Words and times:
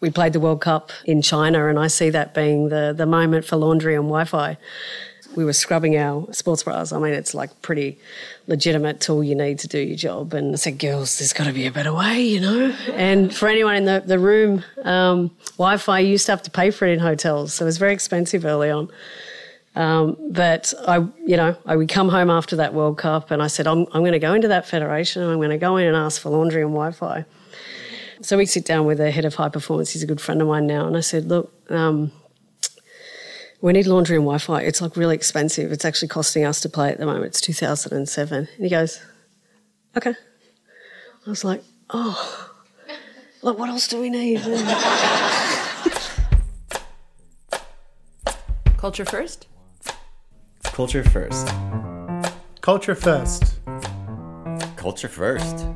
We 0.00 0.10
played 0.10 0.32
the 0.32 0.40
World 0.40 0.60
Cup 0.60 0.90
in 1.04 1.22
China, 1.22 1.68
and 1.68 1.78
I 1.78 1.86
see 1.86 2.10
that 2.10 2.34
being 2.34 2.68
the, 2.68 2.92
the 2.96 3.06
moment 3.06 3.44
for 3.44 3.56
laundry 3.56 3.94
and 3.94 4.04
Wi 4.04 4.24
Fi. 4.24 4.56
We 5.34 5.44
were 5.44 5.52
scrubbing 5.52 5.96
our 5.96 6.32
sports 6.32 6.62
bras. 6.62 6.92
I 6.92 6.98
mean, 6.98 7.12
it's 7.12 7.34
like 7.34 7.62
pretty 7.62 7.98
legitimate 8.46 9.00
tool 9.00 9.24
you 9.24 9.34
need 9.34 9.58
to 9.60 9.68
do 9.68 9.80
your 9.80 9.96
job. 9.96 10.32
And 10.32 10.52
I 10.52 10.56
said, 10.56 10.78
girls, 10.78 11.18
there's 11.18 11.32
got 11.32 11.44
to 11.44 11.52
be 11.52 11.66
a 11.66 11.72
better 11.72 11.92
way, 11.92 12.20
you 12.22 12.40
know? 12.40 12.76
And 12.92 13.34
for 13.34 13.48
anyone 13.48 13.74
in 13.74 13.84
the, 13.84 14.02
the 14.04 14.18
room, 14.18 14.62
um, 14.84 15.30
Wi 15.58 15.76
Fi, 15.78 16.00
you 16.00 16.10
used 16.10 16.26
to 16.26 16.32
have 16.32 16.42
to 16.42 16.50
pay 16.50 16.70
for 16.70 16.86
it 16.86 16.92
in 16.92 17.00
hotels. 17.00 17.54
So 17.54 17.64
it 17.64 17.66
was 17.66 17.78
very 17.78 17.92
expensive 17.92 18.44
early 18.44 18.70
on. 18.70 18.90
Um, 19.76 20.16
but 20.30 20.72
I, 20.86 20.98
you 21.26 21.36
know, 21.36 21.56
I 21.66 21.74
would 21.74 21.88
come 21.88 22.08
home 22.08 22.30
after 22.30 22.56
that 22.56 22.74
World 22.74 22.98
Cup 22.98 23.32
and 23.32 23.42
I 23.42 23.48
said, 23.48 23.66
I'm, 23.66 23.86
I'm 23.92 24.02
going 24.02 24.12
to 24.12 24.20
go 24.20 24.34
into 24.34 24.48
that 24.48 24.68
federation 24.68 25.22
and 25.22 25.32
I'm 25.32 25.38
going 25.38 25.50
to 25.50 25.58
go 25.58 25.76
in 25.78 25.86
and 25.86 25.96
ask 25.96 26.20
for 26.20 26.30
laundry 26.30 26.62
and 26.62 26.70
Wi 26.70 26.92
Fi. 26.92 27.24
So 28.20 28.36
we 28.36 28.46
sit 28.46 28.64
down 28.64 28.86
with 28.86 28.98
the 28.98 29.10
head 29.10 29.24
of 29.24 29.34
high 29.34 29.48
performance. 29.48 29.90
He's 29.90 30.02
a 30.02 30.06
good 30.06 30.20
friend 30.20 30.40
of 30.40 30.48
mine 30.48 30.66
now. 30.66 30.86
And 30.86 30.96
I 30.96 31.00
said, 31.00 31.26
look, 31.26 31.52
um, 31.70 32.12
we 33.60 33.72
need 33.72 33.86
laundry 33.86 34.16
and 34.16 34.24
Wi-Fi. 34.24 34.60
It's 34.62 34.80
like 34.80 34.96
really 34.96 35.14
expensive. 35.14 35.72
It's 35.72 35.84
actually 35.84 36.08
costing 36.08 36.44
us 36.44 36.60
to 36.60 36.68
play 36.68 36.90
at 36.90 36.98
the 36.98 37.06
moment. 37.06 37.26
It's 37.26 37.40
2007. 37.40 38.38
And 38.38 38.48
he 38.58 38.68
goes, 38.68 39.00
okay. 39.96 40.14
I 41.26 41.30
was 41.30 41.44
like, 41.44 41.62
oh, 41.90 42.50
like 43.42 43.58
what 43.58 43.70
else 43.70 43.88
do 43.88 44.00
we 44.00 44.10
need? 44.10 44.40
Culture 48.76 49.06
first? 49.06 49.46
Culture 50.64 51.02
first. 51.02 51.48
Culture 52.60 52.94
first. 52.94 53.60
Culture 54.76 55.08
first. 55.08 55.66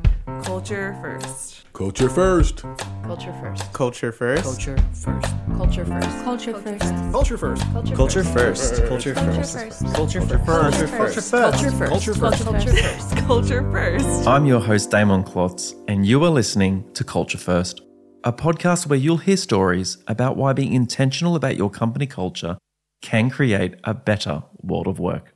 Culture 0.43 0.95
first. 1.01 1.58
Culture 1.79 2.09
first. 2.09 2.65
Culture 3.03 3.31
first. 3.39 3.71
Culture 3.71 4.11
first. 4.11 4.59
Culture 4.59 4.75
first. 4.75 5.29
Culture 5.55 5.85
first. 5.85 6.25
Culture 6.25 6.53
first. 6.57 7.13
Culture 7.13 7.37
first. 7.37 7.95
Culture 7.95 8.17
first. 8.17 8.85
Culture 8.85 9.15
first. 9.15 9.15
Culture 9.15 9.15
first. 9.15 10.45
Culture 10.45 10.87
first. 10.89 11.29
Culture 11.29 11.71
first. 11.71 11.89
Culture 11.89 12.13
first. 12.13 12.45
Culture 12.45 12.73
first. 12.73 13.17
Culture 13.25 13.71
first. 13.71 14.27
I'm 14.27 14.45
your 14.45 14.59
host, 14.59 14.91
Damon 14.91 15.23
Klotz, 15.23 15.73
and 15.87 16.05
you 16.05 16.21
are 16.25 16.29
listening 16.29 16.83
to 16.95 17.05
Culture 17.05 17.37
First, 17.37 17.79
a 18.25 18.33
podcast 18.33 18.87
where 18.87 18.99
you'll 18.99 19.15
hear 19.15 19.37
stories 19.37 19.99
about 20.07 20.35
why 20.35 20.51
being 20.51 20.73
intentional 20.73 21.37
about 21.37 21.55
your 21.55 21.69
company 21.69 22.07
culture 22.07 22.57
can 23.01 23.29
create 23.29 23.75
a 23.85 23.93
better 23.93 24.43
world 24.63 24.87
of 24.87 24.99
work. 24.99 25.33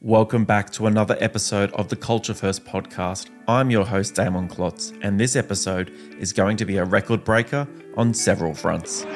Welcome 0.00 0.44
back 0.44 0.70
to 0.74 0.86
another 0.86 1.16
episode 1.18 1.72
of 1.72 1.88
the 1.88 1.96
Culture 1.96 2.32
First 2.32 2.64
podcast. 2.64 3.30
I'm 3.48 3.68
your 3.68 3.84
host, 3.84 4.14
Damon 4.14 4.46
Klotz, 4.46 4.92
and 5.02 5.18
this 5.18 5.34
episode 5.34 5.90
is 6.20 6.32
going 6.32 6.56
to 6.58 6.64
be 6.64 6.76
a 6.76 6.84
record 6.84 7.24
breaker 7.24 7.66
on 7.96 8.14
several 8.14 8.54
fronts. 8.54 9.00
to 9.02 9.08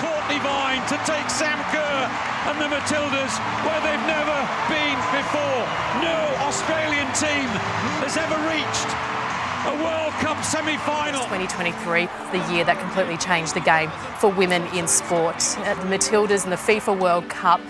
Cortnee 0.00 0.40
Vine 0.40 0.80
to 0.88 0.96
take 1.04 1.28
Sam 1.28 1.60
Kerr 1.68 2.08
and 2.48 2.56
the 2.58 2.74
Matildas 2.74 3.36
where 3.68 3.80
they've 3.84 4.06
never 4.08 4.38
been 4.72 4.96
before. 5.12 5.62
No 6.00 6.16
Australian 6.48 7.12
team 7.12 7.44
has 8.00 8.16
ever 8.16 8.36
reached 8.48 8.88
a 9.66 9.84
World 9.84 10.14
Cup 10.14 10.42
semi-final. 10.42 11.20
2023, 11.24 12.08
the 12.32 12.54
year 12.54 12.64
that 12.64 12.78
completely 12.80 13.18
changed 13.18 13.52
the 13.52 13.60
game 13.60 13.90
for 14.18 14.30
women 14.30 14.62
in 14.74 14.88
sport. 14.88 15.36
Uh, 15.58 15.74
The 15.74 15.94
Matildas 15.94 16.44
and 16.44 16.52
the 16.52 16.56
FIFA 16.56 16.98
World 16.98 17.28
Cup 17.28 17.60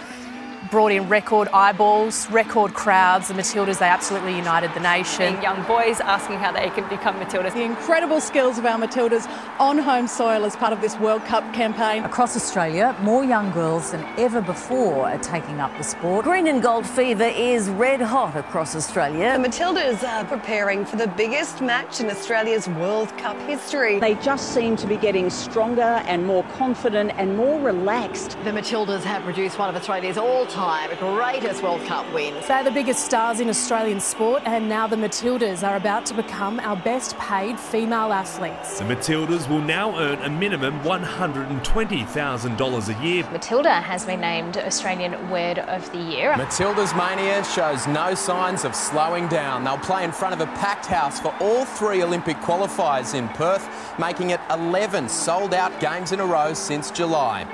brought 0.71 0.93
in 0.93 1.09
record 1.09 1.49
eyeballs, 1.53 2.29
record 2.31 2.75
crowds. 2.75 3.29
The 3.29 3.35
Matildas, 3.35 3.79
they 3.79 3.87
absolutely 3.87 4.37
united 4.37 4.75
the 4.75 4.81
nation. 4.81 5.41
young 5.41 5.63
boys 5.65 6.01
asking 6.01 6.39
how 6.39 6.53
they 6.53 6.71
can 6.71 6.89
become 6.89 7.17
Matildas. 7.17 7.55
The 7.55 7.63
incredible 7.63 8.21
skills 8.21 8.59
of 8.59 8.67
our 8.67 8.79
Matildas 8.79 9.31
on 9.61 9.79
home 9.79 10.09
soil 10.09 10.45
as 10.45 10.57
part 10.57 10.73
of 10.73 10.81
this 10.81 10.99
World 10.99 11.25
Cup 11.25 11.45
campaign. 11.55 12.03
Across 12.05 12.37
Australia, 12.37 12.97
more 13.01 13.25
young 13.25 13.53
girls 13.53 13.93
than 13.93 14.05
ever 14.19 14.41
before 14.41 15.09
are 15.09 15.19
taking 15.19 15.61
up 15.61 15.77
the 15.79 15.85
sport. 15.85 16.25
Green 16.25 16.49
and 16.49 16.63
gold 16.63 16.87
fever 16.87 17.25
is 17.25 17.69
red 17.71 18.01
hot 18.01 18.37
across 18.37 18.75
Australia. 18.75 19.39
The 19.41 19.49
Matildas 19.49 20.03
are 20.03 20.25
preparing 20.25 20.85
for 20.85 20.97
the 20.97 21.09
biggest 21.09 21.61
match 21.61 22.01
in 22.01 22.11
Australia's 22.11 22.69
World 22.69 23.17
Cup 23.19 23.41
history. 23.43 24.01
They 24.01 24.17
just 24.17 24.53
seem 24.53 24.75
to 24.77 24.87
be 24.87 24.97
getting 24.97 25.31
stronger 25.31 26.03
and 26.07 26.27
more 26.27 26.43
confident 26.59 27.13
and 27.17 27.37
more 27.37 27.61
relaxed. 27.61 28.37
The 28.45 28.51
Matildas 28.51 29.05
have 29.05 29.23
produced 29.23 29.59
one 29.59 29.69
of 29.69 29.77
Australia's 29.77 30.19
all-time 30.19 30.56
greatest 30.97 31.63
World 31.63 31.83
Cup 31.83 32.11
wins. 32.15 32.47
They're 32.47 32.65
the 32.65 32.71
biggest 32.71 33.05
stars 33.05 33.41
in 33.41 33.49
Australian 33.49 34.01
sport, 34.01 34.43
and 34.47 34.69
now 34.69 34.87
the 34.87 34.97
Matildas 34.97 35.63
are 35.63 35.77
about 35.77 36.07
to 36.07 36.15
become 36.15 36.59
our 36.61 36.77
best 36.77 37.19
paid 37.19 37.61
female 37.61 38.13
athletes. 38.13 38.79
The 38.79 38.85
Matildas 38.85 39.49
will 39.49 39.61
now 39.61 39.99
earn 39.99 40.21
a 40.23 40.31
minimum 40.31 40.81
$120,000 40.81 42.89
a 42.89 43.07
year. 43.07 43.29
Matilda 43.31 43.75
has 43.75 44.07
been 44.07 44.21
named 44.21 44.57
Australian 44.57 45.31
Word 45.31 45.59
of 45.59 45.91
the 45.93 45.99
Year. 45.99 46.37
Matilda's 46.37 46.95
mania 46.95 47.45
shows 47.45 47.87
no 47.87 48.15
signs 48.15 48.65
of 48.65 48.75
slowing 48.75 49.29
down. 49.29 49.65
They'll 49.65 49.79
play 49.79 50.05
in 50.05 50.13
front 50.13 50.35
of 50.35 50.41
a 50.41 50.47
packed 50.55 50.87
house 50.87 51.21
for 51.21 51.35
all 51.41 51.65
three 51.65 52.03
Olympic 52.03 52.37
qualifiers 52.39 53.15
in 53.15 53.29
Perth, 53.31 53.69
making 53.99 54.31
it 54.31 54.41
11 54.51 55.09
sold 55.09 55.53
out 55.53 55.79
games 55.81 56.13
in 56.13 56.21
a 56.21 56.27
row 56.27 56.55
since 56.55 56.91
July. 56.91 57.47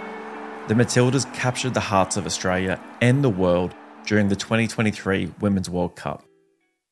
The 0.72 0.78
Matildas 0.82 1.30
captured 1.34 1.74
the 1.74 1.80
hearts 1.80 2.16
of 2.16 2.24
Australia 2.24 2.80
and 3.02 3.22
the 3.22 3.28
world 3.28 3.74
during 4.06 4.28
the 4.28 4.36
2023 4.36 5.34
Women's 5.38 5.68
World 5.68 5.96
Cup. 5.96 6.24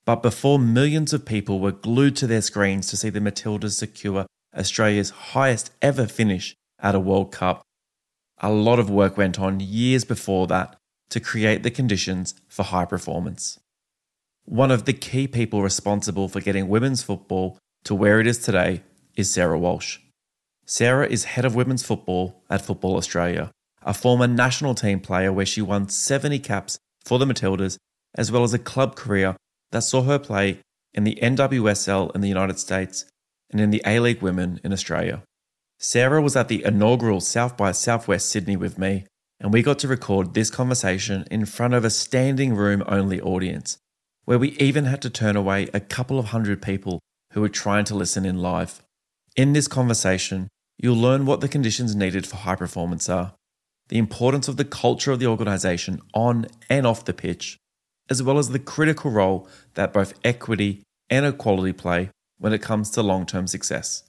But 0.05 0.23
before 0.23 0.59
millions 0.59 1.15
of 1.15 1.25
people 1.25 1.61
were 1.61 1.73
glued 1.73 2.15
to 2.17 2.27
their 2.27 2.43
screens 2.43 2.89
to 2.89 2.99
see 2.99 3.09
the 3.09 3.21
Matildas 3.21 3.79
secure 3.79 4.27
Australia's 4.55 5.09
highest 5.33 5.71
ever 5.81 6.07
finish 6.07 6.55
at 6.79 6.95
a 6.95 7.01
World 7.01 7.33
Cup, 7.33 7.63
a 8.37 8.53
lot 8.53 8.79
of 8.79 8.91
work 8.91 9.17
went 9.17 9.41
on 9.41 9.61
years 9.61 10.05
before 10.05 10.47
that 10.49 10.77
to 11.09 11.19
create 11.19 11.63
the 11.63 11.71
conditions 11.71 12.35
for 12.49 12.65
high 12.65 12.85
performance. 12.85 13.61
One 14.45 14.71
of 14.71 14.85
the 14.85 14.93
key 14.93 15.27
people 15.27 15.63
responsible 15.63 16.29
for 16.29 16.43
getting 16.43 16.69
women's 16.69 17.03
football 17.03 17.57
to 17.85 17.95
where 17.95 18.21
it 18.21 18.27
is 18.27 18.41
today 18.41 18.83
is 19.17 19.33
Sarah 19.33 19.59
Walsh. 19.59 20.01
Sarah 20.67 21.07
is 21.07 21.25
head 21.25 21.47
of 21.47 21.55
women's 21.55 21.83
football 21.83 22.45
at 22.51 22.61
Football 22.61 22.99
Australia, 22.99 23.51
a 23.83 23.95
former 23.95 24.27
national 24.27 24.75
team 24.75 25.01
player 25.01 25.33
where 25.33 25.47
she 25.47 25.63
won 25.63 25.89
70 25.89 26.39
caps 26.41 26.79
for 27.05 27.19
the 27.19 27.25
Matildas, 27.25 27.79
as 28.15 28.31
well 28.31 28.43
as 28.43 28.55
a 28.55 28.59
club 28.59 28.97
career 28.97 29.37
that 29.73 29.83
saw 29.83 30.03
her 30.03 30.19
play 30.19 30.61
in 30.93 31.05
the 31.05 31.19
NWSL 31.23 32.15
in 32.15 32.21
the 32.21 32.29
United 32.29 32.59
States 32.59 33.05
and 33.51 33.61
in 33.61 33.71
the 33.71 33.83
A 33.87 34.01
League 34.01 34.23
Women 34.23 34.61
in 34.65 34.73
Australia. 34.73 35.23
Sarah 35.79 36.21
was 36.21 36.37
at 36.37 36.49
the 36.49 36.65
inaugural 36.65 37.21
South 37.21 37.57
by 37.57 37.73
Southwest 37.73 38.29
Sydney 38.29 38.57
with 38.57 38.79
me, 38.79 39.07
and 39.41 39.53
we 39.53 39.63
got 39.63 39.79
to 39.79 39.89
record 39.89 40.35
this 40.35 40.51
conversation 40.51 41.25
in 41.31 41.47
front 41.47 41.75
of 41.75 41.85
a 41.85 41.91
standing 41.91 42.55
room 42.55 42.83
only 42.87 43.21
audience, 43.21 43.79
where 44.27 44.39
we 44.39 44.51
even 44.59 44.85
had 44.85 45.01
to 45.03 45.11
turn 45.11 45.37
away 45.37 45.69
a 45.73 45.81
couple 45.81 46.19
of 46.19 46.27
hundred 46.27 46.61
people 46.61 47.01
who 47.33 47.41
were 47.41 47.49
trying 47.49 47.85
to 47.87 47.95
listen 47.95 48.27
in 48.27 48.39
live. 48.39 48.83
In 49.37 49.53
this 49.53 49.69
conversation, 49.69 50.49
you'll 50.77 50.97
learn 50.97 51.25
what 51.25 51.41
the 51.41 51.49
conditions 51.49 51.95
needed 51.95 52.27
for 52.27 52.37
high 52.37 52.57
performance 52.57 53.09
are, 53.09 53.33
the 53.91 53.99
importance 53.99 54.47
of 54.47 54.57
the 54.57 54.65
culture 54.65 55.11
of 55.11 55.19
the 55.19 55.27
organisation 55.27 56.01
on 56.15 56.47
and 56.71 56.87
off 56.87 57.05
the 57.05 57.13
pitch, 57.13 57.59
as 58.09 58.23
well 58.23 58.39
as 58.39 58.49
the 58.49 58.59
critical 58.59 59.11
role 59.11 59.49
that 59.75 59.93
both 59.93 60.15
equity 60.25 60.83
and 61.11 61.27
equality 61.27 61.73
play 61.73 62.09
when 62.39 62.53
it 62.53 62.63
comes 62.63 62.89
to 62.91 63.03
long 63.03 63.27
term 63.27 63.49
success. 63.49 64.05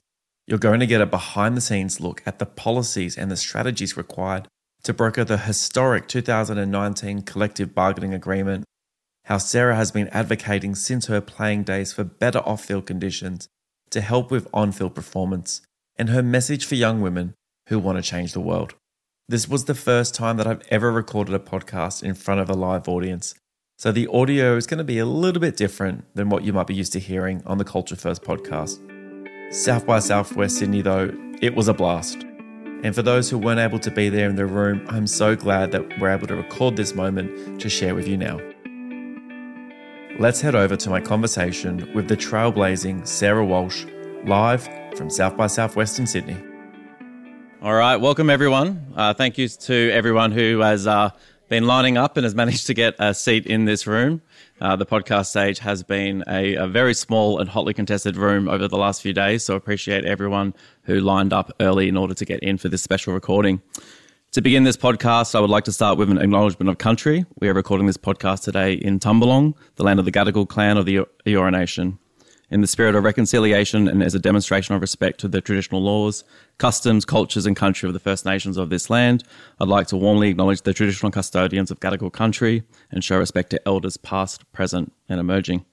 You're 0.46 0.58
going 0.58 0.80
to 0.80 0.86
get 0.86 1.00
a 1.00 1.06
behind 1.06 1.56
the 1.56 1.60
scenes 1.60 2.00
look 2.00 2.22
at 2.24 2.38
the 2.38 2.46
policies 2.46 3.18
and 3.18 3.28
the 3.30 3.36
strategies 3.36 3.96
required 3.96 4.46
to 4.84 4.94
broker 4.94 5.24
the 5.24 5.38
historic 5.38 6.06
2019 6.06 7.22
collective 7.22 7.74
bargaining 7.74 8.14
agreement, 8.14 8.64
how 9.24 9.38
Sarah 9.38 9.76
has 9.76 9.90
been 9.90 10.08
advocating 10.08 10.76
since 10.76 11.06
her 11.06 11.20
playing 11.20 11.64
days 11.64 11.92
for 11.92 12.04
better 12.04 12.40
off 12.40 12.64
field 12.64 12.86
conditions 12.86 13.48
to 13.90 14.00
help 14.00 14.30
with 14.30 14.48
on 14.54 14.70
field 14.70 14.94
performance, 14.94 15.60
and 15.96 16.08
her 16.08 16.22
message 16.22 16.64
for 16.64 16.76
young 16.76 17.00
women 17.00 17.34
who 17.68 17.80
want 17.80 17.98
to 17.98 18.02
change 18.02 18.32
the 18.32 18.40
world. 18.40 18.74
This 19.28 19.48
was 19.48 19.66
the 19.66 19.74
first 19.74 20.16
time 20.16 20.36
that 20.38 20.48
I've 20.48 20.66
ever 20.68 20.90
recorded 20.90 21.32
a 21.32 21.38
podcast 21.38 22.02
in 22.02 22.14
front 22.14 22.40
of 22.40 22.50
a 22.50 22.54
live 22.54 22.88
audience, 22.88 23.36
so 23.78 23.92
the 23.92 24.08
audio 24.08 24.56
is 24.56 24.66
going 24.66 24.78
to 24.78 24.84
be 24.84 24.98
a 24.98 25.06
little 25.06 25.40
bit 25.40 25.56
different 25.56 26.12
than 26.16 26.28
what 26.28 26.42
you 26.42 26.52
might 26.52 26.66
be 26.66 26.74
used 26.74 26.92
to 26.94 26.98
hearing 26.98 27.40
on 27.46 27.58
the 27.58 27.64
Culture 27.64 27.94
First 27.94 28.24
podcast. 28.24 28.80
South 29.54 29.86
by 29.86 30.00
Southwest 30.00 30.58
Sydney, 30.58 30.82
though, 30.82 31.14
it 31.40 31.54
was 31.54 31.68
a 31.68 31.72
blast. 31.72 32.24
And 32.82 32.92
for 32.96 33.02
those 33.02 33.30
who 33.30 33.38
weren't 33.38 33.60
able 33.60 33.78
to 33.78 33.92
be 33.92 34.08
there 34.08 34.28
in 34.28 34.34
the 34.34 34.44
room, 34.44 34.84
I'm 34.88 35.06
so 35.06 35.36
glad 35.36 35.70
that 35.70 36.00
we're 36.00 36.10
able 36.10 36.26
to 36.26 36.34
record 36.34 36.74
this 36.74 36.96
moment 36.96 37.60
to 37.60 37.68
share 37.68 37.94
with 37.94 38.08
you 38.08 38.16
now. 38.16 38.40
Let's 40.18 40.40
head 40.40 40.56
over 40.56 40.74
to 40.74 40.90
my 40.90 41.00
conversation 41.00 41.88
with 41.94 42.08
the 42.08 42.16
trailblazing 42.16 43.06
Sarah 43.06 43.46
Walsh, 43.46 43.84
live 44.24 44.68
from 44.96 45.08
South 45.08 45.36
by 45.36 45.46
Southwest 45.46 46.00
in 46.00 46.08
Sydney. 46.08 46.51
All 47.62 47.74
right, 47.74 47.94
welcome 47.94 48.28
everyone. 48.28 48.92
Uh, 48.96 49.14
thank 49.14 49.38
you 49.38 49.46
to 49.46 49.90
everyone 49.92 50.32
who 50.32 50.58
has 50.58 50.84
uh, 50.84 51.10
been 51.48 51.64
lining 51.64 51.96
up 51.96 52.16
and 52.16 52.24
has 52.24 52.34
managed 52.42 52.66
to 52.66 52.74
get 52.74 52.96
a 52.98 53.14
seat 53.14 53.46
in 53.46 53.66
this 53.66 53.86
room. 53.86 54.20
Uh, 54.60 54.74
the 54.74 54.84
podcast 54.84 55.26
stage 55.26 55.60
has 55.60 55.84
been 55.84 56.24
a, 56.26 56.56
a, 56.56 56.66
very 56.66 56.92
small 56.92 57.38
and 57.38 57.48
hotly 57.48 57.72
contested 57.72 58.16
room 58.16 58.48
over 58.48 58.66
the 58.66 58.76
last 58.76 59.00
few 59.00 59.12
days, 59.12 59.44
so 59.44 59.54
I 59.54 59.58
appreciate 59.58 60.04
everyone 60.04 60.54
who 60.86 60.98
lined 60.98 61.32
up 61.32 61.52
early 61.60 61.88
in 61.88 61.96
order 61.96 62.14
to 62.14 62.24
get 62.24 62.40
in 62.40 62.58
for 62.58 62.68
this 62.68 62.82
special 62.82 63.14
recording. 63.14 63.62
To 64.32 64.42
begin 64.42 64.64
this 64.64 64.76
podcast, 64.76 65.36
I 65.36 65.40
would 65.40 65.48
like 65.48 65.64
to 65.66 65.72
start 65.72 65.98
with 65.98 66.10
an 66.10 66.18
acknowledgement 66.18 66.68
of 66.68 66.78
country. 66.78 67.26
We 67.38 67.48
are 67.48 67.54
recording 67.54 67.86
this 67.86 67.96
podcast 67.96 68.42
today 68.42 68.72
in 68.72 68.98
Tumbalong, 68.98 69.54
the 69.76 69.84
land 69.84 70.00
of 70.00 70.04
the 70.04 70.10
Gadigal 70.10 70.48
clan 70.48 70.78
of 70.78 70.84
the 70.84 71.06
Eora 71.26 71.52
Nation 71.52 72.00
in 72.52 72.60
the 72.60 72.66
spirit 72.66 72.94
of 72.94 73.02
reconciliation 73.02 73.88
and 73.88 74.02
as 74.02 74.14
a 74.14 74.18
demonstration 74.18 74.74
of 74.74 74.82
respect 74.82 75.18
to 75.20 75.26
the 75.26 75.40
traditional 75.40 75.82
laws, 75.82 76.22
customs, 76.58 77.06
cultures, 77.06 77.46
and 77.46 77.56
country 77.56 77.88
of 77.88 77.94
the 77.94 77.98
First 77.98 78.26
Nations 78.26 78.58
of 78.58 78.68
this 78.68 78.90
land, 78.90 79.24
I'd 79.58 79.68
like 79.68 79.86
to 79.86 79.96
warmly 79.96 80.28
acknowledge 80.28 80.60
the 80.60 80.74
traditional 80.74 81.10
custodians 81.10 81.70
of 81.70 81.80
Gadigal 81.80 82.12
country 82.12 82.62
and 82.90 83.02
show 83.02 83.18
respect 83.18 83.48
to 83.50 83.66
elders 83.66 83.96
past, 83.96 84.50
present, 84.52 84.92
and 85.08 85.18
emerging. 85.18 85.64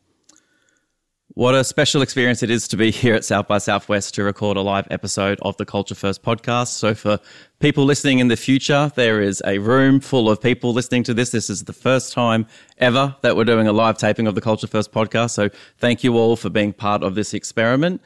What 1.40 1.56
a 1.56 1.64
special 1.64 2.02
experience 2.02 2.44
it 2.44 2.50
is 2.50 2.68
to 2.68 2.76
be 2.76 2.92
here 2.92 3.16
at 3.16 3.24
South 3.24 3.48
by 3.48 3.60
Southwest 3.60 4.14
to 4.16 4.26
record 4.26 4.58
a 4.58 4.62
live 4.62 4.86
episode 4.92 5.40
of 5.42 5.56
the 5.56 5.64
Culture 5.64 5.96
First 5.96 6.22
podcast. 6.22 6.74
So, 6.74 6.94
for 6.94 7.18
people 7.62 7.86
listening 7.86 8.20
in 8.20 8.28
the 8.28 8.36
future, 8.36 8.92
there 8.96 9.22
is 9.22 9.42
a 9.46 9.60
room 9.60 10.02
full 10.02 10.30
of 10.30 10.42
people 10.42 10.74
listening 10.74 11.04
to 11.04 11.14
this. 11.14 11.30
This 11.30 11.50
is 11.50 11.64
the 11.64 11.72
first 11.72 12.12
time 12.12 12.46
ever 12.78 13.16
that 13.22 13.38
we're 13.38 13.46
doing 13.46 13.68
a 13.68 13.72
live 13.72 13.98
taping 13.98 14.28
of 14.28 14.36
the 14.36 14.42
Culture 14.42 14.68
First 14.68 14.92
podcast. 14.92 15.30
So, 15.30 15.48
thank 15.78 16.04
you 16.04 16.18
all 16.18 16.36
for 16.36 16.50
being 16.50 16.74
part 16.74 17.04
of 17.04 17.16
this 17.16 17.34
experiment. 17.34 18.02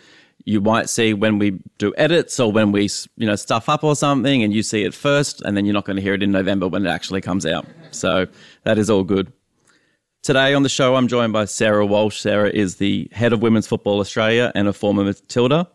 You 0.46 0.62
might 0.62 0.88
see 0.88 1.16
when 1.16 1.40
we 1.40 1.60
do 1.80 1.92
edits 1.98 2.40
or 2.40 2.52
when 2.52 2.72
we, 2.72 2.88
you 3.18 3.26
know, 3.26 3.36
stuff 3.36 3.68
up 3.68 3.84
or 3.84 3.96
something 3.96 4.44
and 4.44 4.54
you 4.54 4.62
see 4.62 4.84
it 4.84 4.94
first, 4.94 5.42
and 5.42 5.58
then 5.58 5.66
you're 5.66 5.74
not 5.74 5.86
going 5.86 5.96
to 5.96 6.04
hear 6.04 6.14
it 6.14 6.22
in 6.22 6.32
November 6.32 6.68
when 6.68 6.86
it 6.86 6.90
actually 6.90 7.22
comes 7.22 7.48
out. 7.48 7.66
So, 7.90 8.28
that 8.62 8.78
is 8.78 8.92
all 8.92 9.04
good. 9.04 9.34
Today 10.24 10.54
on 10.54 10.64
the 10.64 10.70
show, 10.70 10.96
I'm 10.96 11.10
joined 11.10 11.34
by 11.34 11.44
Sarah 11.44 11.86
Walsh. 11.86 12.22
Sarah 12.22 12.50
is 12.50 12.78
the 12.78 13.10
head 13.12 13.34
of 13.34 13.42
Women's 13.42 13.68
Football 13.68 14.00
Australia 14.00 14.54
and 14.56 14.70
a 14.70 14.74
former 14.74 15.04
Matilda. 15.04 15.68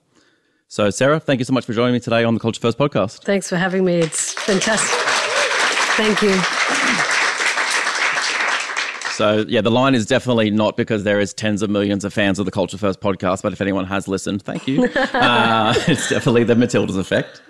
So, 0.69 0.89
Sarah, 0.89 1.21
thank 1.21 1.39
you 1.39 1.45
so 1.45 1.53
much 1.53 1.67
for 1.67 1.75
joining 1.75 1.93
me 1.93 2.01
today 2.01 2.25
on 2.25 2.33
the 2.33 2.41
Culture 2.41 2.59
First 2.59 2.79
podcast. 2.79 3.25
Thanks 3.25 3.47
for 3.47 3.57
having 3.57 3.85
me. 3.85 3.99
It's 3.99 4.33
fantastic. 4.33 4.99
Thank 5.99 6.23
you. 6.23 6.33
So, 9.13 9.45
yeah, 9.47 9.61
the 9.61 9.71
line 9.71 9.95
is 9.95 10.07
definitely 10.07 10.51
not 10.51 10.79
because 10.79 11.05
there 11.05 11.21
is 11.21 11.35
tens 11.35 11.61
of 11.61 11.69
millions 11.69 12.07
of 12.07 12.15
fans 12.15 12.39
of 12.39 12.47
the 12.47 12.51
Culture 12.51 12.79
First 12.79 13.03
podcast, 13.03 13.43
but 13.43 13.53
if 13.53 13.61
anyone 13.61 13.85
has 13.85 14.09
listened, 14.09 14.41
thank 14.41 14.67
you. 14.67 14.85
uh, 15.13 15.75
it's 15.87 16.09
definitely 16.09 16.45
the 16.45 16.55
Matildas 16.55 16.97
effect. 16.97 17.43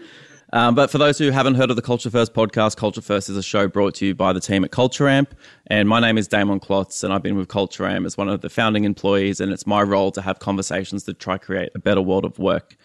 Um, 0.51 0.75
but 0.75 0.91
for 0.91 0.97
those 0.97 1.19
who 1.19 1.31
haven't 1.31 1.57
heard 1.57 1.69
of 1.69 1.77
the 1.77 1.83
Culture 1.83 2.09
First 2.09 2.33
podcast, 2.33 2.77
Culture 2.77 3.03
First 3.03 3.29
is 3.29 3.37
a 3.37 3.43
show 3.43 3.69
brought 3.69 3.95
to 3.97 4.07
you 4.07 4.15
by 4.15 4.33
the 4.33 4.41
team 4.41 4.65
at 4.65 4.71
Culture 4.71 5.07
Amp. 5.07 5.35
And 5.67 5.87
my 5.89 6.01
name 6.01 6.17
is 6.17 6.27
Damon 6.27 6.59
Klotz, 6.59 7.05
and 7.05 7.13
I've 7.13 7.23
been 7.23 7.37
with 7.37 7.49
Culture 7.49 7.87
Amp 7.87 8.07
as 8.07 8.17
one 8.17 8.31
of 8.31 8.41
the 8.41 8.49
founding 8.49 8.85
employees. 8.85 9.41
And 9.41 9.53
it's 9.53 9.67
my 9.67 9.83
role 9.83 10.11
to 10.13 10.23
have 10.23 10.39
conversations 10.39 11.05
to 11.05 11.13
try 11.13 11.37
create 11.37 11.71
a 11.75 11.79
better 11.79 12.01
world 12.01 12.25
of 12.25 12.39
work. 12.39 12.77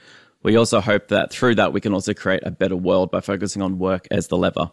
We 0.44 0.58
also 0.58 0.82
hope 0.82 1.08
that 1.08 1.32
through 1.32 1.56
that, 1.56 1.72
we 1.72 1.80
can 1.80 1.94
also 1.94 2.14
create 2.14 2.44
a 2.46 2.52
better 2.52 2.76
world 2.76 3.12
by 3.12 3.22
focusing 3.22 3.62
on 3.62 3.80
work 3.80 4.08
as 4.12 4.28
the 4.28 4.38
lever. 4.38 4.70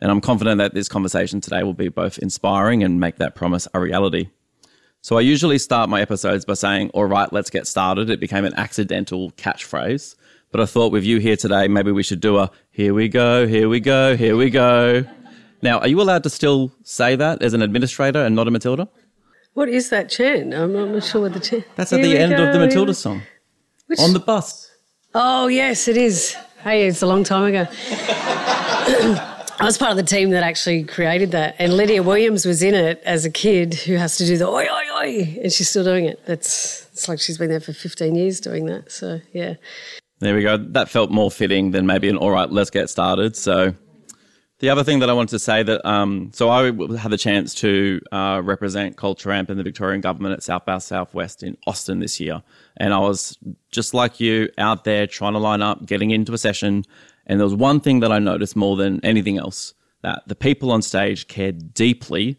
And 0.00 0.10
I'm 0.10 0.22
confident 0.22 0.56
that 0.56 0.72
this 0.72 0.88
conversation 0.88 1.42
today 1.42 1.62
will 1.62 1.74
be 1.74 1.88
both 1.88 2.18
inspiring 2.18 2.82
and 2.82 2.98
make 2.98 3.16
that 3.16 3.34
promise 3.34 3.68
a 3.74 3.78
reality. 3.78 4.30
So 5.02 5.18
I 5.18 5.20
usually 5.20 5.58
start 5.58 5.90
my 5.90 6.00
episodes 6.00 6.46
by 6.46 6.54
saying, 6.54 6.90
All 6.90 7.04
right, 7.04 7.30
let's 7.30 7.50
get 7.50 7.66
started. 7.66 8.08
It 8.08 8.20
became 8.20 8.46
an 8.46 8.54
accidental 8.54 9.32
catchphrase. 9.32 10.14
But 10.52 10.60
I 10.60 10.66
thought 10.66 10.92
with 10.92 11.02
you 11.02 11.18
here 11.18 11.36
today, 11.36 11.66
maybe 11.66 11.90
we 11.90 12.02
should 12.02 12.20
do 12.20 12.36
a 12.36 12.50
here 12.70 12.92
we 12.92 13.08
go, 13.08 13.46
here 13.46 13.70
we 13.70 13.80
go, 13.80 14.16
here 14.16 14.36
we 14.36 14.50
go. 14.50 15.04
Now, 15.62 15.78
are 15.78 15.88
you 15.88 16.00
allowed 16.00 16.24
to 16.24 16.30
still 16.30 16.70
say 16.84 17.16
that 17.16 17.42
as 17.42 17.54
an 17.54 17.62
administrator 17.62 18.22
and 18.22 18.36
not 18.36 18.46
a 18.46 18.50
Matilda? 18.50 18.86
What 19.54 19.70
is 19.70 19.88
that 19.88 20.10
chant? 20.10 20.52
I'm 20.52 20.72
not 20.72 21.02
sure 21.04 21.22
what 21.22 21.32
the 21.32 21.40
chant. 21.40 21.64
That's 21.74 21.92
at 21.92 22.00
here 22.00 22.08
the 22.08 22.18
end 22.18 22.36
go, 22.36 22.46
of 22.46 22.52
the 22.52 22.58
Matilda 22.58 22.92
song. 22.92 23.22
Which? 23.86 23.98
On 23.98 24.12
the 24.12 24.20
bus. 24.20 24.70
Oh 25.14 25.46
yes, 25.46 25.88
it 25.88 25.96
is. 25.96 26.36
Hey, 26.62 26.86
it's 26.86 27.00
a 27.00 27.06
long 27.06 27.24
time 27.24 27.44
ago. 27.44 27.66
I 29.60 29.64
was 29.64 29.78
part 29.78 29.90
of 29.90 29.96
the 29.96 30.02
team 30.02 30.30
that 30.30 30.42
actually 30.42 30.84
created 30.84 31.30
that, 31.30 31.56
and 31.58 31.76
Lydia 31.76 32.02
Williams 32.02 32.44
was 32.44 32.62
in 32.62 32.74
it 32.74 33.00
as 33.04 33.24
a 33.24 33.30
kid 33.30 33.74
who 33.74 33.96
has 33.96 34.16
to 34.16 34.26
do 34.26 34.36
the 34.36 34.48
oi 34.48 34.64
oi 34.64 34.98
oi, 34.98 35.40
and 35.42 35.52
she's 35.52 35.70
still 35.70 35.84
doing 35.84 36.04
it. 36.04 36.20
That's 36.26 36.88
it's 36.92 37.08
like 37.08 37.20
she's 37.20 37.38
been 37.38 37.48
there 37.48 37.60
for 37.60 37.72
15 37.72 38.14
years 38.14 38.40
doing 38.40 38.66
that. 38.66 38.90
So 38.90 39.20
yeah, 39.32 39.54
there 40.22 40.34
we 40.36 40.42
go. 40.42 40.56
That 40.56 40.88
felt 40.88 41.10
more 41.10 41.30
fitting 41.30 41.72
than 41.72 41.86
maybe 41.86 42.08
an 42.08 42.16
all 42.16 42.30
right, 42.30 42.50
let's 42.50 42.70
get 42.70 42.88
started. 42.88 43.36
So, 43.36 43.74
the 44.60 44.70
other 44.70 44.84
thing 44.84 45.00
that 45.00 45.10
I 45.10 45.12
wanted 45.12 45.30
to 45.30 45.40
say 45.40 45.64
that, 45.64 45.84
um, 45.84 46.30
so 46.32 46.48
I 46.48 46.66
had 46.96 47.10
the 47.10 47.18
chance 47.18 47.52
to 47.56 48.00
uh, 48.12 48.40
represent 48.44 48.96
Culture 48.96 49.32
Amp 49.32 49.50
in 49.50 49.56
the 49.56 49.64
Victorian 49.64 50.00
government 50.00 50.34
at 50.34 50.44
South 50.44 50.64
by 50.64 50.78
Southwest 50.78 51.42
in 51.42 51.58
Austin 51.66 51.98
this 51.98 52.20
year. 52.20 52.44
And 52.76 52.94
I 52.94 53.00
was 53.00 53.36
just 53.72 53.92
like 53.92 54.20
you 54.20 54.48
out 54.58 54.84
there 54.84 55.08
trying 55.08 55.32
to 55.32 55.40
line 55.40 55.62
up, 55.62 55.84
getting 55.84 56.12
into 56.12 56.32
a 56.32 56.38
session. 56.38 56.84
And 57.26 57.40
there 57.40 57.44
was 57.44 57.56
one 57.56 57.80
thing 57.80 57.98
that 58.00 58.12
I 58.12 58.20
noticed 58.20 58.54
more 58.54 58.76
than 58.76 59.04
anything 59.04 59.36
else 59.36 59.74
that 60.02 60.22
the 60.28 60.36
people 60.36 60.70
on 60.70 60.82
stage 60.82 61.26
cared 61.26 61.74
deeply 61.74 62.36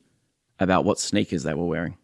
about 0.62 0.86
what 0.86 1.00
sneakers 1.00 1.44
they 1.44 1.54
were 1.54 1.66
wearing. 1.66 1.98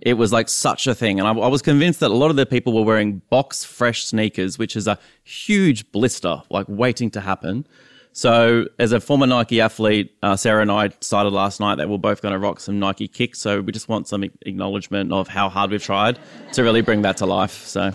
It 0.00 0.14
was 0.14 0.32
like 0.32 0.48
such 0.48 0.86
a 0.86 0.94
thing. 0.94 1.20
And 1.20 1.28
I, 1.28 1.32
I, 1.32 1.48
was 1.48 1.62
convinced 1.62 2.00
that 2.00 2.10
a 2.10 2.14
lot 2.14 2.30
of 2.30 2.36
the 2.36 2.46
people 2.46 2.72
were 2.72 2.82
wearing 2.82 3.20
box 3.28 3.64
fresh 3.64 4.04
sneakers, 4.04 4.58
which 4.58 4.76
is 4.76 4.86
a 4.86 4.98
huge 5.24 5.90
blister, 5.92 6.42
like 6.50 6.66
waiting 6.68 7.10
to 7.10 7.20
happen. 7.20 7.66
So, 8.12 8.66
as 8.78 8.90
a 8.90 9.00
former 9.00 9.26
Nike 9.26 9.60
athlete, 9.60 10.12
uh, 10.22 10.34
Sarah 10.34 10.62
and 10.62 10.70
I 10.70 10.88
decided 10.88 11.32
last 11.32 11.60
night 11.60 11.76
that 11.76 11.88
we're 11.88 11.98
both 11.98 12.22
going 12.22 12.32
to 12.32 12.38
rock 12.38 12.58
some 12.58 12.80
Nike 12.80 13.06
kicks. 13.06 13.38
So, 13.40 13.60
we 13.60 13.70
just 13.70 13.88
want 13.88 14.08
some 14.08 14.24
acknowledgement 14.24 15.12
of 15.12 15.28
how 15.28 15.48
hard 15.48 15.70
we've 15.70 15.82
tried 15.82 16.18
to 16.54 16.64
really 16.64 16.80
bring 16.80 17.02
that 17.02 17.18
to 17.18 17.26
life. 17.26 17.64
So, 17.66 17.92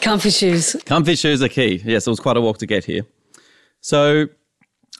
comfy 0.00 0.30
shoes. 0.30 0.76
Comfy 0.86 1.14
shoes 1.14 1.42
are 1.42 1.48
key. 1.48 1.82
Yes, 1.84 2.06
it 2.06 2.10
was 2.10 2.20
quite 2.20 2.38
a 2.38 2.40
walk 2.40 2.58
to 2.58 2.66
get 2.66 2.86
here. 2.86 3.02
So, 3.80 4.28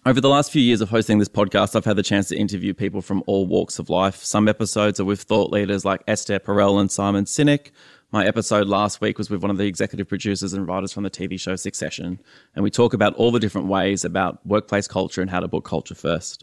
over 0.07 0.21
the 0.21 0.29
last 0.29 0.51
few 0.51 0.63
years 0.63 0.81
of 0.81 0.89
hosting 0.89 1.19
this 1.19 1.29
podcast, 1.29 1.77
I've 1.77 1.85
had 1.85 1.97
the 1.97 2.03
chance 2.03 2.29
to 2.29 2.37
interview 2.37 2.73
people 2.73 3.03
from 3.03 3.23
all 3.27 3.47
walks 3.47 3.79
of 3.79 3.91
life. 3.91 4.25
Some 4.25 4.49
episodes 4.49 4.99
are 4.99 5.05
with 5.05 5.23
thought 5.23 5.51
leaders 5.51 5.85
like 5.85 6.03
Esther 6.09 6.39
Perel 6.39 6.81
and 6.81 6.91
Simon 6.91 7.27
Sinek. 7.27 7.73
My 8.11 8.25
episode 8.25 8.69
last 8.69 9.03
week 9.03 9.19
was 9.19 9.29
with 9.29 9.43
one 9.43 9.51
of 9.51 9.59
the 9.59 9.67
executive 9.67 10.09
producers 10.09 10.55
and 10.55 10.67
writers 10.67 10.95
from 10.95 11.03
the 11.03 11.11
TV 11.11 11.39
show 11.39 11.57
Succession. 11.57 12.21
And 12.55 12.63
we 12.63 12.71
talk 12.71 12.95
about 12.95 13.15
all 13.17 13.31
the 13.31 13.39
different 13.39 13.67
ways 13.67 14.03
about 14.03 14.45
workplace 14.47 14.89
culture 14.89 15.21
and 15.21 15.31
how 15.31 15.41
to 15.41 15.49
book 15.49 15.67
culture 15.67 15.95
first. 15.95 16.43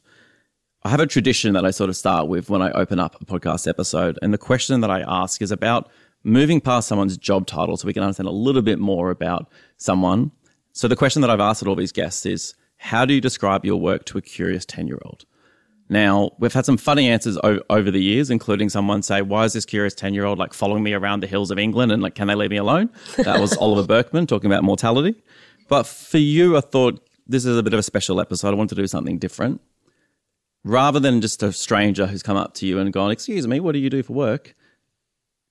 I 0.84 0.90
have 0.90 1.00
a 1.00 1.08
tradition 1.08 1.54
that 1.54 1.66
I 1.66 1.72
sort 1.72 1.90
of 1.90 1.96
start 1.96 2.28
with 2.28 2.52
when 2.52 2.62
I 2.62 2.70
open 2.74 3.00
up 3.00 3.20
a 3.20 3.26
podcast 3.26 3.68
episode. 3.68 4.20
And 4.22 4.32
the 4.32 4.38
question 4.38 4.82
that 4.82 4.92
I 4.92 5.02
ask 5.08 5.42
is 5.42 5.52
about 5.52 5.90
moving 6.24 6.62
past 6.62 6.88
someone's 6.88 7.18
job 7.18 7.48
title 7.48 7.78
so 7.78 7.88
we 7.88 7.94
can 7.94 8.04
understand 8.04 8.28
a 8.28 8.32
little 8.32 8.62
bit 8.62 8.78
more 8.78 9.10
about 9.10 9.50
someone. 9.78 10.32
So 10.74 10.88
the 10.88 10.96
question 10.96 11.24
that 11.24 11.32
I've 11.32 11.40
asked 11.40 11.66
all 11.66 11.76
these 11.76 11.92
guests 11.92 12.28
is, 12.28 12.54
how 12.78 13.06
do 13.06 13.14
you 13.14 13.22
describe 13.22 13.66
your 13.66 13.80
work 13.80 14.06
to 14.06 14.18
a 14.18 14.22
curious 14.22 14.66
10 14.66 14.88
year 14.88 15.00
old? 15.06 15.26
Now, 15.88 16.32
we've 16.40 16.54
had 16.54 16.66
some 16.66 16.78
funny 16.78 17.08
answers 17.10 17.38
o- 17.44 17.62
over 17.70 17.92
the 17.92 18.02
years, 18.02 18.32
including 18.32 18.70
someone 18.70 19.04
say, 19.04 19.22
Why 19.22 19.44
is 19.46 19.54
this 19.54 19.66
curious 19.66 19.94
10 19.94 20.14
year 20.14 20.26
old 20.26 20.40
like 20.40 20.54
following 20.54 20.84
me 20.84 20.94
around 20.94 21.20
the 21.22 21.28
hills 21.28 21.52
of 21.52 21.60
England 21.60 21.92
and 21.92 22.02
like, 22.02 22.16
can 22.16 22.28
they 22.28 22.36
leave 22.36 22.50
me 22.50 22.58
alone? 22.58 22.90
That 23.18 23.40
was 23.40 23.56
Oliver 23.58 23.86
Burkeman 23.88 24.26
talking 24.26 24.52
about 24.52 24.64
mortality. 24.64 25.16
But 25.68 25.84
for 25.86 26.18
you, 26.18 26.58
I 26.58 26.62
thought 26.62 27.08
this 27.28 27.46
is 27.46 27.58
a 27.58 27.64
bit 27.64 27.74
of 27.74 27.80
a 27.80 27.84
special 27.84 28.20
episode. 28.20 28.50
I 28.50 28.56
wanted 28.56 28.76
to 28.76 28.82
do 28.82 28.88
something 28.88 29.20
different. 29.20 29.62
Rather 30.64 31.00
than 31.00 31.22
just 31.22 31.44
a 31.44 31.54
stranger 31.54 32.08
who's 32.08 32.24
come 32.24 32.38
up 32.38 32.56
to 32.56 32.66
you 32.66 32.80
and 32.80 32.92
gone, 32.92 33.12
Excuse 33.12 33.48
me, 33.48 33.60
what 33.60 33.74
do 33.74 33.80
you 33.80 33.90
do 33.92 34.02
for 34.02 34.14
work? 34.14 34.56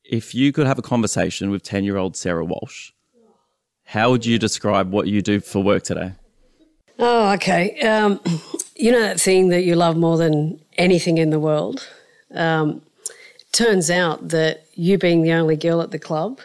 If 0.04 0.34
you 0.34 0.52
could 0.52 0.66
have 0.66 0.78
a 0.78 0.82
conversation 0.82 1.50
with 1.50 1.62
10 1.62 1.84
year 1.84 1.96
old 1.96 2.16
Sarah 2.16 2.44
Walsh, 2.44 2.90
how 3.84 4.10
would 4.10 4.26
you 4.26 4.38
describe 4.38 4.90
what 4.90 5.06
you 5.06 5.22
do 5.22 5.38
for 5.38 5.62
work 5.62 5.84
today? 5.84 6.12
Oh, 6.98 7.32
okay. 7.32 7.80
Um, 7.80 8.20
you 8.76 8.92
know 8.92 9.00
that 9.00 9.20
thing 9.20 9.48
that 9.48 9.62
you 9.62 9.74
love 9.74 9.96
more 9.96 10.16
than 10.16 10.60
anything 10.78 11.18
in 11.18 11.30
the 11.30 11.40
world? 11.40 11.88
Um, 12.32 12.82
turns 13.52 13.90
out 13.90 14.28
that 14.28 14.66
you 14.74 14.98
being 14.98 15.22
the 15.22 15.32
only 15.32 15.56
girl 15.56 15.80
at 15.80 15.90
the 15.90 15.98
club 15.98 16.40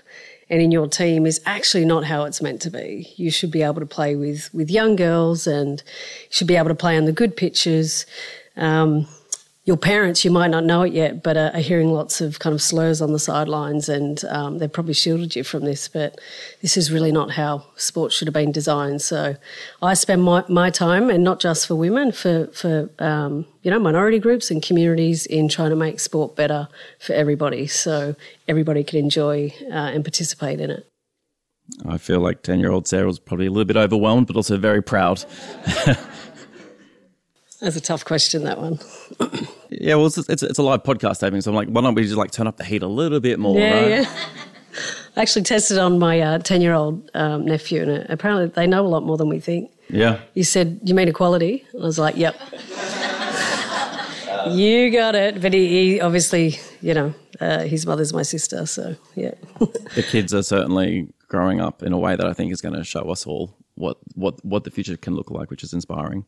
and 0.50 0.62
in 0.62 0.72
your 0.72 0.88
team 0.88 1.26
is 1.26 1.40
actually 1.46 1.86
not 1.86 2.06
how 2.06 2.24
it's 2.24 2.42
meant 2.42 2.62
to 2.64 2.72
be. 2.72 3.12
You 3.16 3.30
should 3.30 3.52
be 3.52 3.62
able 3.62 3.80
to 3.80 3.86
play 3.86 4.16
with, 4.16 4.50
with 4.54 4.70
young 4.70 4.96
girls 4.96 5.46
and 5.46 5.84
you 6.24 6.28
should 6.30 6.48
be 6.48 6.56
able 6.56 6.70
to 6.70 6.76
play 6.76 6.98
on 6.98 7.06
the 7.06 7.12
good 7.12 7.38
pitches. 7.38 8.06
Um, 8.56 9.08
your 9.70 9.78
parents, 9.78 10.26
you 10.26 10.32
might 10.32 10.48
not 10.48 10.64
know 10.64 10.82
it 10.82 10.94
yet, 10.94 11.22
but 11.22 11.38
are, 11.38 11.52
are 11.54 11.60
hearing 11.60 11.94
lots 11.94 12.22
of 12.22 12.40
kind 12.40 12.56
of 12.56 12.62
slurs 12.62 13.04
on 13.04 13.14
the 13.14 13.20
sidelines, 13.20 13.88
and 13.88 14.26
um, 14.26 14.58
they've 14.58 14.74
probably 14.74 14.96
shielded 14.96 15.36
you 15.36 15.44
from 15.44 15.64
this. 15.64 15.88
But 15.88 16.20
this 16.64 16.76
is 16.76 16.92
really 16.92 17.12
not 17.12 17.30
how 17.30 17.66
sports 17.76 18.16
should 18.16 18.28
have 18.28 18.34
been 18.34 18.52
designed. 18.52 19.04
So 19.04 19.36
I 19.80 19.94
spend 19.94 20.24
my, 20.24 20.44
my 20.50 20.72
time, 20.72 21.12
and 21.12 21.24
not 21.24 21.40
just 21.40 21.68
for 21.68 21.76
women, 21.76 22.12
for 22.12 22.48
for 22.48 22.90
um, 22.98 23.46
you 23.62 23.70
know 23.70 23.78
minority 23.78 24.18
groups 24.18 24.50
and 24.50 24.60
communities, 24.64 25.28
in 25.28 25.48
trying 25.48 25.70
to 25.70 25.76
make 25.76 26.00
sport 26.00 26.36
better 26.36 26.68
for 26.98 27.14
everybody, 27.14 27.68
so 27.68 28.16
everybody 28.48 28.84
can 28.84 28.98
enjoy 28.98 29.54
uh, 29.68 29.94
and 29.94 30.04
participate 30.04 30.60
in 30.60 30.72
it. 30.72 30.88
I 31.86 32.00
feel 32.00 32.22
like 32.22 32.42
ten 32.42 32.60
year 32.60 32.72
old 32.72 32.88
Sarah 32.88 33.06
was 33.06 33.20
probably 33.20 33.46
a 33.46 33.52
little 33.52 33.66
bit 33.66 33.78
overwhelmed, 33.78 34.26
but 34.26 34.36
also 34.36 34.58
very 34.58 34.82
proud. 34.82 35.24
That's 37.62 37.76
a 37.76 37.82
tough 37.82 38.04
question, 38.04 38.46
that 38.46 38.58
one. 38.58 38.80
Yeah, 39.70 39.96
well, 39.96 40.08
it's, 40.08 40.18
it's, 40.18 40.44
it's 40.44 40.58
a 40.58 40.64
live 40.64 40.84
podcast 40.84 41.20
taping, 41.20 41.42
so 41.42 41.52
I'm 41.52 41.56
like, 41.56 41.68
why 41.68 41.82
don't 41.82 41.96
we 41.96 42.04
just 42.04 42.16
like 42.16 42.32
turn 42.32 42.48
up 42.48 42.58
the 42.58 42.66
heat 42.66 42.82
a 42.82 42.88
little 42.88 43.20
bit 43.20 43.40
more, 43.40 43.58
yeah, 43.58 43.80
right? 43.80 43.90
yeah. 43.90 44.06
I 45.16 45.22
actually 45.22 45.44
tested 45.44 45.78
on 45.78 46.00
my 46.00 46.38
10 46.38 46.62
year 46.62 46.74
old 46.74 47.10
um, 47.14 47.46
nephew, 47.46 47.84
and 47.84 48.04
uh, 48.04 48.06
apparently 48.10 48.48
they 48.48 48.68
know 48.68 48.86
a 48.86 48.88
lot 48.88 49.04
more 49.04 49.18
than 49.18 49.30
we 49.30 49.40
think. 49.40 49.72
Yeah. 49.90 50.20
He 50.34 50.44
said, 50.44 50.80
You 50.84 50.94
mean 50.94 51.08
equality? 51.08 51.66
I 51.74 51.84
was 51.84 52.00
like, 52.00 52.16
Yep. 52.16 52.36
you 54.50 54.92
got 54.92 55.16
it. 55.16 55.42
But 55.42 55.54
he, 55.54 55.68
he 55.68 56.02
obviously, 56.02 56.60
you 56.82 56.94
know, 56.94 57.14
uh, 57.42 57.62
his 57.62 57.86
mother's 57.86 58.14
my 58.14 58.24
sister, 58.24 58.66
so 58.66 58.96
yeah. 59.16 59.34
the 59.96 60.06
kids 60.08 60.34
are 60.34 60.44
certainly 60.44 61.08
growing 61.28 61.62
up 61.62 61.84
in 61.84 61.94
a 61.94 61.98
way 61.98 62.16
that 62.16 62.26
I 62.26 62.34
think 62.34 62.52
is 62.52 62.62
going 62.62 62.76
to 62.76 62.84
show 62.84 63.10
us 63.12 63.26
all 63.26 63.56
what 63.76 63.98
what 64.16 64.44
what 64.44 64.64
the 64.64 64.72
future 64.72 64.98
can 64.98 65.16
look 65.16 65.32
like, 65.32 65.50
which 65.50 65.64
is 65.64 65.74
inspiring. 65.74 66.26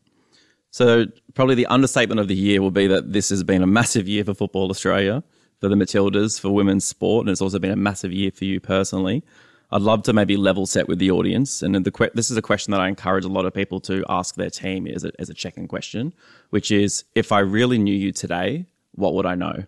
So 0.71 1.05
probably 1.33 1.55
the 1.55 1.67
understatement 1.67 2.19
of 2.19 2.27
the 2.27 2.35
year 2.35 2.61
will 2.61 2.71
be 2.71 2.87
that 2.87 3.11
this 3.11 3.29
has 3.29 3.43
been 3.43 3.61
a 3.61 3.67
massive 3.67 4.07
year 4.07 4.23
for 4.23 4.33
Football 4.33 4.69
Australia, 4.69 5.23
for 5.59 5.67
the 5.67 5.75
Matildas, 5.75 6.39
for 6.39 6.49
women's 6.49 6.85
sport, 6.85 7.25
and 7.25 7.29
it's 7.29 7.41
also 7.41 7.59
been 7.59 7.71
a 7.71 7.75
massive 7.75 8.11
year 8.11 8.31
for 8.31 8.45
you 8.45 8.59
personally. 8.59 9.23
I'd 9.73 9.81
love 9.81 10.03
to 10.03 10.13
maybe 10.13 10.35
level 10.35 10.65
set 10.65 10.87
with 10.87 10.99
the 10.99 11.11
audience, 11.11 11.61
and 11.61 11.75
the 11.75 12.11
this 12.13 12.31
is 12.31 12.37
a 12.37 12.41
question 12.41 12.71
that 12.71 12.81
I 12.81 12.87
encourage 12.87 13.25
a 13.25 13.29
lot 13.29 13.45
of 13.45 13.53
people 13.53 13.79
to 13.81 14.03
ask 14.09 14.35
their 14.35 14.49
team 14.49 14.87
as 14.87 15.05
a, 15.05 15.11
as 15.19 15.29
a 15.29 15.33
check-in 15.33 15.67
question, 15.67 16.13
which 16.49 16.71
is, 16.71 17.03
if 17.15 17.31
I 17.31 17.39
really 17.39 17.77
knew 17.77 17.93
you 17.95 18.11
today, 18.11 18.65
what 18.93 19.13
would 19.13 19.25
I 19.25 19.35
know? 19.35 19.65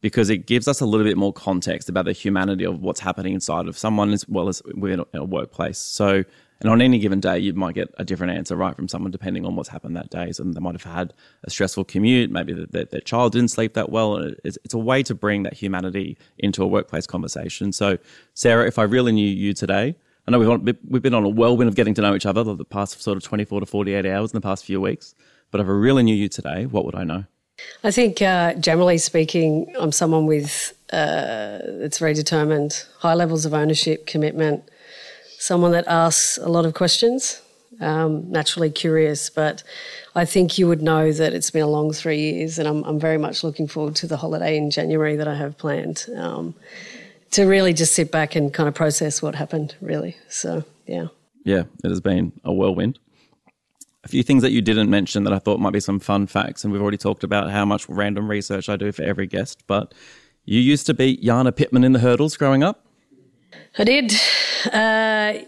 Because 0.00 0.30
it 0.30 0.46
gives 0.46 0.68
us 0.68 0.80
a 0.80 0.86
little 0.86 1.06
bit 1.06 1.16
more 1.16 1.32
context 1.32 1.88
about 1.88 2.04
the 2.04 2.12
humanity 2.12 2.64
of 2.64 2.80
what's 2.80 3.00
happening 3.00 3.34
inside 3.34 3.66
of 3.66 3.76
someone 3.76 4.12
as 4.12 4.28
well 4.28 4.48
as 4.48 4.62
within 4.74 5.02
a 5.14 5.24
workplace. 5.24 5.78
So 5.78 6.24
and 6.64 6.72
on 6.72 6.80
any 6.80 6.98
given 6.98 7.20
day, 7.20 7.38
you 7.38 7.52
might 7.52 7.74
get 7.74 7.94
a 7.98 8.06
different 8.06 8.32
answer, 8.32 8.56
right, 8.56 8.74
from 8.74 8.88
someone 8.88 9.10
depending 9.10 9.44
on 9.44 9.54
what's 9.54 9.68
happened 9.68 9.94
that 9.96 10.08
day. 10.08 10.32
So 10.32 10.44
they 10.44 10.60
might 10.60 10.72
have 10.72 10.94
had 10.94 11.12
a 11.42 11.50
stressful 11.50 11.84
commute, 11.84 12.30
maybe 12.30 12.54
their, 12.54 12.86
their 12.86 13.02
child 13.02 13.32
didn't 13.32 13.50
sleep 13.50 13.74
that 13.74 13.90
well. 13.90 14.16
It's, 14.16 14.56
it's, 14.64 14.72
a 14.72 14.78
way 14.78 15.02
to 15.02 15.14
bring 15.14 15.42
that 15.42 15.52
humanity 15.52 16.16
into 16.38 16.62
a 16.62 16.66
workplace 16.66 17.06
conversation. 17.06 17.70
So, 17.70 17.98
Sarah, 18.32 18.66
if 18.66 18.78
I 18.78 18.84
really 18.84 19.12
knew 19.12 19.28
you 19.28 19.52
today, 19.52 19.94
I 20.26 20.30
know 20.30 20.38
we've, 20.38 20.78
we've 20.88 21.02
been 21.02 21.12
on 21.12 21.24
a 21.24 21.28
whirlwind 21.28 21.68
of 21.68 21.74
getting 21.74 21.92
to 21.92 22.00
know 22.00 22.14
each 22.14 22.24
other 22.24 22.42
the 22.42 22.64
past 22.64 22.98
sort 23.02 23.18
of 23.18 23.22
24 23.22 23.60
to 23.60 23.66
48 23.66 24.06
hours 24.06 24.32
in 24.32 24.38
the 24.38 24.40
past 24.40 24.64
few 24.64 24.80
weeks. 24.80 25.14
But 25.50 25.60
if 25.60 25.66
I 25.66 25.70
really 25.70 26.02
knew 26.02 26.16
you 26.16 26.30
today, 26.30 26.64
what 26.64 26.86
would 26.86 26.94
I 26.94 27.04
know? 27.04 27.24
I 27.84 27.90
think, 27.90 28.22
uh, 28.22 28.54
generally 28.54 28.96
speaking, 28.96 29.70
I'm 29.78 29.92
someone 29.92 30.24
with 30.24 30.72
uh, 30.94 31.58
it's 31.62 31.98
very 31.98 32.14
determined, 32.14 32.86
high 33.00 33.14
levels 33.14 33.44
of 33.44 33.52
ownership, 33.52 34.06
commitment, 34.06 34.66
someone 35.44 35.72
that 35.72 35.86
asks 35.86 36.38
a 36.38 36.48
lot 36.48 36.64
of 36.64 36.72
questions, 36.72 37.42
um, 37.78 38.30
naturally 38.30 38.70
curious. 38.70 39.28
But 39.28 39.62
I 40.14 40.24
think 40.24 40.56
you 40.56 40.66
would 40.68 40.80
know 40.80 41.12
that 41.12 41.34
it's 41.34 41.50
been 41.50 41.62
a 41.62 41.68
long 41.68 41.92
three 41.92 42.18
years, 42.18 42.58
and 42.58 42.66
I'm, 42.66 42.82
I'm 42.84 42.98
very 42.98 43.18
much 43.18 43.44
looking 43.44 43.68
forward 43.68 43.94
to 43.96 44.06
the 44.06 44.16
holiday 44.16 44.56
in 44.56 44.70
January 44.70 45.16
that 45.16 45.28
I 45.28 45.34
have 45.34 45.58
planned 45.58 46.06
um, 46.16 46.54
to 47.32 47.44
really 47.44 47.74
just 47.74 47.94
sit 47.94 48.10
back 48.10 48.34
and 48.34 48.54
kind 48.54 48.68
of 48.70 48.74
process 48.74 49.20
what 49.20 49.34
happened, 49.34 49.74
really. 49.82 50.16
So, 50.30 50.64
yeah. 50.86 51.08
Yeah, 51.44 51.64
it 51.84 51.90
has 51.90 52.00
been 52.00 52.32
a 52.42 52.52
whirlwind. 52.52 52.98
A 54.04 54.08
few 54.08 54.22
things 54.22 54.42
that 54.42 54.52
you 54.52 54.62
didn't 54.62 54.88
mention 54.88 55.24
that 55.24 55.34
I 55.34 55.38
thought 55.38 55.60
might 55.60 55.74
be 55.74 55.80
some 55.80 56.00
fun 56.00 56.26
facts, 56.26 56.64
and 56.64 56.72
we've 56.72 56.80
already 56.80 56.96
talked 56.96 57.22
about 57.22 57.50
how 57.50 57.66
much 57.66 57.86
random 57.86 58.30
research 58.30 58.70
I 58.70 58.76
do 58.76 58.92
for 58.92 59.02
every 59.02 59.26
guest, 59.26 59.62
but 59.66 59.92
you 60.46 60.60
used 60.60 60.86
to 60.86 60.94
beat 60.94 61.22
Jana 61.22 61.52
Pittman 61.52 61.84
in 61.84 61.92
the 61.92 61.98
hurdles 61.98 62.38
growing 62.38 62.62
up? 62.62 62.83
I 63.76 63.84
did. 63.84 64.12
Uh, 64.66 65.44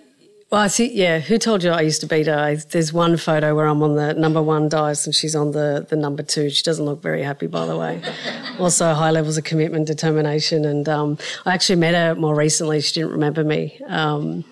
well, 0.51 0.61
I 0.61 0.69
think, 0.69 0.93
yeah, 0.95 1.19
who 1.19 1.39
told 1.39 1.65
you 1.65 1.71
I 1.71 1.81
used 1.81 2.01
to 2.03 2.07
beat 2.07 2.27
her? 2.29 2.39
I, 2.39 2.55
there's 2.55 2.93
one 2.93 3.17
photo 3.17 3.55
where 3.55 3.67
I'm 3.67 3.83
on 3.83 3.97
the 3.97 4.15
number 4.15 4.41
one 4.41 4.69
dice 4.69 5.07
and 5.07 5.15
she's 5.15 5.35
on 5.35 5.53
the, 5.53 5.87
the 5.89 5.97
number 5.97 6.23
two. 6.23 6.51
She 6.51 6.63
doesn't 6.63 6.85
look 6.85 7.03
very 7.03 7.23
happy, 7.23 7.47
by 7.47 7.67
the 7.67 7.77
way. 7.77 8.01
also, 8.59 8.95
high 8.95 9.11
levels 9.11 9.39
of 9.39 9.45
commitment, 9.45 9.87
determination. 9.87 10.65
And 10.65 10.89
um, 10.89 11.19
I 11.45 11.55
actually 11.55 11.77
met 11.77 11.95
her 11.95 12.15
more 12.15 12.35
recently. 12.35 12.81
She 12.81 12.95
didn't 12.95 13.13
remember 13.13 13.43
me. 13.43 13.81
Um, 13.89 14.45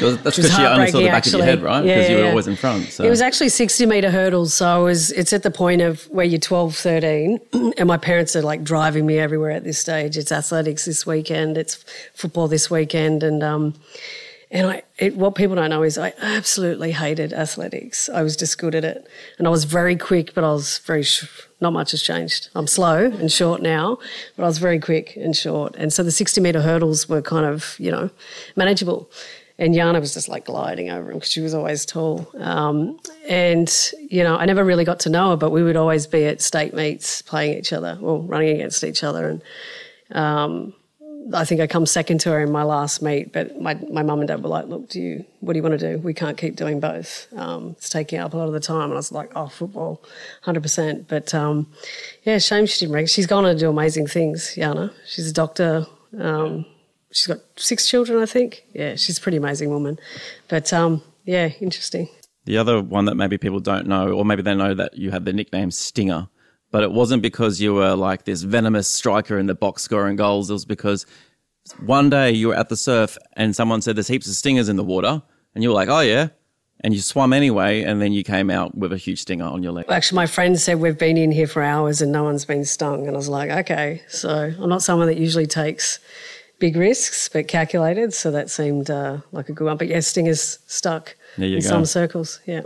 that's 0.00 0.36
because 0.36 0.54
she 0.54 0.62
only 0.62 0.90
saw 0.90 0.98
the 0.98 1.06
back 1.06 1.14
actually. 1.14 1.40
of 1.40 1.46
your 1.46 1.56
head, 1.56 1.62
right? 1.62 1.82
Because 1.82 2.04
yeah, 2.04 2.10
you 2.10 2.16
were 2.16 2.22
yeah. 2.24 2.30
always 2.30 2.46
in 2.46 2.56
front. 2.56 2.86
So. 2.86 3.04
It 3.04 3.10
was 3.10 3.20
actually 3.20 3.48
60 3.48 3.86
metre 3.86 4.10
hurdles. 4.10 4.54
So 4.54 4.66
I 4.66 4.78
was, 4.78 5.10
it's 5.12 5.32
at 5.32 5.42
the 5.42 5.50
point 5.50 5.82
of 5.82 6.04
where 6.04 6.24
you're 6.24 6.38
12, 6.38 6.76
13, 6.76 7.40
and 7.78 7.86
my 7.86 7.96
parents 7.96 8.36
are 8.36 8.42
like 8.42 8.62
driving 8.64 9.06
me 9.06 9.18
everywhere 9.18 9.50
at 9.50 9.64
this 9.64 9.78
stage. 9.78 10.16
It's 10.16 10.32
athletics 10.32 10.84
this 10.84 11.06
weekend, 11.06 11.58
it's 11.58 11.84
football 12.14 12.48
this 12.48 12.70
weekend. 12.70 13.22
And, 13.22 13.42
um, 13.42 13.74
and 14.50 14.68
I, 14.68 14.82
it, 14.98 15.16
what 15.16 15.34
people 15.34 15.56
don't 15.56 15.70
know 15.70 15.82
is 15.82 15.98
I 15.98 16.12
absolutely 16.20 16.92
hated 16.92 17.32
athletics. 17.32 18.08
I 18.08 18.22
was 18.22 18.36
just 18.36 18.58
good 18.58 18.74
at 18.74 18.84
it. 18.84 19.06
And 19.38 19.46
I 19.46 19.50
was 19.50 19.64
very 19.64 19.96
quick, 19.96 20.34
but 20.34 20.44
I 20.44 20.52
was 20.52 20.78
very, 20.78 21.02
sh- 21.02 21.26
not 21.60 21.72
much 21.72 21.90
has 21.90 22.02
changed. 22.02 22.48
I'm 22.54 22.68
slow 22.68 23.06
and 23.06 23.30
short 23.30 23.60
now, 23.60 23.98
but 24.36 24.44
I 24.44 24.46
was 24.46 24.58
very 24.58 24.78
quick 24.78 25.16
and 25.16 25.36
short. 25.36 25.74
And 25.76 25.92
so 25.92 26.04
the 26.04 26.12
60 26.12 26.40
metre 26.40 26.62
hurdles 26.62 27.08
were 27.08 27.22
kind 27.22 27.44
of, 27.44 27.74
you 27.80 27.90
know, 27.90 28.10
manageable. 28.54 29.10
And 29.58 29.72
Jana 29.72 30.00
was 30.00 30.12
just 30.12 30.28
like 30.28 30.44
gliding 30.44 30.90
over 30.90 31.10
him 31.10 31.16
because 31.16 31.32
she 31.32 31.40
was 31.40 31.54
always 31.54 31.86
tall. 31.86 32.30
Um, 32.38 32.98
and, 33.26 33.72
you 34.10 34.22
know, 34.22 34.36
I 34.36 34.44
never 34.44 34.64
really 34.64 34.84
got 34.84 35.00
to 35.00 35.08
know 35.08 35.30
her, 35.30 35.36
but 35.36 35.50
we 35.50 35.62
would 35.62 35.76
always 35.76 36.06
be 36.06 36.26
at 36.26 36.42
state 36.42 36.74
meets 36.74 37.22
playing 37.22 37.58
each 37.58 37.72
other, 37.72 37.96
well, 38.00 38.20
running 38.20 38.50
against 38.50 38.84
each 38.84 39.02
other. 39.02 39.28
And 39.28 39.42
um, 40.12 40.74
I 41.32 41.46
think 41.46 41.62
I 41.62 41.66
come 41.66 41.86
second 41.86 42.18
to 42.20 42.32
her 42.32 42.42
in 42.42 42.52
my 42.52 42.64
last 42.64 43.00
meet, 43.00 43.32
but 43.32 43.58
my, 43.58 43.74
my 43.90 44.02
mum 44.02 44.20
and 44.20 44.28
dad 44.28 44.42
were 44.42 44.50
like, 44.50 44.66
look, 44.66 44.90
do 44.90 45.00
you, 45.00 45.24
what 45.40 45.54
do 45.54 45.58
you 45.58 45.62
want 45.62 45.78
to 45.78 45.96
do? 45.96 45.98
We 46.02 46.12
can't 46.12 46.36
keep 46.36 46.56
doing 46.56 46.78
both. 46.78 47.26
Um, 47.34 47.76
it's 47.78 47.88
taking 47.88 48.18
up 48.18 48.34
a 48.34 48.36
lot 48.36 48.48
of 48.48 48.52
the 48.52 48.60
time. 48.60 48.84
And 48.84 48.92
I 48.92 48.96
was 48.96 49.10
like, 49.10 49.32
oh, 49.34 49.48
football, 49.48 50.02
100%. 50.44 51.08
But 51.08 51.34
um, 51.34 51.66
yeah, 52.24 52.36
shame 52.36 52.66
she 52.66 52.80
didn't 52.80 52.92
break. 52.92 53.08
She's 53.08 53.26
gone 53.26 53.46
on 53.46 53.54
to 53.54 53.58
do 53.58 53.70
amazing 53.70 54.06
things, 54.06 54.54
Jana. 54.54 54.92
She's 55.06 55.30
a 55.30 55.32
doctor. 55.32 55.86
Um, 56.18 56.66
she's 57.12 57.26
got 57.26 57.38
six 57.56 57.88
children, 57.88 58.22
I 58.22 58.26
think. 58.26 58.64
Yeah, 58.72 58.96
she's 58.96 59.18
a 59.18 59.20
pretty 59.20 59.38
amazing 59.38 59.70
woman. 59.70 59.98
But 60.48 60.72
um, 60.72 61.02
yeah, 61.24 61.50
interesting. 61.60 62.08
The 62.44 62.58
other 62.58 62.80
one 62.80 63.06
that 63.06 63.16
maybe 63.16 63.38
people 63.38 63.60
don't 63.60 63.86
know, 63.86 64.12
or 64.12 64.24
maybe 64.24 64.42
they 64.42 64.54
know 64.54 64.74
that 64.74 64.96
you 64.96 65.10
had 65.10 65.24
the 65.24 65.32
nickname 65.32 65.70
Stinger, 65.70 66.28
but 66.70 66.82
it 66.82 66.92
wasn't 66.92 67.22
because 67.22 67.60
you 67.60 67.74
were 67.74 67.94
like 67.94 68.24
this 68.24 68.42
venomous 68.42 68.86
striker 68.86 69.38
in 69.38 69.46
the 69.46 69.54
box 69.54 69.82
scoring 69.82 70.16
goals. 70.16 70.48
It 70.50 70.52
was 70.52 70.64
because 70.64 71.06
one 71.84 72.08
day 72.08 72.30
you 72.30 72.48
were 72.48 72.54
at 72.54 72.68
the 72.68 72.76
surf 72.76 73.18
and 73.32 73.56
someone 73.56 73.82
said 73.82 73.96
there's 73.96 74.08
heaps 74.08 74.28
of 74.28 74.34
stingers 74.34 74.68
in 74.68 74.76
the 74.76 74.84
water, 74.84 75.22
and 75.54 75.64
you 75.64 75.70
were 75.70 75.74
like, 75.74 75.88
oh 75.88 76.00
yeah. 76.00 76.28
And 76.84 76.92
you 76.92 77.00
swam 77.00 77.32
anyway, 77.32 77.82
and 77.82 78.02
then 78.02 78.12
you 78.12 78.22
came 78.22 78.50
out 78.50 78.76
with 78.76 78.92
a 78.92 78.98
huge 78.98 79.22
stinger 79.22 79.46
on 79.46 79.62
your 79.62 79.72
leg. 79.72 79.86
Actually, 79.88 80.16
my 80.16 80.26
friend 80.26 80.60
said 80.60 80.78
we've 80.78 80.98
been 80.98 81.16
in 81.16 81.32
here 81.32 81.46
for 81.46 81.62
hours 81.62 82.02
and 82.02 82.12
no 82.12 82.22
one's 82.22 82.44
been 82.44 82.66
stung. 82.66 83.06
And 83.06 83.16
I 83.16 83.18
was 83.18 83.30
like, 83.30 83.48
okay. 83.50 84.02
So 84.08 84.52
I'm 84.60 84.68
not 84.68 84.82
someone 84.82 85.06
that 85.08 85.16
usually 85.16 85.46
takes 85.46 85.98
big 86.58 86.76
risks, 86.76 87.28
but 87.28 87.48
calculated. 87.48 88.14
So 88.14 88.30
that 88.30 88.50
seemed 88.50 88.90
uh, 88.90 89.18
like 89.32 89.48
a 89.48 89.52
good 89.52 89.64
one. 89.64 89.76
But 89.76 89.88
yeah, 89.88 90.00
Stinger's 90.00 90.58
stuck 90.66 91.16
in 91.36 91.54
go. 91.54 91.60
some 91.60 91.84
circles. 91.84 92.40
Yeah. 92.46 92.62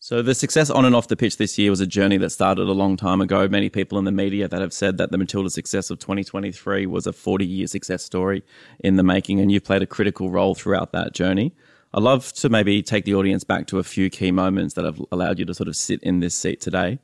So 0.00 0.22
the 0.22 0.34
success 0.34 0.70
on 0.70 0.84
and 0.84 0.94
off 0.94 1.08
the 1.08 1.16
pitch 1.16 1.36
this 1.36 1.58
year 1.58 1.70
was 1.70 1.80
a 1.80 1.86
journey 1.86 2.16
that 2.18 2.30
started 2.30 2.68
a 2.68 2.72
long 2.72 2.96
time 2.96 3.20
ago. 3.20 3.46
Many 3.48 3.68
people 3.68 3.98
in 3.98 4.04
the 4.04 4.12
media 4.12 4.48
that 4.48 4.60
have 4.60 4.72
said 4.72 4.96
that 4.96 5.10
the 5.10 5.18
Matilda 5.18 5.50
success 5.50 5.90
of 5.90 5.98
2023 5.98 6.86
was 6.86 7.06
a 7.06 7.12
40-year 7.12 7.66
success 7.66 8.04
story 8.04 8.42
in 8.78 8.96
the 8.96 9.02
making, 9.02 9.40
and 9.40 9.52
you've 9.52 9.64
played 9.64 9.82
a 9.82 9.86
critical 9.86 10.30
role 10.30 10.54
throughout 10.54 10.92
that 10.92 11.12
journey. 11.12 11.52
I'd 11.92 12.02
love 12.02 12.32
to 12.34 12.48
maybe 12.48 12.82
take 12.82 13.04
the 13.06 13.14
audience 13.14 13.44
back 13.44 13.66
to 13.66 13.78
a 13.78 13.82
few 13.82 14.08
key 14.08 14.30
moments 14.30 14.74
that 14.74 14.84
have 14.84 14.98
allowed 15.10 15.38
you 15.38 15.44
to 15.46 15.54
sort 15.54 15.68
of 15.68 15.76
sit 15.76 16.02
in 16.02 16.20
this 16.20 16.34
seat 16.34 16.60
today. 16.60 17.00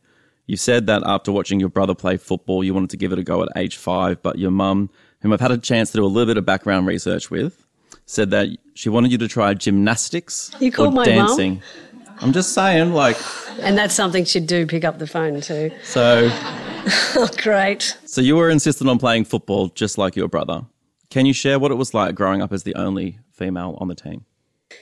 You 0.46 0.56
said 0.56 0.86
that 0.86 1.02
after 1.04 1.32
watching 1.32 1.58
your 1.58 1.70
brother 1.70 1.94
play 1.94 2.16
football, 2.16 2.62
you 2.62 2.74
wanted 2.74 2.90
to 2.90 2.96
give 2.96 3.12
it 3.12 3.18
a 3.18 3.22
go 3.22 3.42
at 3.42 3.48
age 3.56 3.76
five, 3.76 4.22
but 4.22 4.38
your 4.38 4.50
mum 4.50 4.90
whom 5.24 5.32
I've 5.32 5.40
had 5.40 5.52
a 5.52 5.58
chance 5.58 5.90
to 5.92 5.96
do 5.96 6.04
a 6.04 6.06
little 6.06 6.26
bit 6.26 6.36
of 6.36 6.44
background 6.44 6.86
research 6.86 7.30
with, 7.30 7.66
said 8.04 8.30
that 8.32 8.48
she 8.74 8.90
wanted 8.90 9.10
you 9.10 9.16
to 9.16 9.26
try 9.26 9.54
gymnastics 9.54 10.50
you 10.60 10.70
called 10.70 10.90
or 10.90 10.96
my 10.96 11.04
dancing. 11.06 11.62
Mom? 11.94 12.16
I'm 12.20 12.32
just 12.34 12.52
saying, 12.52 12.92
like. 12.92 13.16
And 13.60 13.76
that's 13.78 13.94
something 13.94 14.26
she'd 14.26 14.46
do, 14.46 14.66
pick 14.66 14.84
up 14.84 14.98
the 14.98 15.06
phone 15.06 15.40
too. 15.40 15.70
So. 15.82 16.28
oh, 17.16 17.28
great. 17.38 17.96
So 18.04 18.20
you 18.20 18.36
were 18.36 18.50
insistent 18.50 18.90
on 18.90 18.98
playing 18.98 19.24
football 19.24 19.68
just 19.68 19.96
like 19.96 20.14
your 20.14 20.28
brother. 20.28 20.66
Can 21.08 21.24
you 21.24 21.32
share 21.32 21.58
what 21.58 21.70
it 21.70 21.76
was 21.76 21.94
like 21.94 22.14
growing 22.14 22.42
up 22.42 22.52
as 22.52 22.64
the 22.64 22.74
only 22.74 23.18
female 23.32 23.78
on 23.80 23.88
the 23.88 23.94
team? 23.94 24.26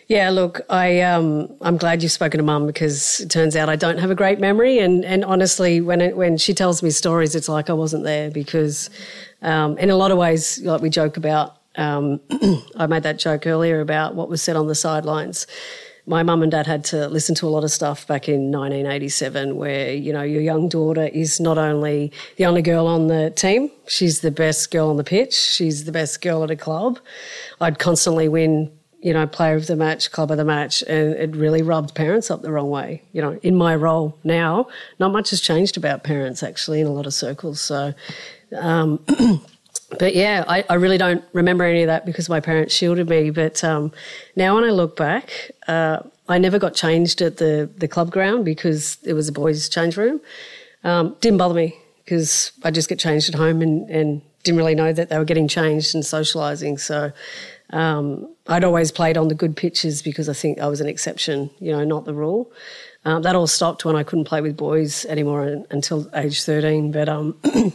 Yeah, 0.08 0.30
look, 0.30 0.60
I 0.68 1.00
um, 1.00 1.54
I'm 1.60 1.76
glad 1.76 2.02
you've 2.02 2.12
spoken 2.12 2.38
to 2.38 2.44
Mum 2.44 2.66
because 2.66 3.20
it 3.20 3.30
turns 3.30 3.56
out 3.56 3.68
I 3.68 3.76
don't 3.76 3.98
have 3.98 4.10
a 4.10 4.14
great 4.14 4.40
memory, 4.40 4.78
and 4.78 5.04
and 5.04 5.24
honestly, 5.24 5.80
when 5.80 6.00
it, 6.00 6.16
when 6.16 6.36
she 6.36 6.54
tells 6.54 6.82
me 6.82 6.90
stories, 6.90 7.34
it's 7.34 7.48
like 7.48 7.70
I 7.70 7.72
wasn't 7.72 8.04
there 8.04 8.30
because, 8.30 8.90
um, 9.40 9.78
in 9.78 9.90
a 9.90 9.96
lot 9.96 10.10
of 10.10 10.18
ways, 10.18 10.60
like 10.62 10.82
we 10.82 10.90
joke 10.90 11.16
about. 11.16 11.56
Um, 11.76 12.20
I 12.76 12.86
made 12.86 13.04
that 13.04 13.18
joke 13.18 13.46
earlier 13.46 13.80
about 13.80 14.14
what 14.14 14.28
was 14.28 14.42
said 14.42 14.56
on 14.56 14.66
the 14.66 14.74
sidelines. 14.74 15.46
My 16.04 16.22
mum 16.22 16.42
and 16.42 16.52
dad 16.52 16.66
had 16.66 16.84
to 16.86 17.08
listen 17.08 17.34
to 17.36 17.46
a 17.46 17.48
lot 17.48 17.64
of 17.64 17.70
stuff 17.70 18.06
back 18.06 18.28
in 18.28 18.50
1987 18.50 19.56
where, 19.56 19.94
you 19.94 20.12
know, 20.12 20.22
your 20.22 20.42
young 20.42 20.68
daughter 20.68 21.06
is 21.06 21.40
not 21.40 21.56
only 21.56 22.12
the 22.36 22.44
only 22.44 22.60
girl 22.60 22.88
on 22.88 23.06
the 23.06 23.30
team, 23.30 23.70
she's 23.86 24.20
the 24.20 24.32
best 24.32 24.70
girl 24.70 24.90
on 24.90 24.96
the 24.96 25.04
pitch, 25.04 25.32
she's 25.32 25.84
the 25.84 25.92
best 25.92 26.20
girl 26.20 26.42
at 26.42 26.50
a 26.50 26.56
club. 26.56 26.98
I'd 27.60 27.78
constantly 27.78 28.28
win 28.28 28.70
you 29.02 29.12
know, 29.12 29.26
player 29.26 29.56
of 29.56 29.66
the 29.66 29.74
match, 29.74 30.12
club 30.12 30.30
of 30.30 30.36
the 30.36 30.44
match, 30.44 30.82
and 30.82 31.14
it 31.14 31.34
really 31.34 31.60
rubbed 31.60 31.92
parents 31.94 32.30
up 32.30 32.40
the 32.42 32.52
wrong 32.52 32.70
way. 32.70 33.02
You 33.12 33.20
know, 33.20 33.38
in 33.42 33.56
my 33.56 33.74
role 33.74 34.16
now, 34.22 34.68
not 35.00 35.10
much 35.10 35.30
has 35.30 35.40
changed 35.40 35.76
about 35.76 36.04
parents 36.04 36.42
actually 36.42 36.80
in 36.80 36.86
a 36.86 36.92
lot 36.92 37.06
of 37.06 37.12
circles. 37.12 37.60
So, 37.60 37.94
um, 38.56 39.04
but 39.98 40.14
yeah, 40.14 40.44
I, 40.46 40.64
I, 40.70 40.74
really 40.74 40.98
don't 40.98 41.24
remember 41.32 41.64
any 41.64 41.82
of 41.82 41.88
that 41.88 42.06
because 42.06 42.28
my 42.28 42.38
parents 42.38 42.74
shielded 42.74 43.08
me. 43.08 43.30
But 43.30 43.64
um, 43.64 43.90
now 44.36 44.54
when 44.54 44.62
I 44.62 44.70
look 44.70 44.96
back, 44.96 45.50
uh, 45.66 45.98
I 46.28 46.38
never 46.38 46.60
got 46.60 46.74
changed 46.74 47.20
at 47.22 47.38
the, 47.38 47.68
the 47.76 47.88
club 47.88 48.12
ground 48.12 48.44
because 48.44 48.98
it 49.02 49.14
was 49.14 49.28
a 49.28 49.32
boys' 49.32 49.68
change 49.68 49.96
room. 49.96 50.20
Um, 50.84 51.16
didn't 51.20 51.38
bother 51.38 51.54
me 51.54 51.76
because 52.04 52.52
I 52.62 52.70
just 52.70 52.88
get 52.88 53.00
changed 53.00 53.28
at 53.28 53.34
home 53.34 53.62
and, 53.62 53.90
and 53.90 54.22
didn't 54.44 54.58
really 54.58 54.74
know 54.74 54.92
that 54.92 55.08
they 55.08 55.18
were 55.18 55.24
getting 55.24 55.48
changed 55.48 55.94
and 55.94 56.04
socialising. 56.04 56.78
So 56.78 57.12
um, 57.72 58.28
I'd 58.46 58.64
always 58.64 58.92
played 58.92 59.16
on 59.16 59.28
the 59.28 59.34
good 59.34 59.56
pitches 59.56 60.02
because 60.02 60.28
I 60.28 60.34
think 60.34 60.60
I 60.60 60.66
was 60.66 60.80
an 60.80 60.88
exception, 60.88 61.50
you 61.58 61.72
know, 61.72 61.84
not 61.84 62.04
the 62.04 62.14
rule. 62.14 62.50
Um, 63.04 63.22
that 63.22 63.34
all 63.34 63.46
stopped 63.46 63.84
when 63.84 63.96
I 63.96 64.04
couldn't 64.04 64.26
play 64.26 64.40
with 64.40 64.56
boys 64.56 65.04
anymore 65.06 65.64
until 65.70 66.08
age 66.14 66.44
13. 66.44 66.92
But 66.92 67.08
um, 67.08 67.36
I 67.44 67.72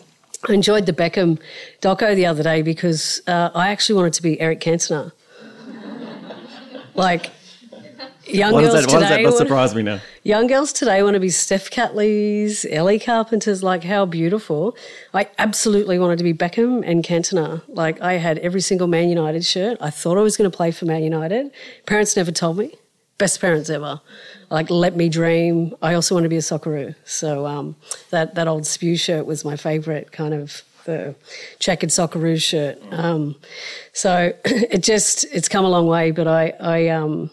enjoyed 0.53 0.85
the 0.85 0.93
Beckham 0.93 1.39
doco 1.81 2.15
the 2.15 2.25
other 2.25 2.43
day 2.43 2.61
because 2.61 3.21
uh, 3.27 3.49
I 3.53 3.69
actually 3.69 3.95
wanted 3.95 4.13
to 4.13 4.21
be 4.21 4.39
Eric 4.39 4.61
Cantona. 4.61 5.11
like, 6.93 7.31
young 8.29 8.53
why 8.53 8.61
girls 8.61 8.73
that, 8.73 8.81
today. 8.81 8.93
Why 8.93 9.23
does 9.23 9.33
that 9.33 9.37
surprise 9.37 9.75
me 9.75 9.83
now? 9.83 9.99
Young 10.23 10.47
girls 10.47 10.73
today 10.73 11.03
want 11.03 11.15
to 11.15 11.19
be 11.19 11.29
Steph 11.29 11.69
Catleys, 11.69 12.65
Ellie 12.69 12.99
Carpenters. 12.99 13.63
Like 13.63 13.83
how 13.83 14.05
beautiful! 14.05 14.75
I 15.13 15.29
absolutely 15.37 15.99
wanted 15.99 16.17
to 16.17 16.23
be 16.23 16.33
Beckham 16.33 16.83
and 16.85 17.03
Cantona. 17.03 17.61
Like 17.67 18.01
I 18.01 18.13
had 18.13 18.37
every 18.39 18.61
single 18.61 18.87
Man 18.87 19.09
United 19.09 19.45
shirt. 19.45 19.77
I 19.81 19.89
thought 19.89 20.17
I 20.17 20.21
was 20.21 20.37
going 20.37 20.49
to 20.49 20.55
play 20.55 20.71
for 20.71 20.85
Man 20.85 21.03
United. 21.03 21.51
Parents 21.85 22.15
never 22.15 22.31
told 22.31 22.57
me. 22.57 22.73
Best 23.17 23.41
parents 23.41 23.69
ever. 23.69 23.99
Like 24.49 24.69
let 24.69 24.95
me 24.95 25.09
dream. 25.09 25.75
I 25.81 25.93
also 25.93 26.15
want 26.15 26.23
to 26.23 26.29
be 26.29 26.37
a 26.37 26.41
Socceroo. 26.41 26.95
So 27.05 27.45
um, 27.45 27.75
that 28.11 28.35
that 28.35 28.47
old 28.47 28.65
spew 28.65 28.95
shirt 28.95 29.25
was 29.25 29.43
my 29.43 29.55
favourite 29.55 30.11
kind 30.11 30.33
of 30.33 30.63
the 30.85 31.15
checkered 31.59 31.89
Socceroo 31.89 32.41
shirt. 32.41 32.79
Um, 32.91 33.35
so 33.93 34.33
it 34.45 34.83
just 34.83 35.25
it's 35.31 35.47
come 35.47 35.65
a 35.65 35.69
long 35.69 35.87
way. 35.87 36.11
But 36.11 36.27
I 36.27 36.53
I 36.59 36.87
um, 36.89 37.29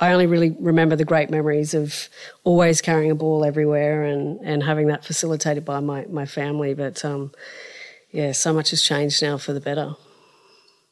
I 0.00 0.12
only 0.12 0.26
really 0.26 0.56
remember 0.58 0.96
the 0.96 1.04
great 1.04 1.30
memories 1.30 1.72
of 1.74 2.08
always 2.42 2.80
carrying 2.80 3.10
a 3.10 3.14
ball 3.14 3.44
everywhere 3.44 4.02
and, 4.04 4.40
and 4.42 4.62
having 4.62 4.88
that 4.88 5.04
facilitated 5.04 5.64
by 5.64 5.80
my, 5.80 6.04
my 6.06 6.26
family. 6.26 6.74
But 6.74 7.04
um, 7.04 7.30
yeah, 8.10 8.32
so 8.32 8.52
much 8.52 8.70
has 8.70 8.82
changed 8.82 9.22
now 9.22 9.38
for 9.38 9.52
the 9.52 9.60
better. 9.60 9.94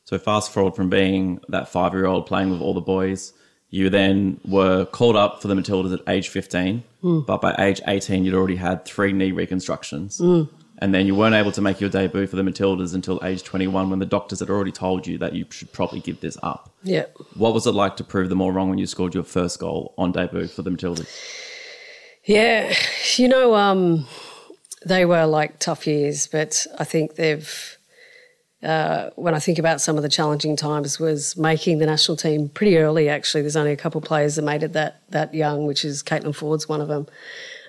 So 0.04 0.18
fast 0.18 0.52
forward 0.52 0.76
from 0.76 0.88
being 0.88 1.40
that 1.48 1.68
five 1.68 1.94
year 1.94 2.06
old 2.06 2.26
playing 2.26 2.50
with 2.50 2.60
all 2.60 2.74
the 2.74 2.80
boys, 2.80 3.32
you 3.70 3.88
then 3.90 4.38
were 4.44 4.84
called 4.84 5.16
up 5.16 5.40
for 5.42 5.48
the 5.48 5.54
Matildas 5.54 5.92
at 5.94 6.00
age 6.08 6.28
15, 6.28 6.84
Mm. 7.02 7.26
but 7.26 7.40
by 7.40 7.52
age 7.58 7.80
18, 7.88 8.24
you'd 8.24 8.34
already 8.34 8.54
had 8.54 8.84
three 8.84 9.12
knee 9.12 9.32
reconstructions. 9.32 10.18
Mm. 10.18 10.48
And 10.82 10.92
then 10.92 11.06
you 11.06 11.14
weren't 11.14 11.36
able 11.36 11.52
to 11.52 11.60
make 11.60 11.80
your 11.80 11.88
debut 11.88 12.26
for 12.26 12.34
the 12.34 12.42
Matildas 12.42 12.92
until 12.92 13.20
age 13.22 13.44
21 13.44 13.88
when 13.88 14.00
the 14.00 14.04
doctors 14.04 14.40
had 14.40 14.50
already 14.50 14.72
told 14.72 15.06
you 15.06 15.16
that 15.18 15.32
you 15.32 15.46
should 15.48 15.72
probably 15.72 16.00
give 16.00 16.20
this 16.20 16.36
up. 16.42 16.72
Yeah. 16.82 17.04
What 17.34 17.54
was 17.54 17.68
it 17.68 17.70
like 17.70 17.96
to 17.98 18.04
prove 18.04 18.30
them 18.30 18.40
all 18.40 18.50
wrong 18.50 18.68
when 18.68 18.78
you 18.78 18.86
scored 18.88 19.14
your 19.14 19.22
first 19.22 19.60
goal 19.60 19.94
on 19.96 20.10
debut 20.10 20.48
for 20.48 20.62
the 20.62 20.70
Matildas? 20.70 21.08
Yeah, 22.24 22.74
you 23.14 23.28
know, 23.28 23.54
um, 23.54 24.08
they 24.84 25.04
were 25.04 25.24
like 25.24 25.60
tough 25.60 25.86
years, 25.86 26.26
but 26.26 26.66
I 26.78 26.84
think 26.84 27.14
they've. 27.14 27.78
Uh, 28.60 29.10
when 29.16 29.34
I 29.34 29.40
think 29.40 29.58
about 29.58 29.80
some 29.80 29.96
of 29.96 30.04
the 30.04 30.08
challenging 30.08 30.54
times, 30.56 30.98
was 30.98 31.36
making 31.36 31.78
the 31.78 31.86
national 31.86 32.16
team 32.16 32.48
pretty 32.48 32.76
early. 32.78 33.08
Actually, 33.08 33.42
there's 33.42 33.56
only 33.56 33.72
a 33.72 33.76
couple 33.76 34.00
of 34.00 34.04
players 34.04 34.34
that 34.34 34.42
made 34.42 34.64
it 34.64 34.72
that 34.72 35.02
that 35.10 35.32
young, 35.32 35.66
which 35.66 35.84
is 35.84 36.02
Caitlin 36.02 36.34
Foord's 36.34 36.68
one 36.68 36.80
of 36.80 36.88
them, 36.88 37.06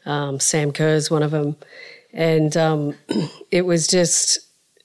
um, 0.05 0.39
Sam 0.39 0.71
Kerr's 0.71 1.09
one 1.11 1.23
of 1.23 1.31
them, 1.31 1.55
and 2.13 2.55
um, 2.55 2.95
it 3.51 3.65
was 3.65 3.87
just 3.87 4.39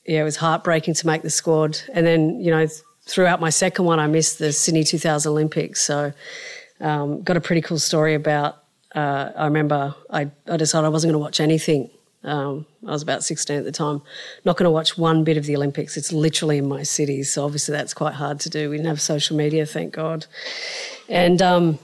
yeah, 0.07 0.23
it 0.23 0.25
was 0.25 0.37
heartbreaking 0.37 0.95
to 0.95 1.07
make 1.07 1.23
the 1.23 1.31
squad. 1.31 1.79
And 1.93 2.07
then 2.07 2.41
you 2.41 2.51
know, 2.51 2.67
throughout 3.07 3.41
my 3.41 3.51
second 3.51 3.85
one, 3.85 4.01
I 4.01 4.07
missed 4.07 4.39
the 4.39 4.53
Sydney 4.53 4.85
2000 4.85 5.31
Olympics, 5.31 5.85
so 5.85 6.13
um, 6.81 7.23
got 7.23 7.37
a 7.37 7.41
pretty 7.41 7.61
cool 7.61 7.79
story 7.79 8.15
about 8.15 8.63
uh, 8.95 9.33
I 9.37 9.45
remember 9.45 9.95
I, 10.11 10.31
I 10.47 10.57
decided 10.57 10.87
I 10.87 10.89
wasn't 10.89 11.13
going 11.13 11.21
to 11.21 11.25
watch 11.25 11.41
anything. 11.41 11.91
Um, 12.25 12.67
I 12.87 12.91
was 12.91 13.03
about 13.03 13.23
16 13.23 13.59
at 13.59 13.65
the 13.65 13.73
time. 13.73 14.03
Not 14.45 14.57
going 14.57 14.65
to 14.65 14.71
watch 14.71 14.99
one 14.99 15.25
bit 15.25 15.37
of 15.37 15.45
the 15.45 15.55
Olympics. 15.57 15.97
It's 15.97 16.13
literally 16.13 16.59
in 16.59 16.69
my 16.69 16.83
city, 16.83 17.23
so 17.23 17.45
obviously 17.45 17.73
that's 17.73 17.95
quite 17.95 18.15
hard 18.15 18.41
to 18.41 18.51
do. 18.51 18.71
We 18.71 18.77
didn't 18.77 18.89
have 18.89 19.01
social 19.01 19.37
media, 19.37 19.67
thank 19.67 19.95
God. 19.95 20.27
And 21.09 21.41
um, 21.41 21.79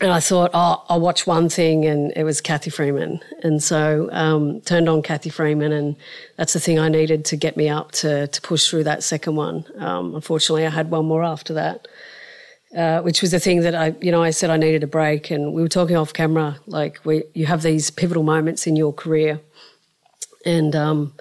and 0.00 0.12
I 0.12 0.20
thought, 0.20 0.50
oh, 0.54 0.84
I'll 0.88 1.00
watch 1.00 1.26
one 1.26 1.48
thing, 1.48 1.84
and 1.84 2.12
it 2.14 2.22
was 2.22 2.40
Cathy 2.40 2.70
Freeman. 2.70 3.20
And 3.42 3.62
so 3.62 4.08
um, 4.12 4.60
turned 4.60 4.88
on 4.88 5.02
Cathy 5.02 5.30
Freeman, 5.30 5.72
and 5.72 5.96
that's 6.36 6.52
the 6.52 6.60
thing 6.60 6.78
I 6.78 6.88
needed 6.88 7.24
to 7.26 7.36
get 7.36 7.56
me 7.56 7.68
up 7.68 7.92
to 7.92 8.28
to 8.28 8.40
push 8.42 8.68
through 8.68 8.84
that 8.84 9.02
second 9.02 9.34
one. 9.36 9.64
Um, 9.78 10.14
unfortunately, 10.14 10.66
I 10.66 10.70
had 10.70 10.90
one 10.90 11.06
more 11.06 11.24
after 11.24 11.54
that. 11.54 11.88
Uh, 12.76 13.00
which 13.00 13.22
was 13.22 13.30
the 13.30 13.40
thing 13.40 13.60
that 13.62 13.74
I, 13.74 13.94
you 14.02 14.12
know, 14.12 14.22
I 14.22 14.28
said 14.28 14.50
I 14.50 14.58
needed 14.58 14.82
a 14.84 14.86
break, 14.86 15.30
and 15.30 15.54
we 15.54 15.62
were 15.62 15.70
talking 15.70 15.96
off 15.96 16.12
camera. 16.12 16.58
Like, 16.66 17.00
we, 17.02 17.24
you 17.32 17.46
have 17.46 17.62
these 17.62 17.90
pivotal 17.90 18.22
moments 18.22 18.66
in 18.66 18.76
your 18.76 18.92
career, 18.92 19.40
and 20.44 20.76
um, 20.76 21.14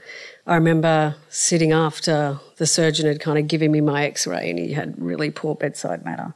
I 0.45 0.55
remember 0.55 1.15
sitting 1.29 1.71
after 1.71 2.41
the 2.57 2.67
surgeon 2.67 3.05
had 3.05 3.21
kind 3.21 3.39
of 3.39 3.47
given 3.47 3.71
me 3.71 3.79
my 3.79 4.03
X-ray, 4.03 4.49
and 4.49 4.59
he 4.59 4.73
had 4.73 5.01
really 5.01 5.31
poor 5.31 5.55
bedside 5.55 6.03
manner. 6.03 6.35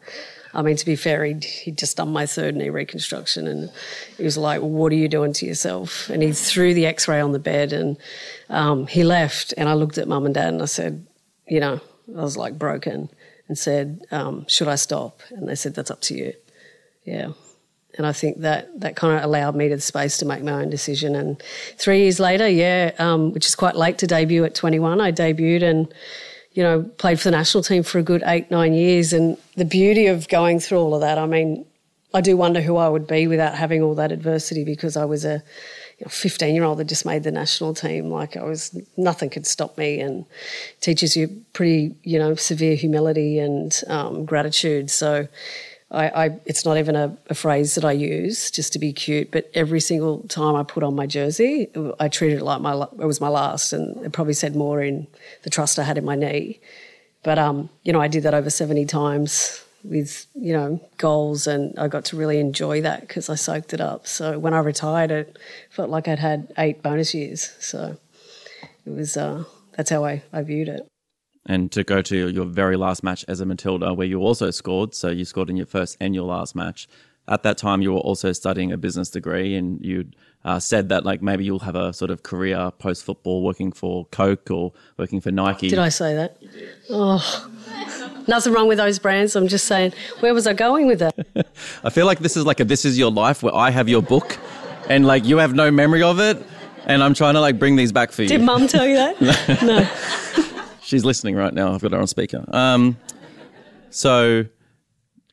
I 0.54 0.62
mean, 0.62 0.76
to 0.76 0.86
be 0.86 0.96
fair, 0.96 1.24
he'd, 1.24 1.44
he'd 1.44 1.78
just 1.78 1.98
done 1.98 2.10
my 2.10 2.26
third 2.26 2.56
knee 2.56 2.70
reconstruction, 2.70 3.48
and 3.48 3.72
he 4.18 4.24
was 4.24 4.38
like, 4.38 4.62
"What 4.62 4.92
are 4.92 4.96
you 4.96 5.08
doing 5.08 5.34
to 5.34 5.46
yourself?" 5.46 6.10
And 6.10 6.22
he 6.22 6.32
threw 6.34 6.74
the 6.74 6.86
X-ray 6.86 7.22
on 7.22 7.32
the 7.32 7.40
bed, 7.40 7.74
and 7.74 7.98
um, 8.50 8.88
he 8.88 9.04
left. 9.04 9.54
And 9.58 9.70
I 9.70 9.74
looked 9.74 9.98
at 9.98 10.08
mum 10.08 10.26
and 10.26 10.36
dad, 10.36 10.54
and 10.54 10.62
I 10.62 10.66
said, 10.66 11.06
"You 11.48 11.60
know," 11.60 11.80
I 12.18 12.22
was 12.22 12.38
like 12.38 12.58
broken 12.58 13.10
and 13.48 13.58
said, 13.58 14.06
um, 14.12 14.46
"Should 14.48 14.68
I 14.68 14.76
stop?" 14.76 15.22
And 15.30 15.48
they 15.48 15.56
said, 15.56 15.74
"That's 15.74 15.92
up 15.92 16.02
to 16.02 16.16
you." 16.16 16.34
Yeah, 17.06 17.32
and 17.98 18.06
I 18.06 18.14
think 18.14 18.42
that 18.42 18.80
that 18.80 18.96
kind 18.96 19.18
of 19.18 19.24
allowed 19.24 19.56
me 19.56 19.68
the 19.68 19.80
space 19.80 20.18
to 20.18 20.26
make 20.26 20.44
my 20.44 20.54
own 20.54 20.70
decision. 20.70 21.16
And 21.16 21.42
three 21.78 22.02
years 22.02 22.20
later, 22.20 22.48
yeah, 22.48 22.92
um, 23.00 23.32
which 23.32 23.46
is 23.46 23.56
quite 23.56 23.76
late 23.76 23.98
to 24.00 24.08
debut 24.08 24.44
at 24.46 24.56
21, 24.56 25.02
I 25.02 25.12
debuted 25.12 25.64
and 25.64 25.94
you 26.54 26.64
know 26.64 26.84
played 26.98 27.20
for 27.20 27.26
the 27.26 27.38
national 27.38 27.64
team 27.64 27.84
for 27.84 28.00
a 28.00 28.04
good 28.04 28.24
eight 28.26 28.52
nine 28.52 28.74
years. 28.74 29.14
And 29.14 29.38
the 29.56 29.66
beauty 29.66 30.08
of 30.08 30.28
going 30.28 30.60
through 30.60 30.80
all 30.80 30.94
of 30.94 31.02
that, 31.02 31.18
I 31.18 31.26
mean, 31.26 31.66
I 32.14 32.22
do 32.22 32.36
wonder 32.36 32.62
who 32.62 32.76
I 32.76 32.90
would 32.90 33.08
be 33.08 33.28
without 33.28 33.56
having 33.56 33.82
all 33.82 33.96
that 33.96 34.12
adversity 34.12 34.64
because 34.66 34.98
I 34.98 35.06
was 35.06 35.24
a 35.24 35.42
15 36.08 36.54
year 36.56 36.64
old 36.64 36.80
that 36.80 36.86
just 36.86 37.06
made 37.06 37.24
the 37.24 37.32
national 37.32 37.74
team. 37.74 38.10
Like 38.10 38.36
I 38.36 38.44
was, 38.44 38.78
nothing 38.98 39.30
could 39.30 39.46
stop 39.46 39.78
me 39.78 40.00
and 40.00 40.26
teaches 40.82 41.16
you 41.16 41.44
pretty, 41.54 41.96
you 42.04 42.20
know, 42.20 42.36
severe 42.36 42.76
humility 42.76 43.40
and 43.40 43.80
um, 43.88 44.26
gratitude. 44.26 44.90
So 44.92 45.28
I, 45.92 46.26
I, 46.26 46.40
it's 46.46 46.64
not 46.64 46.78
even 46.78 46.96
a, 46.96 47.18
a, 47.30 47.36
phrase 47.36 47.76
that 47.76 47.84
I 47.84 47.92
use 47.92 48.50
just 48.50 48.72
to 48.74 48.80
be 48.80 48.94
cute, 48.94 49.30
but 49.30 49.52
every 49.54 49.82
single 49.82 50.20
time 50.30 50.56
I 50.56 50.64
put 50.64 50.84
on 50.84 50.96
my 50.96 51.06
jersey, 51.06 51.70
I 52.00 52.08
treated 52.08 52.40
it 52.40 52.44
like 52.46 52.62
my, 52.62 52.84
it 52.84 53.06
was 53.06 53.20
my 53.20 53.28
last. 53.28 53.74
And 53.74 53.98
it 54.06 54.14
probably 54.14 54.34
said 54.34 54.56
more 54.56 54.82
in 54.82 55.06
the 55.44 55.50
trust 55.50 55.78
I 55.78 55.84
had 55.84 55.98
in 55.98 56.06
my 56.06 56.16
knee. 56.16 56.62
But, 57.24 57.38
um, 57.38 57.70
you 57.84 57.92
know, 57.92 58.00
I 58.00 58.08
did 58.08 58.24
that 58.24 58.34
over 58.34 58.50
70 58.50 58.86
times 58.86 59.64
with 59.84 60.28
you 60.36 60.54
know 60.54 60.80
goals 60.98 61.48
and 61.48 61.78
I 61.80 61.88
got 61.88 62.06
to 62.06 62.16
really 62.16 62.40
enjoy 62.40 62.82
that 62.82 63.02
because 63.02 63.30
I 63.30 63.36
soaked 63.36 63.74
it 63.74 63.82
up. 63.82 64.08
So 64.08 64.38
when 64.38 64.54
I 64.54 64.60
retired, 64.60 65.12
it 65.12 65.38
felt 65.70 65.90
like 65.90 66.08
I'd 66.08 66.20
had 66.20 66.54
eight 66.58 66.84
bonus 66.84 67.14
years. 67.14 67.52
So 67.60 67.98
it 68.86 68.90
was 68.92 69.18
uh, 69.18 69.44
that's 69.76 69.90
how 69.90 70.06
I, 70.06 70.24
I 70.32 70.44
viewed 70.44 70.70
it. 70.70 70.91
And 71.46 71.72
to 71.72 71.84
go 71.84 72.02
to 72.04 72.30
your 72.30 72.46
very 72.46 72.78
last 72.78 73.04
match 73.04 73.26
as 73.28 73.42
a 73.42 73.46
Matilda, 73.46 73.94
where 73.94 74.08
you 74.08 74.20
also 74.20 74.52
scored, 74.52 74.94
so 74.94 75.10
you 75.10 75.26
scored 75.26 75.50
in 75.50 75.58
your 75.58 75.66
first 75.66 75.98
and 76.00 76.14
your 76.14 76.26
last 76.26 76.56
match. 76.56 76.88
At 77.28 77.44
that 77.44 77.58
time, 77.58 77.82
you 77.82 77.94
were 77.94 78.00
also 78.00 78.32
studying 78.32 78.72
a 78.72 78.78
business 78.78 79.10
degree, 79.10 79.56
and 79.56 79.84
you 79.84 80.06
uh, 80.44 80.60
said 80.60 80.90
that 80.90 81.06
like 81.06 81.22
maybe 81.22 81.44
you'll 81.44 81.60
have 81.60 81.76
a 81.76 81.94
sort 81.94 82.12
of 82.12 82.24
career 82.24 82.72
post 82.78 83.04
football, 83.04 83.44
working 83.44 83.72
for 83.72 84.06
Coke 84.06 84.52
or 84.52 84.74
working 84.98 85.22
for 85.22 85.32
Nike. 85.32 85.70
Did 85.70 85.80
I 85.80 85.90
say 85.90 86.16
that? 86.16 86.38
Oh. 86.90 87.48
Nothing 88.28 88.54
wrong 88.54 88.68
with 88.68 88.78
those 88.78 89.00
brands. 89.00 89.36
I'm 89.36 89.48
just 89.48 89.66
saying, 89.66 89.94
where 90.20 90.34
was 90.34 90.46
I 90.46 90.54
going 90.54 90.88
with 90.88 91.00
that? 91.00 91.16
I 91.84 91.90
feel 91.90 92.06
like 92.06 92.20
this 92.20 92.38
is 92.38 92.46
like 92.46 92.60
a 92.60 92.66
This 92.66 92.86
Is 92.86 92.98
Your 92.98 93.12
Life 93.12 93.42
where 93.42 93.56
I 93.56 93.72
have 93.72 93.90
your 93.90 94.02
book 94.02 94.38
and 94.90 95.06
like 95.06 95.26
you 95.26 95.38
have 95.38 95.54
no 95.54 95.72
memory 95.72 96.04
of 96.04 96.20
it. 96.20 96.44
And 96.86 97.04
I'm 97.04 97.14
trying 97.14 97.36
to 97.36 97.42
like 97.42 97.60
bring 97.60 97.76
these 97.76 97.92
back 97.92 98.12
for 98.12 98.24
you. 98.24 98.28
Did 98.28 98.42
mum 98.42 98.68
tell 98.68 98.86
you 98.86 98.96
that? 98.96 99.22
no. 99.64 100.48
She's 100.92 101.06
listening 101.06 101.38
right 101.38 101.54
now. 101.54 101.74
I've 101.74 101.82
got 101.82 101.94
her 101.94 102.00
on 102.00 102.08
speaker. 102.08 102.44
Um, 102.50 102.98
so 103.92 104.44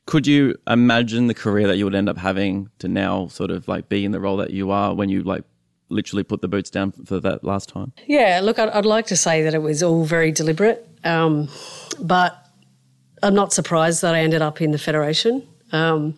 could 0.05 0.25
you 0.25 0.55
imagine 0.65 1.27
the 1.27 1.33
career 1.33 1.67
that 1.67 1.75
you 1.75 1.83
would 1.83 1.95
end 1.95 2.07
up 2.07 2.17
having 2.17 2.69
to 2.79 2.87
now 2.87 3.27
sort 3.27 3.51
of 3.51 3.67
like 3.67 3.89
be 3.89 4.05
in 4.05 4.13
the 4.13 4.21
role 4.21 4.37
that 4.37 4.51
you 4.51 4.71
are 4.71 4.95
when 4.95 5.09
you 5.09 5.21
like 5.21 5.43
literally 5.89 6.23
put 6.23 6.39
the 6.39 6.47
boots 6.47 6.69
down 6.69 6.93
for 6.93 7.19
that 7.19 7.43
last 7.43 7.67
time? 7.67 7.91
Yeah, 8.07 8.39
look, 8.41 8.57
I'd, 8.57 8.69
I'd 8.69 8.85
like 8.85 9.07
to 9.07 9.17
say 9.17 9.43
that 9.43 9.53
it 9.53 9.61
was 9.61 9.83
all 9.83 10.05
very 10.05 10.31
deliberate. 10.31 10.87
Um, 11.03 11.49
but 11.99 12.41
I'm 13.21 13.35
not 13.35 13.51
surprised 13.51 14.01
that 14.01 14.15
I 14.15 14.21
ended 14.21 14.41
up 14.41 14.61
in 14.61 14.71
the 14.71 14.77
federation. 14.77 15.45
Um, 15.73 16.17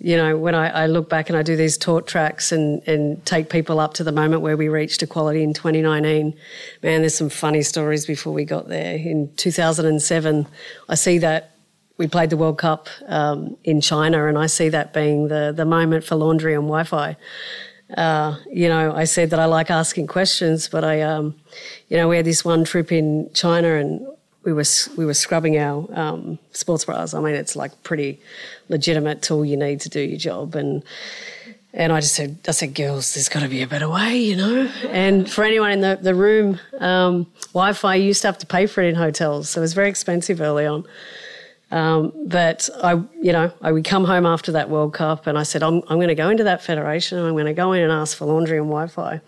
you 0.00 0.16
know, 0.16 0.36
when 0.36 0.54
I, 0.54 0.84
I, 0.84 0.86
look 0.86 1.08
back 1.08 1.28
and 1.28 1.36
I 1.36 1.42
do 1.42 1.56
these 1.56 1.76
talk 1.76 2.06
tracks 2.06 2.52
and, 2.52 2.82
and 2.88 3.24
take 3.26 3.50
people 3.50 3.80
up 3.80 3.94
to 3.94 4.04
the 4.04 4.12
moment 4.12 4.42
where 4.42 4.56
we 4.56 4.68
reached 4.68 5.02
equality 5.02 5.42
in 5.42 5.52
2019, 5.52 6.34
man, 6.82 7.00
there's 7.00 7.14
some 7.14 7.28
funny 7.28 7.62
stories 7.62 8.06
before 8.06 8.32
we 8.32 8.44
got 8.44 8.68
there. 8.68 8.96
In 8.96 9.32
2007, 9.36 10.46
I 10.88 10.94
see 10.94 11.18
that 11.18 11.56
we 11.98 12.08
played 12.08 12.30
the 12.30 12.36
World 12.36 12.58
Cup 12.58 12.88
um, 13.06 13.56
in 13.64 13.80
China, 13.80 14.26
and 14.26 14.38
I 14.38 14.46
see 14.46 14.68
that 14.70 14.92
being 14.92 15.28
the, 15.28 15.52
the 15.54 15.66
moment 15.66 16.04
for 16.04 16.16
laundry 16.16 16.54
and 16.54 16.64
Wi 16.64 16.84
Fi. 16.84 17.16
Uh, 17.96 18.38
you 18.50 18.68
know, 18.68 18.94
I 18.94 19.04
said 19.04 19.30
that 19.30 19.38
I 19.38 19.44
like 19.44 19.70
asking 19.70 20.06
questions, 20.06 20.68
but 20.68 20.82
I, 20.82 21.02
um, 21.02 21.34
you 21.88 21.98
know, 21.98 22.08
we 22.08 22.16
had 22.16 22.24
this 22.24 22.44
one 22.44 22.64
trip 22.64 22.90
in 22.90 23.30
China 23.34 23.74
and 23.74 24.06
we 24.44 24.52
were 24.52 24.64
we 24.96 25.06
were 25.06 25.14
scrubbing 25.14 25.58
our 25.58 25.86
um, 25.92 26.38
sports 26.52 26.84
bras. 26.84 27.14
I 27.14 27.20
mean, 27.20 27.34
it's 27.34 27.56
like 27.56 27.82
pretty 27.82 28.20
legitimate 28.68 29.22
tool 29.22 29.44
you 29.44 29.56
need 29.56 29.80
to 29.82 29.88
do 29.88 30.00
your 30.00 30.18
job, 30.18 30.54
and 30.54 30.82
and 31.74 31.92
I 31.92 32.00
just 32.00 32.14
said, 32.14 32.38
I 32.46 32.50
said, 32.50 32.74
girls, 32.74 33.14
there's 33.14 33.28
got 33.30 33.40
to 33.40 33.48
be 33.48 33.62
a 33.62 33.66
better 33.66 33.88
way, 33.88 34.18
you 34.18 34.36
know. 34.36 34.70
And 34.88 35.30
for 35.30 35.44
anyone 35.44 35.70
in 35.70 35.80
the 35.80 35.98
the 36.00 36.14
room, 36.14 36.58
um, 36.78 37.26
Wi-Fi 37.54 37.94
you 37.96 38.04
used 38.04 38.22
to 38.22 38.28
have 38.28 38.38
to 38.38 38.46
pay 38.46 38.66
for 38.66 38.82
it 38.82 38.88
in 38.88 38.94
hotels, 38.94 39.50
so 39.50 39.60
it 39.60 39.62
was 39.62 39.74
very 39.74 39.88
expensive 39.88 40.40
early 40.40 40.66
on. 40.66 40.84
Um, 41.70 42.12
but 42.26 42.68
I, 42.82 43.02
you 43.22 43.32
know, 43.32 43.50
I 43.62 43.72
would 43.72 43.86
come 43.86 44.04
home 44.04 44.26
after 44.26 44.52
that 44.52 44.68
World 44.68 44.92
Cup, 44.92 45.26
and 45.26 45.38
I 45.38 45.44
said, 45.44 45.62
I'm 45.62 45.82
I'm 45.88 45.98
going 45.98 46.08
to 46.08 46.14
go 46.14 46.28
into 46.28 46.44
that 46.44 46.62
federation, 46.62 47.18
and 47.18 47.26
I'm 47.26 47.34
going 47.34 47.46
to 47.46 47.54
go 47.54 47.72
in 47.72 47.82
and 47.82 47.92
ask 47.92 48.16
for 48.16 48.26
laundry 48.26 48.58
and 48.58 48.66
Wi-Fi. 48.66 49.20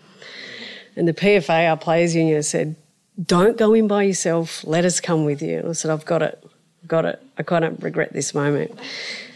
And 0.97 1.07
the 1.07 1.13
PFA, 1.13 1.69
our 1.69 1.77
players 1.77 2.15
union, 2.15 2.41
said, 2.43 2.75
don't 3.23 3.57
go 3.57 3.73
in 3.73 3.87
by 3.87 4.03
yourself. 4.03 4.63
Let 4.65 4.85
us 4.85 4.99
come 4.99 5.25
with 5.25 5.41
you. 5.41 5.59
And 5.59 5.69
I 5.69 5.71
said, 5.73 5.91
I've 5.91 6.05
got 6.05 6.21
it. 6.21 6.43
Got 6.87 7.05
it. 7.05 7.21
I 7.37 7.43
kind 7.43 7.65
of 7.65 7.81
regret 7.83 8.13
this 8.13 8.33
moment. 8.33 8.77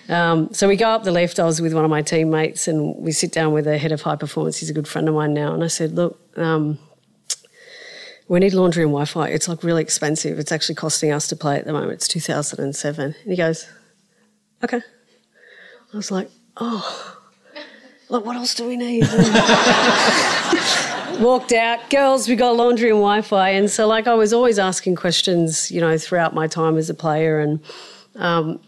Um, 0.10 0.54
so 0.54 0.68
we 0.68 0.76
go 0.76 0.90
up 0.90 1.04
the 1.04 1.12
left. 1.12 1.40
I 1.40 1.46
was 1.46 1.62
with 1.62 1.74
one 1.74 1.86
of 1.86 1.90
my 1.90 2.02
teammates 2.02 2.68
and 2.68 2.96
we 2.98 3.12
sit 3.12 3.32
down 3.32 3.54
with 3.54 3.66
the 3.66 3.78
head 3.78 3.92
of 3.92 4.02
high 4.02 4.16
performance. 4.16 4.58
He's 4.58 4.70
a 4.70 4.74
good 4.74 4.88
friend 4.88 5.08
of 5.08 5.16
mine 5.16 5.34
now. 5.34 5.54
And 5.54 5.64
I 5.64 5.68
said, 5.68 5.94
look, 5.94 6.20
um, 6.38 6.80
we 8.28 8.40
need 8.40 8.54
laundry 8.54 8.84
and 8.84 8.92
Wi-Fi. 8.92 9.30
It's 9.30 9.48
like 9.48 9.64
really 9.64 9.82
expensive. 9.82 10.40
It's 10.40 10.52
actually 10.52 10.76
costing 10.76 11.12
us 11.12 11.28
to 11.28 11.36
play 11.36 11.58
at 11.58 11.66
the 11.66 11.74
moment. 11.74 11.94
It's 11.94 12.08
2007. 12.08 13.04
And 13.04 13.16
he 13.26 13.36
goes, 13.36 13.68
okay. 14.64 14.82
I 15.94 15.98
was 15.98 16.12
like, 16.12 16.30
oh, 16.58 17.18
look, 18.10 18.26
what 18.26 18.36
else 18.36 18.54
do 18.54 18.68
we 18.68 18.78
need? 18.78 19.04
walked 21.20 21.52
out, 21.52 21.90
girls, 21.90 22.28
we 22.28 22.36
got 22.36 22.56
laundry 22.56 22.90
and 22.90 22.98
Wi 22.98 23.22
Fi. 23.22 23.50
And 23.50 23.70
so, 23.70 23.88
like, 23.88 24.08
I 24.08 24.14
was 24.14 24.34
always 24.34 24.58
asking 24.58 24.96
questions, 24.96 25.70
you 25.70 25.82
know, 25.82 25.98
throughout 25.98 26.34
my 26.34 26.48
time 26.48 26.78
as 26.78 26.90
a 26.90 26.94
player 26.94 27.40
and 27.40 27.60
um, 28.16 28.60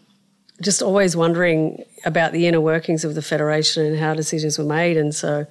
just 0.62 0.82
always 0.82 1.16
wondering 1.16 1.84
about 2.06 2.32
the 2.34 2.48
inner 2.48 2.62
workings 2.62 3.04
of 3.04 3.16
the 3.16 3.22
Federation 3.22 3.86
and 3.86 3.98
how 3.98 4.14
decisions 4.14 4.58
were 4.58 4.66
made. 4.66 4.98
And 4.98 5.14
so, 5.14 5.46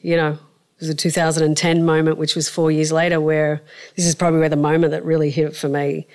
you 0.00 0.16
know, 0.16 0.32
it 0.32 0.80
was 0.80 0.88
a 0.88 0.94
2010 0.94 1.84
moment, 1.84 2.18
which 2.18 2.34
was 2.34 2.48
four 2.48 2.70
years 2.70 2.90
later, 2.90 3.20
where 3.20 3.62
this 3.96 4.06
is 4.06 4.14
probably 4.14 4.40
where 4.40 4.48
the 4.48 4.56
moment 4.56 4.90
that 4.90 5.04
really 5.04 5.30
hit 5.30 5.46
it 5.46 5.56
for 5.56 5.68
me. 5.68 6.06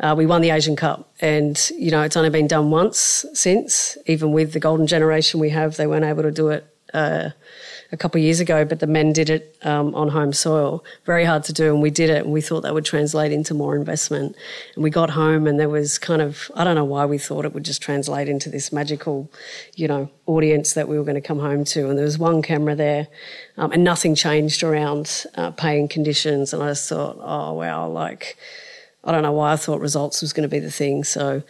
Uh, 0.00 0.14
we 0.16 0.26
won 0.26 0.42
the 0.42 0.50
Asian 0.50 0.76
Cup, 0.76 1.12
and 1.20 1.70
you 1.76 1.90
know 1.90 2.02
it's 2.02 2.16
only 2.16 2.30
been 2.30 2.46
done 2.46 2.70
once 2.70 3.24
since. 3.34 3.98
Even 4.06 4.30
with 4.32 4.52
the 4.52 4.60
golden 4.60 4.86
generation 4.86 5.40
we 5.40 5.50
have, 5.50 5.76
they 5.76 5.88
weren't 5.88 6.04
able 6.04 6.22
to 6.22 6.30
do 6.30 6.48
it 6.48 6.72
uh, 6.94 7.30
a 7.90 7.96
couple 7.96 8.18
of 8.18 8.24
years 8.24 8.38
ago, 8.38 8.64
but 8.64 8.80
the 8.80 8.86
men 8.86 9.12
did 9.12 9.30
it 9.30 9.56
um, 9.62 9.94
on 9.94 10.08
home 10.08 10.32
soil. 10.32 10.84
Very 11.06 11.24
hard 11.24 11.42
to 11.44 11.52
do, 11.52 11.72
and 11.72 11.82
we 11.82 11.90
did 11.90 12.10
it, 12.10 12.24
and 12.24 12.32
we 12.32 12.42
thought 12.42 12.60
that 12.62 12.74
would 12.74 12.84
translate 12.84 13.32
into 13.32 13.54
more 13.54 13.74
investment. 13.74 14.36
And 14.74 14.84
we 14.84 14.90
got 14.90 15.10
home, 15.10 15.46
and 15.46 15.58
there 15.58 15.70
was 15.70 15.98
kind 15.98 16.20
of 16.20 16.50
I 16.54 16.64
don't 16.64 16.74
know 16.74 16.84
why 16.84 17.06
we 17.06 17.16
thought 17.16 17.44
it 17.46 17.54
would 17.54 17.64
just 17.64 17.80
translate 17.80 18.28
into 18.28 18.50
this 18.50 18.72
magical, 18.72 19.30
you 19.74 19.88
know, 19.88 20.10
audience 20.26 20.74
that 20.74 20.86
we 20.86 20.98
were 20.98 21.04
going 21.04 21.14
to 21.14 21.26
come 21.26 21.38
home 21.38 21.64
to. 21.64 21.88
And 21.88 21.96
there 21.96 22.04
was 22.04 22.18
one 22.18 22.42
camera 22.42 22.74
there, 22.74 23.08
um, 23.56 23.72
and 23.72 23.82
nothing 23.84 24.14
changed 24.14 24.62
around 24.62 25.24
uh, 25.36 25.52
paying 25.52 25.88
conditions. 25.88 26.52
And 26.52 26.62
I 26.62 26.68
just 26.68 26.88
thought, 26.88 27.16
oh 27.20 27.54
wow, 27.54 27.88
like 27.88 28.36
I 29.02 29.12
don't 29.12 29.22
know 29.22 29.32
why 29.32 29.52
I 29.52 29.56
thought 29.56 29.80
results 29.80 30.20
was 30.20 30.34
going 30.34 30.48
to 30.48 30.54
be 30.54 30.58
the 30.60 30.70
thing. 30.70 31.04
So, 31.04 31.42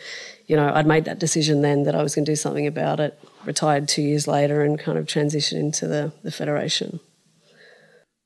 you 0.47 0.55
know, 0.55 0.73
I'd 0.73 0.87
made 0.87 1.05
that 1.07 1.19
decision 1.19 1.63
then 1.63 1.83
that 1.83 1.97
I 1.97 2.03
was 2.03 2.15
going 2.15 2.25
to 2.27 2.31
do 2.31 2.37
something 2.37 2.67
about 2.67 3.01
it 3.01 3.19
retired 3.49 3.89
two 3.89 4.03
years 4.03 4.29
later 4.29 4.63
and 4.63 4.79
kind 4.79 4.99
of 4.99 5.07
transitioned 5.07 5.59
into 5.59 5.89
the, 5.89 6.13
the 6.23 6.31
federation. 6.31 7.01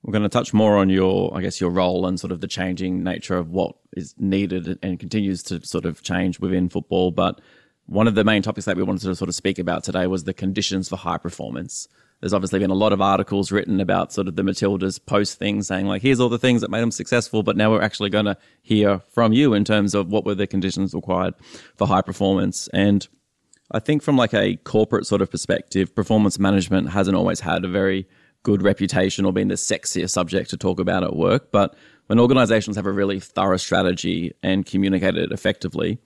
We're 0.03 0.13
going 0.13 0.25
to 0.25 0.29
touch 0.29 0.53
more 0.53 0.77
on 0.79 0.91
your, 0.91 1.35
I 1.35 1.41
guess, 1.41 1.61
your 1.61 1.71
role 1.71 2.07
and 2.07 2.19
sort 2.19 2.33
of 2.33 2.41
the 2.41 2.49
changing 2.49 3.05
nature 3.05 3.37
of 3.37 3.51
what 3.51 3.77
is 3.97 4.17
needed 4.19 4.81
and 4.83 4.99
continues 4.99 5.45
to 5.45 5.65
sort 5.65 5.85
of 5.85 6.03
change 6.03 6.41
within 6.41 6.69
football. 6.69 7.13
But 7.13 7.41
one 7.87 8.09
of 8.09 8.17
the 8.17 8.25
main 8.25 8.43
topics 8.43 8.65
that 8.67 8.77
we 8.77 8.83
wanted 8.83 9.05
to 9.05 9.15
sort 9.15 9.29
of 9.29 9.37
speak 9.37 9.61
about 9.61 9.85
today 9.85 10.09
was 10.09 10.25
the 10.25 10.35
conditions 10.35 10.89
for 10.89 10.97
high 10.97 11.19
performance. 11.19 11.87
There's 12.21 12.33
obviously 12.33 12.59
been 12.59 12.71
a 12.71 12.75
lot 12.75 12.93
of 12.93 13.01
articles 13.01 13.53
written 13.53 13.81
about 13.81 14.13
sort 14.13 14.27
of 14.27 14.35
the 14.35 14.43
Matildas 14.43 15.05
post 15.07 15.39
things 15.39 15.69
saying 15.69 15.87
like, 15.87 16.03
here's 16.03 16.19
all 16.19 16.29
the 16.29 16.39
things 16.39 16.63
that 16.63 16.71
made 16.71 16.83
them 16.83 16.91
successful, 16.91 17.45
but 17.45 17.57
now 17.57 17.71
we're 17.71 17.83
actually 17.83 18.11
going 18.11 18.25
to 18.25 18.37
hear 18.63 19.01
from 19.11 19.33
you 19.33 19.55
in 19.55 19.65
terms 19.65 19.95
of 19.95 20.11
what 20.11 20.25
were 20.25 20.35
the 20.35 20.49
conditions 20.49 20.95
required 20.95 21.35
for 21.77 21.87
high 21.87 22.03
performance. 22.03 22.69
And 22.73 23.07
I 23.73 23.79
think 23.79 24.03
from 24.03 24.17
like 24.17 24.35
a 24.35 24.57
corporate 24.57 25.07
sort 25.07 25.23
of 25.23 25.31
perspective, 25.31 25.95
performance 25.95 26.39
management 26.39 26.91
hasn't 26.91 27.17
always 27.17 27.41
had 27.41 27.65
a 27.65 27.69
very 27.69 28.07
good 28.43 28.63
reputation 28.63 29.25
or 29.25 29.33
been 29.33 29.49
the 29.49 29.55
sexiest 29.55 30.11
subject 30.11 30.51
to 30.51 30.57
talk 30.57 30.79
about 30.79 31.03
at 31.03 31.17
work. 31.17 31.51
But 31.51 31.75
when 32.07 32.21
organizations 32.21 32.77
have 32.77 32.87
a 32.87 32.93
really 32.93 33.19
thorough 33.19 33.57
strategy 33.57 34.33
and 34.43 34.67
communicate 34.67 35.17
it 35.17 35.33
effectively, 35.33 35.99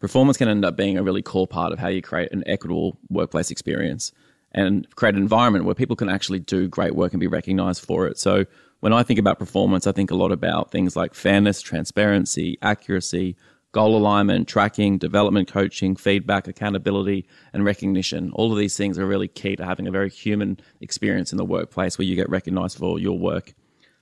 performance 0.00 0.36
can 0.36 0.48
end 0.48 0.64
up 0.64 0.76
being 0.76 0.98
a 0.98 1.02
really 1.02 1.22
core 1.22 1.46
part 1.46 1.72
of 1.72 1.78
how 1.78 1.88
you 1.88 2.02
create 2.02 2.30
an 2.32 2.42
equitable 2.46 2.98
workplace 3.08 3.50
experience 3.50 4.12
and 4.52 4.88
create 4.96 5.14
an 5.14 5.22
environment 5.22 5.64
where 5.64 5.74
people 5.74 5.96
can 5.96 6.08
actually 6.08 6.40
do 6.40 6.68
great 6.68 6.94
work 6.94 7.12
and 7.12 7.20
be 7.20 7.26
recognized 7.26 7.84
for 7.84 8.06
it. 8.06 8.18
So 8.18 8.44
when 8.80 8.92
I 8.92 9.02
think 9.02 9.18
about 9.18 9.38
performance, 9.38 9.86
I 9.86 9.92
think 9.92 10.10
a 10.10 10.16
lot 10.16 10.30
about 10.30 10.70
things 10.70 10.94
like 10.94 11.14
fairness, 11.14 11.62
transparency, 11.62 12.58
accuracy, 12.60 13.36
goal 13.74 13.96
alignment, 13.96 14.46
tracking, 14.46 14.98
development 14.98 15.48
coaching, 15.48 15.96
feedback, 15.96 16.46
accountability, 16.46 17.26
and 17.52 17.64
recognition. 17.64 18.30
All 18.32 18.52
of 18.52 18.56
these 18.56 18.76
things 18.76 19.00
are 19.00 19.04
really 19.04 19.26
key 19.26 19.56
to 19.56 19.64
having 19.64 19.88
a 19.88 19.90
very 19.90 20.08
human 20.08 20.60
experience 20.80 21.32
in 21.32 21.38
the 21.38 21.44
workplace 21.44 21.98
where 21.98 22.06
you 22.06 22.14
get 22.14 22.30
recognized 22.30 22.78
for 22.78 23.00
your 23.00 23.18
work. 23.18 23.52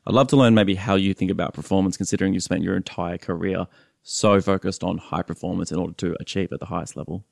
I'd 0.06 0.12
love 0.12 0.28
to 0.28 0.37
learn 0.37 0.54
maybe 0.54 0.74
how 0.74 0.96
you 0.96 1.14
think 1.14 1.30
about 1.30 1.54
performance, 1.54 1.96
considering 1.96 2.35
you've 2.35 2.42
spent 2.42 2.62
your 2.62 2.76
entire 2.76 3.16
career 3.16 3.66
so 4.02 4.42
focused 4.42 4.85
on 4.85 4.98
high 4.98 5.22
performance 5.22 5.72
in 5.72 5.78
order 5.78 5.94
to 5.94 6.16
achieve 6.20 6.52
at 6.52 6.61
the 6.61 6.66
highest 6.66 6.94
level. 6.94 7.24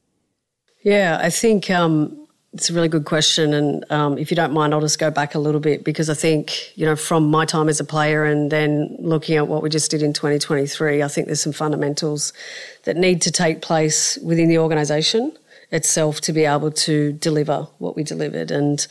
Yeah, 0.83 1.19
I 1.21 1.29
think 1.29 1.69
um, 1.69 2.27
it's 2.53 2.69
a 2.69 2.73
really 2.73 2.89
good 2.89 3.05
question, 3.05 3.55
and 3.55 3.85
um, 3.93 4.19
if 4.19 4.31
you 4.31 4.35
don't 4.35 4.53
mind, 4.53 4.75
I'll 4.75 4.81
just 4.81 4.99
go 4.99 5.11
back 5.11 5.37
a 5.37 5.39
little 5.39 5.61
bit 5.61 5.85
because 5.85 6.11
I 6.11 6.15
think 6.15 6.77
you 6.77 6.85
know 6.85 6.97
from 6.97 7.31
my 7.31 7.45
time 7.45 7.69
as 7.69 7.79
a 7.79 7.85
player 7.85 8.25
and 8.25 8.51
then 8.51 8.97
looking 8.99 9.37
at 9.37 9.47
what 9.47 9.63
we 9.63 9.71
just 9.71 9.91
did 9.91 10.03
in 10.03 10.13
2023, 10.13 11.03
I 11.03 11.09
think 11.09 11.27
there's 11.27 11.41
some 11.41 11.53
fundamentals 11.53 12.33
that 12.85 12.97
need 12.97 13.23
to 13.23 13.31
take 13.31 13.63
place 13.63 14.19
within 14.19 14.49
the 14.49 14.59
organisation 14.59 15.33
itself 15.71 16.21
to 16.23 16.33
be 16.33 16.45
able 16.45 16.73
to 16.73 17.13
deliver 17.13 17.69
what 17.79 17.95
we 17.95 18.03
delivered. 18.03 18.51
And 18.51 18.85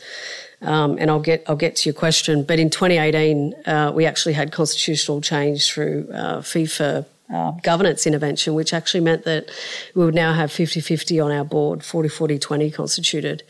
um, 0.62 0.96
and 0.98 1.10
I'll 1.10 1.20
get 1.20 1.44
I'll 1.46 1.56
get 1.56 1.76
to 1.76 1.88
your 1.88 1.94
question, 1.94 2.44
but 2.44 2.58
in 2.58 2.70
2018 2.70 3.54
uh, 3.66 3.92
we 3.94 4.06
actually 4.06 4.32
had 4.32 4.52
constitutional 4.52 5.20
change 5.20 5.70
through 5.70 6.08
uh, 6.12 6.38
FIFA 6.38 7.04
uh, 7.32 7.52
governance 7.62 8.06
intervention, 8.06 8.54
which 8.54 8.72
actually 8.72 9.00
meant 9.00 9.24
that 9.24 9.50
we 9.94 10.04
would 10.04 10.14
now 10.14 10.32
have 10.32 10.50
50 10.50 10.80
50 10.80 11.20
on 11.20 11.30
our 11.30 11.44
board, 11.44 11.84
40 11.84 12.08
40 12.08 12.38
20 12.38 12.70
constituted. 12.70 13.42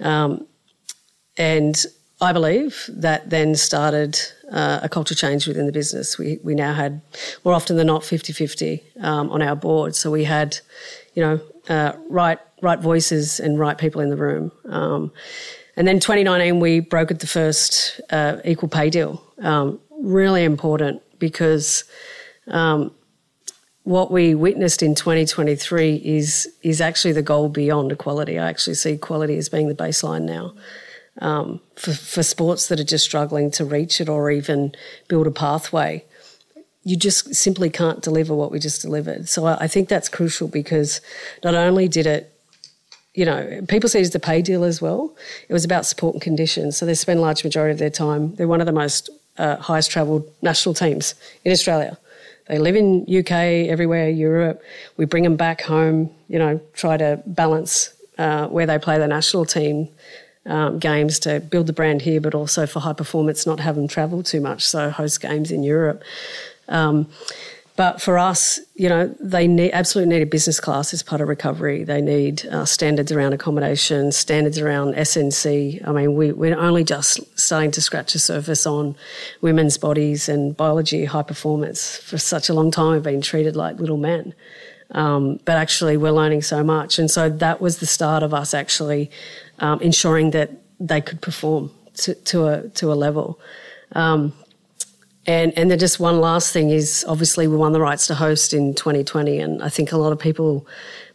Um, 0.00 0.46
and 1.36 1.84
I 2.20 2.32
believe 2.32 2.88
that 2.88 3.28
then 3.28 3.54
started 3.56 4.18
uh, 4.50 4.80
a 4.82 4.88
culture 4.88 5.14
change 5.14 5.46
within 5.46 5.66
the 5.66 5.72
business. 5.72 6.18
We, 6.18 6.38
we 6.42 6.54
now 6.54 6.72
had 6.72 7.02
more 7.44 7.52
often 7.52 7.76
than 7.76 7.88
not 7.88 8.04
50 8.04 8.32
50 8.32 8.82
um, 9.00 9.30
on 9.30 9.42
our 9.42 9.54
board. 9.54 9.94
So 9.94 10.10
we 10.10 10.24
had, 10.24 10.58
you 11.14 11.22
know, 11.22 11.40
uh, 11.68 11.92
right, 12.08 12.38
right 12.62 12.80
voices 12.80 13.38
and 13.38 13.58
right 13.58 13.76
people 13.76 14.00
in 14.00 14.08
the 14.08 14.16
room. 14.16 14.50
Um, 14.66 15.12
and 15.76 15.86
then 15.86 16.00
2019, 16.00 16.58
we 16.58 16.80
brokered 16.80 17.18
the 17.18 17.26
first 17.26 18.00
uh, 18.10 18.38
equal 18.44 18.70
pay 18.70 18.88
deal. 18.88 19.22
Um, 19.42 19.78
really 19.90 20.44
important 20.44 21.02
because 21.18 21.84
um, 22.48 22.92
what 23.86 24.10
we 24.10 24.34
witnessed 24.34 24.82
in 24.82 24.96
2023 24.96 26.02
is 26.04 26.52
is 26.62 26.80
actually 26.80 27.12
the 27.12 27.22
goal 27.22 27.48
beyond 27.48 27.92
equality. 27.92 28.36
I 28.36 28.48
actually 28.48 28.74
see 28.74 28.94
equality 28.94 29.38
as 29.38 29.48
being 29.48 29.68
the 29.68 29.76
baseline 29.76 30.22
now 30.22 30.54
um, 31.20 31.60
for, 31.76 31.92
for 31.92 32.24
sports 32.24 32.66
that 32.66 32.80
are 32.80 32.84
just 32.84 33.04
struggling 33.04 33.48
to 33.52 33.64
reach 33.64 34.00
it 34.00 34.08
or 34.08 34.28
even 34.28 34.74
build 35.06 35.28
a 35.28 35.30
pathway. 35.30 36.04
You 36.82 36.96
just 36.96 37.36
simply 37.36 37.70
can't 37.70 38.02
deliver 38.02 38.34
what 38.34 38.50
we 38.50 38.58
just 38.58 38.82
delivered. 38.82 39.28
So 39.28 39.46
I, 39.46 39.56
I 39.60 39.68
think 39.68 39.88
that's 39.88 40.08
crucial 40.08 40.48
because 40.48 41.00
not 41.44 41.54
only 41.54 41.86
did 41.86 42.06
it 42.06 42.32
you 43.14 43.24
know, 43.24 43.62
people 43.68 43.88
see 43.88 44.00
it 44.00 44.02
as 44.02 44.10
the 44.10 44.18
pay 44.18 44.42
deal 44.42 44.64
as 44.64 44.82
well. 44.82 45.16
It 45.48 45.52
was 45.52 45.64
about 45.64 45.86
support 45.86 46.16
and 46.16 46.22
conditions. 46.22 46.76
So 46.76 46.84
they 46.84 46.94
spend 46.94 47.20
a 47.20 47.22
large 47.22 47.44
majority 47.44 47.72
of 47.72 47.78
their 47.78 47.88
time. 47.88 48.34
They're 48.34 48.48
one 48.48 48.60
of 48.60 48.66
the 48.66 48.72
most 48.72 49.08
uh, 49.38 49.56
highest 49.56 49.92
travelled 49.92 50.28
national 50.42 50.74
teams 50.74 51.14
in 51.44 51.52
Australia 51.52 51.96
They 52.48 52.58
live 52.58 52.76
in 52.76 53.02
UK, 53.02 53.30
everywhere, 53.68 54.08
Europe. 54.08 54.62
We 54.96 55.04
bring 55.04 55.24
them 55.24 55.36
back 55.36 55.62
home, 55.62 56.10
you 56.28 56.38
know, 56.38 56.60
try 56.74 56.96
to 56.96 57.22
balance 57.26 57.92
uh, 58.18 58.46
where 58.48 58.66
they 58.66 58.78
play 58.78 58.98
the 58.98 59.08
national 59.08 59.44
team 59.44 59.88
um, 60.46 60.78
games 60.78 61.18
to 61.20 61.40
build 61.40 61.66
the 61.66 61.72
brand 61.72 62.02
here, 62.02 62.20
but 62.20 62.34
also 62.34 62.66
for 62.66 62.80
high 62.80 62.92
performance, 62.92 63.46
not 63.46 63.60
have 63.60 63.74
them 63.74 63.88
travel 63.88 64.22
too 64.22 64.40
much. 64.40 64.64
So 64.64 64.90
host 64.90 65.20
games 65.20 65.50
in 65.50 65.62
Europe. 65.62 66.02
Um, 66.68 67.08
but 67.76 68.00
for 68.00 68.16
us, 68.16 68.58
you 68.74 68.88
know, 68.88 69.14
they 69.20 69.46
need, 69.46 69.72
absolutely 69.72 70.14
need 70.14 70.22
a 70.22 70.26
business 70.26 70.58
class 70.60 70.94
as 70.94 71.02
part 71.02 71.20
of 71.20 71.28
recovery. 71.28 71.84
They 71.84 72.00
need 72.00 72.46
uh, 72.46 72.64
standards 72.64 73.12
around 73.12 73.34
accommodation, 73.34 74.12
standards 74.12 74.58
around 74.58 74.94
S&C. 74.94 75.80
I 75.84 75.92
mean, 75.92 76.14
we, 76.14 76.32
we're 76.32 76.58
only 76.58 76.84
just 76.84 77.20
starting 77.38 77.70
to 77.72 77.82
scratch 77.82 78.14
the 78.14 78.18
surface 78.18 78.66
on 78.66 78.96
women's 79.42 79.76
bodies 79.76 80.26
and 80.26 80.56
biology, 80.56 81.04
high 81.04 81.22
performance. 81.22 81.98
For 81.98 82.16
such 82.16 82.48
a 82.48 82.54
long 82.54 82.70
time, 82.70 82.92
we've 82.92 83.02
been 83.02 83.20
treated 83.20 83.56
like 83.56 83.78
little 83.78 83.98
men. 83.98 84.32
Um, 84.92 85.38
but 85.44 85.56
actually, 85.56 85.98
we're 85.98 86.12
learning 86.12 86.42
so 86.42 86.64
much. 86.64 86.98
And 86.98 87.10
so 87.10 87.28
that 87.28 87.60
was 87.60 87.78
the 87.78 87.86
start 87.86 88.22
of 88.22 88.32
us 88.32 88.54
actually 88.54 89.10
um, 89.58 89.80
ensuring 89.80 90.30
that 90.30 90.50
they 90.80 91.02
could 91.02 91.20
perform 91.20 91.70
to, 91.94 92.14
to, 92.14 92.46
a, 92.46 92.68
to 92.70 92.90
a 92.90 92.94
level. 92.94 93.38
Um, 93.92 94.32
and 95.26 95.52
and 95.56 95.70
then 95.70 95.78
just 95.78 95.98
one 95.98 96.20
last 96.20 96.52
thing 96.52 96.70
is 96.70 97.04
obviously 97.08 97.48
we 97.48 97.56
won 97.56 97.72
the 97.72 97.80
rights 97.80 98.06
to 98.06 98.14
host 98.14 98.54
in 98.54 98.74
2020, 98.74 99.38
and 99.38 99.62
I 99.62 99.68
think 99.68 99.92
a 99.92 99.96
lot 99.96 100.12
of 100.12 100.18
people 100.18 100.66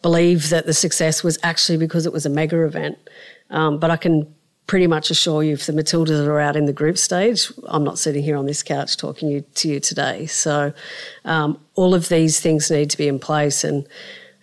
believe 0.02 0.50
that 0.50 0.66
the 0.66 0.74
success 0.74 1.24
was 1.24 1.38
actually 1.44 1.78
because 1.78 2.06
it 2.06 2.14
was 2.14 2.26
a 2.26 2.30
mega 2.30 2.64
event. 2.64 2.98
Um, 3.50 3.80
but 3.80 3.90
I 3.90 3.98
can 3.98 4.34
pretty 4.68 4.88
much 4.88 5.12
assure 5.12 5.44
you, 5.44 5.54
if 5.54 5.66
the 5.66 5.74
Matildas 5.74 6.26
are 6.26 6.40
out 6.40 6.56
in 6.56 6.66
the 6.66 6.74
group 6.74 6.98
stage, 6.98 7.52
I'm 7.68 7.84
not 7.84 8.00
sitting 8.00 8.24
here 8.24 8.38
on 8.38 8.46
this 8.46 8.64
couch 8.64 8.96
talking 8.96 9.30
you, 9.30 9.42
to 9.42 9.68
you 9.68 9.80
today. 9.80 10.26
So 10.28 10.74
um, 11.26 11.60
all 11.76 11.94
of 11.94 12.08
these 12.10 12.40
things 12.40 12.72
need 12.72 12.90
to 12.90 12.98
be 12.98 13.08
in 13.08 13.20
place, 13.20 13.64
and 13.64 13.88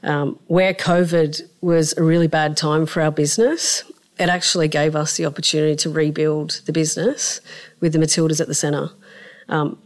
um, 0.03 0.39
where 0.47 0.73
COVID 0.73 1.43
was 1.61 1.95
a 1.97 2.03
really 2.03 2.27
bad 2.27 2.57
time 2.57 2.87
for 2.87 3.03
our 3.03 3.11
business, 3.11 3.85
it 4.19 4.29
actually 4.29 4.69
gave 4.69 4.97
us 4.97 5.17
the 5.17 5.27
opportunity 5.27 5.77
to 5.77 5.91
rebuild 5.91 6.63
the 6.67 6.73
business 6.73 7.41
with 7.81 7.93
the 7.93 7.99
Matildas 7.99 8.41
at 8.41 8.49
the 8.49 8.55
centre 8.55 8.91
um, 9.49 9.79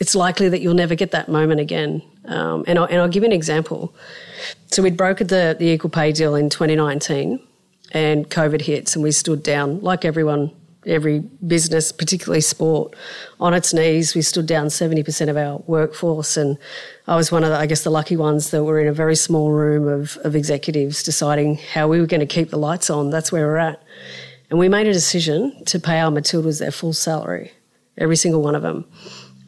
it's 0.00 0.14
likely 0.14 0.48
that 0.48 0.60
you'll 0.60 0.74
never 0.74 0.94
get 0.94 1.10
that 1.12 1.28
moment 1.28 1.60
again. 1.60 2.02
Um, 2.24 2.64
and, 2.66 2.78
I'll, 2.78 2.86
and 2.86 2.96
I'll 2.96 3.08
give 3.08 3.22
you 3.22 3.28
an 3.28 3.32
example. 3.32 3.94
So 4.68 4.82
we'd 4.82 4.96
brokered 4.96 5.28
the, 5.28 5.56
the 5.58 5.66
equal 5.66 5.90
pay 5.90 6.12
deal 6.12 6.34
in 6.34 6.50
2019 6.50 7.40
and 7.92 8.28
COVID 8.28 8.62
hits 8.62 8.94
and 8.94 9.02
we 9.02 9.12
stood 9.12 9.42
down 9.42 9.80
like 9.80 10.04
everyone, 10.04 10.50
every 10.86 11.20
business, 11.20 11.92
particularly 11.92 12.40
sport, 12.40 12.96
on 13.38 13.54
its 13.54 13.74
knees. 13.74 14.14
We 14.14 14.22
stood 14.22 14.46
down 14.46 14.68
70% 14.68 15.28
of 15.28 15.36
our 15.36 15.58
workforce 15.66 16.36
and 16.36 16.58
I 17.06 17.16
was 17.16 17.30
one 17.30 17.44
of 17.44 17.50
the, 17.50 17.56
I 17.56 17.66
guess, 17.66 17.84
the 17.84 17.90
lucky 17.90 18.16
ones 18.16 18.50
that 18.50 18.64
were 18.64 18.80
in 18.80 18.88
a 18.88 18.92
very 18.92 19.16
small 19.16 19.50
room 19.50 19.86
of, 19.86 20.16
of 20.24 20.34
executives 20.34 21.02
deciding 21.02 21.58
how 21.74 21.86
we 21.86 22.00
were 22.00 22.06
going 22.06 22.20
to 22.20 22.26
keep 22.26 22.50
the 22.50 22.58
lights 22.58 22.88
on. 22.88 23.10
That's 23.10 23.30
where 23.30 23.46
we're 23.46 23.58
at. 23.58 23.82
And 24.48 24.58
we 24.58 24.68
made 24.68 24.86
a 24.86 24.92
decision 24.92 25.64
to 25.66 25.78
pay 25.78 25.98
our 25.98 26.10
Matildas 26.10 26.60
their 26.60 26.70
full 26.70 26.92
salary 26.92 27.52
every 27.98 28.16
single 28.16 28.42
one 28.42 28.54
of 28.54 28.62
them. 28.62 28.84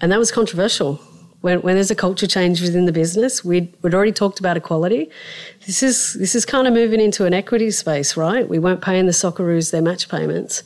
And 0.00 0.12
that 0.12 0.18
was 0.18 0.30
controversial. 0.30 1.00
When, 1.40 1.60
when 1.60 1.74
there's 1.74 1.90
a 1.90 1.94
culture 1.94 2.26
change 2.26 2.62
within 2.62 2.86
the 2.86 2.92
business, 2.92 3.44
we'd, 3.44 3.74
we'd 3.82 3.94
already 3.94 4.12
talked 4.12 4.40
about 4.40 4.56
equality. 4.56 5.10
This 5.66 5.82
is, 5.82 6.14
this 6.14 6.34
is 6.34 6.46
kind 6.46 6.66
of 6.66 6.72
moving 6.72 7.00
into 7.00 7.26
an 7.26 7.34
equity 7.34 7.70
space, 7.70 8.16
right? 8.16 8.48
We 8.48 8.58
weren't 8.58 8.80
paying 8.80 9.04
the 9.04 9.12
Socceroos 9.12 9.70
their 9.70 9.82
match 9.82 10.08
payments. 10.08 10.62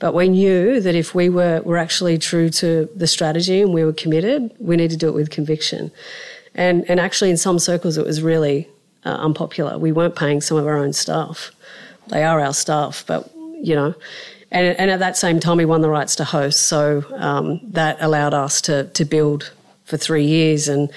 But 0.00 0.14
we 0.14 0.28
knew 0.28 0.80
that 0.80 0.94
if 0.94 1.14
we 1.14 1.28
were, 1.28 1.60
were 1.62 1.76
actually 1.76 2.18
true 2.18 2.48
to 2.50 2.88
the 2.96 3.06
strategy 3.06 3.60
and 3.60 3.72
we 3.72 3.84
were 3.84 3.92
committed, 3.92 4.54
we 4.58 4.76
need 4.76 4.90
to 4.90 4.96
do 4.96 5.08
it 5.08 5.14
with 5.14 5.30
conviction. 5.30 5.92
And, 6.54 6.88
and 6.88 7.00
actually, 7.00 7.30
in 7.30 7.36
some 7.36 7.58
circles, 7.58 7.98
it 7.98 8.06
was 8.06 8.22
really 8.22 8.68
uh, 9.04 9.10
unpopular. 9.10 9.78
We 9.78 9.92
weren't 9.92 10.16
paying 10.16 10.40
some 10.40 10.56
of 10.56 10.66
our 10.66 10.76
own 10.76 10.92
staff. 10.92 11.50
They 12.08 12.22
are 12.22 12.40
our 12.40 12.54
staff, 12.54 13.04
but, 13.06 13.30
you 13.60 13.74
know, 13.74 13.94
and, 14.54 14.78
and, 14.78 14.90
at 14.90 15.00
that 15.00 15.16
same 15.16 15.40
time, 15.40 15.56
we 15.56 15.64
won 15.64 15.80
the 15.80 15.90
rights 15.90 16.14
to 16.16 16.24
host. 16.24 16.62
So 16.62 17.04
um, 17.16 17.60
that 17.72 17.96
allowed 18.00 18.34
us 18.34 18.60
to, 18.62 18.84
to 18.84 19.04
build 19.04 19.52
for 19.84 19.96
three 19.96 20.24
years. 20.24 20.68
And 20.68 20.90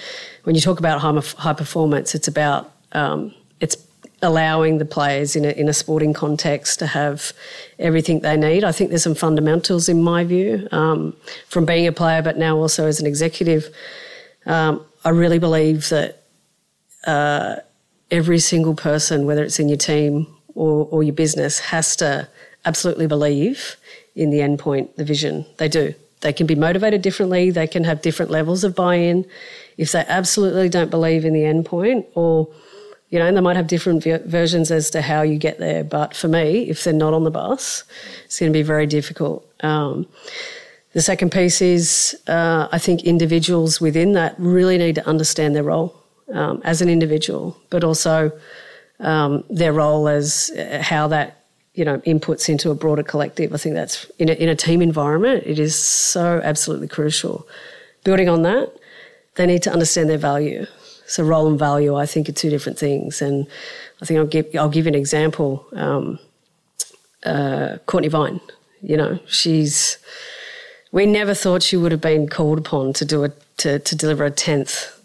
when 0.43 0.55
you 0.55 0.61
talk 0.61 0.79
about 0.79 1.01
high, 1.01 1.19
high 1.37 1.53
performance, 1.53 2.13
it's 2.13 2.27
about 2.27 2.71
um, 2.91 3.33
it's 3.59 3.75
allowing 4.21 4.77
the 4.77 4.85
players 4.85 5.35
in 5.35 5.43
a, 5.43 5.49
in 5.49 5.67
a 5.67 5.73
sporting 5.73 6.13
context 6.13 6.79
to 6.79 6.87
have 6.87 7.33
everything 7.79 8.19
they 8.19 8.37
need. 8.37 8.63
I 8.63 8.71
think 8.71 8.91
there's 8.91 9.03
some 9.03 9.15
fundamentals 9.15 9.89
in 9.89 10.03
my 10.03 10.23
view 10.23 10.67
um, 10.71 11.15
from 11.47 11.65
being 11.65 11.87
a 11.87 11.91
player, 11.91 12.21
but 12.21 12.37
now 12.37 12.57
also 12.57 12.85
as 12.85 12.99
an 12.99 13.07
executive. 13.07 13.69
Um, 14.45 14.85
I 15.03 15.09
really 15.09 15.39
believe 15.39 15.89
that 15.89 16.23
uh, 17.05 17.57
every 18.11 18.39
single 18.39 18.75
person, 18.75 19.25
whether 19.25 19.43
it's 19.43 19.59
in 19.59 19.67
your 19.67 19.77
team 19.77 20.27
or, 20.53 20.87
or 20.91 21.03
your 21.03 21.13
business, 21.13 21.59
has 21.59 21.95
to 21.97 22.27
absolutely 22.67 23.07
believe 23.07 23.77
in 24.15 24.29
the 24.29 24.39
endpoint, 24.39 24.95
the 24.95 25.05
vision. 25.05 25.45
They 25.57 25.69
do. 25.69 25.93
They 26.21 26.33
can 26.33 26.47
be 26.47 26.55
motivated 26.55 27.01
differently, 27.01 27.51
they 27.51 27.67
can 27.67 27.83
have 27.83 28.01
different 28.01 28.31
levels 28.31 28.63
of 28.63 28.75
buy 28.75 28.95
in. 28.95 29.25
If 29.77 29.91
they 29.91 30.03
absolutely 30.07 30.67
don't 30.69 30.89
believe 30.89 31.23
in 31.23 31.33
the 31.33 31.45
endpoint, 31.53 32.05
or, 32.15 32.49
you 33.11 33.19
know, 33.19 33.31
they 33.31 33.41
might 33.41 33.55
have 33.55 33.67
different 33.67 34.03
versions 34.25 34.71
as 34.71 34.89
to 34.91 35.01
how 35.01 35.21
you 35.21 35.37
get 35.37 35.59
there. 35.59 35.83
But 35.83 36.15
for 36.15 36.27
me, 36.27 36.67
if 36.69 36.83
they're 36.83 36.93
not 37.05 37.13
on 37.13 37.23
the 37.23 37.31
bus, 37.31 37.83
it's 38.25 38.39
going 38.39 38.51
to 38.51 38.57
be 38.57 38.63
very 38.63 38.87
difficult. 38.87 39.47
Um, 39.61 40.07
the 40.93 41.01
second 41.01 41.31
piece 41.31 41.61
is 41.61 42.19
uh, 42.27 42.67
I 42.71 42.79
think 42.79 43.03
individuals 43.03 43.79
within 43.79 44.13
that 44.13 44.33
really 44.39 44.79
need 44.79 44.95
to 44.95 45.07
understand 45.07 45.55
their 45.55 45.63
role 45.63 45.95
um, 46.33 46.61
as 46.63 46.81
an 46.81 46.89
individual, 46.89 47.55
but 47.69 47.83
also 47.83 48.31
um, 48.99 49.43
their 49.49 49.73
role 49.73 50.07
as 50.07 50.49
uh, 50.57 50.81
how 50.81 51.07
that 51.09 51.37
you 51.77 51.85
know 51.85 51.99
inputs 51.99 52.49
into 52.49 52.71
a 52.71 52.75
broader 52.75 53.03
collective. 53.03 53.53
I 53.53 53.57
think 53.57 53.75
that's 53.75 54.05
in 54.17 54.29
a, 54.29 54.33
in 54.33 54.49
a 54.49 54.55
team 54.55 54.81
environment. 54.81 55.43
It 55.45 55.59
is 55.59 55.75
so 55.75 56.41
absolutely 56.43 56.87
crucial. 56.87 57.47
Building 58.03 58.27
on 58.27 58.41
that, 58.41 58.73
they 59.35 59.45
need 59.45 59.61
to 59.63 59.71
understand 59.71 60.09
their 60.09 60.17
value. 60.17 60.65
So 61.05 61.23
role 61.23 61.47
and 61.47 61.57
value, 61.57 61.95
I 61.95 62.05
think, 62.05 62.27
are 62.27 62.33
two 62.33 62.49
different 62.49 62.77
things. 62.79 63.21
And 63.21 63.47
I 64.01 64.05
think 64.05 64.17
I'll 64.17 64.25
give 64.25 64.47
I'll 64.55 64.69
give 64.69 64.87
an 64.87 64.95
example. 64.95 65.65
Um, 65.73 66.19
uh, 67.23 67.77
Cortnee 67.85 68.09
Vine, 68.09 68.41
you 68.81 68.97
know, 68.97 69.19
she's. 69.27 69.97
We 70.91 71.05
never 71.05 71.33
thought 71.33 71.63
she 71.63 71.77
would 71.77 71.91
have 71.91 72.01
been 72.01 72.27
called 72.27 72.57
upon 72.57 72.93
to 72.93 73.05
do 73.05 73.23
a 73.23 73.29
to, 73.57 73.77
to 73.79 73.95
deliver 73.95 74.25
a 74.25 74.31
tenth 74.31 74.99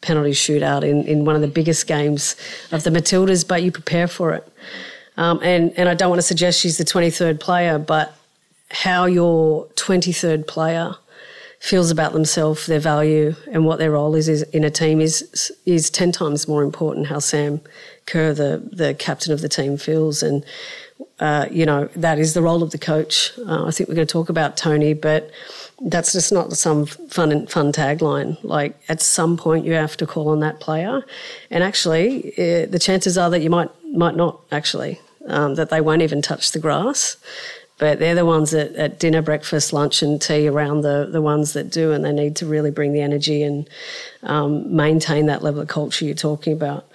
penalty 0.00 0.30
shootout 0.30 0.82
in, 0.88 1.04
in 1.04 1.24
one 1.24 1.34
of 1.34 1.42
the 1.42 1.48
biggest 1.48 1.86
games 1.86 2.36
of 2.72 2.82
the 2.84 2.90
Matildas, 2.90 3.46
but 3.46 3.62
you 3.62 3.70
prepare 3.70 4.08
for 4.08 4.32
it. 4.32 4.50
Um, 5.18 5.40
and, 5.42 5.72
and 5.76 5.88
I 5.88 5.94
don't 5.94 6.08
want 6.08 6.20
to 6.20 6.26
suggest 6.26 6.60
she's 6.60 6.78
the 6.78 6.84
23rd 6.84 7.40
player, 7.40 7.78
but 7.78 8.14
how 8.70 9.06
your 9.06 9.66
23rd 9.74 10.46
player 10.46 10.94
feels 11.60 11.90
about 11.90 12.12
themselves, 12.12 12.66
their 12.66 12.78
value, 12.78 13.34
and 13.50 13.64
what 13.64 13.78
their 13.78 13.90
role 13.90 14.14
is, 14.14 14.28
is 14.28 14.42
in 14.44 14.64
a 14.64 14.70
team 14.70 15.00
is 15.00 15.52
is 15.66 15.90
ten 15.90 16.12
times 16.12 16.46
more 16.46 16.62
important. 16.62 17.08
How 17.08 17.18
Sam 17.18 17.60
Kerr, 18.06 18.32
the 18.32 18.62
the 18.72 18.94
captain 18.94 19.32
of 19.32 19.40
the 19.40 19.48
team, 19.48 19.76
feels, 19.76 20.22
and 20.22 20.44
uh, 21.18 21.46
you 21.50 21.66
know 21.66 21.88
that 21.96 22.20
is 22.20 22.34
the 22.34 22.42
role 22.42 22.62
of 22.62 22.70
the 22.70 22.78
coach. 22.78 23.32
Uh, 23.38 23.66
I 23.66 23.70
think 23.72 23.88
we're 23.88 23.96
going 23.96 24.06
to 24.06 24.12
talk 24.12 24.28
about 24.28 24.56
Tony, 24.56 24.94
but 24.94 25.30
that's 25.80 26.12
just 26.12 26.32
not 26.32 26.52
some 26.52 26.86
fun 26.86 27.46
fun 27.48 27.72
tagline. 27.72 28.38
Like 28.44 28.80
at 28.88 29.02
some 29.02 29.36
point, 29.36 29.64
you 29.64 29.72
have 29.72 29.96
to 29.96 30.06
call 30.06 30.28
on 30.28 30.38
that 30.40 30.60
player, 30.60 31.02
and 31.50 31.64
actually, 31.64 32.34
uh, 32.38 32.66
the 32.66 32.78
chances 32.80 33.18
are 33.18 33.30
that 33.30 33.40
you 33.40 33.50
might 33.50 33.70
might 33.84 34.14
not 34.14 34.40
actually 34.52 35.00
um, 35.28 35.54
that 35.54 35.70
they 35.70 35.80
won't 35.80 36.02
even 36.02 36.22
touch 36.22 36.52
the 36.52 36.58
grass. 36.58 37.16
But 37.78 38.00
they're 38.00 38.16
the 38.16 38.26
ones 38.26 38.50
that 38.50 38.74
at 38.74 38.98
dinner, 38.98 39.22
breakfast, 39.22 39.72
lunch, 39.72 40.02
and 40.02 40.20
tea 40.20 40.48
around 40.48 40.80
the, 40.80 41.08
the 41.10 41.22
ones 41.22 41.52
that 41.52 41.70
do, 41.70 41.92
and 41.92 42.04
they 42.04 42.12
need 42.12 42.34
to 42.36 42.46
really 42.46 42.72
bring 42.72 42.92
the 42.92 43.00
energy 43.02 43.44
and 43.44 43.68
um, 44.24 44.74
maintain 44.74 45.26
that 45.26 45.42
level 45.42 45.60
of 45.60 45.68
culture 45.68 46.04
you're 46.04 46.14
talking 46.16 46.52
about. 46.52 46.88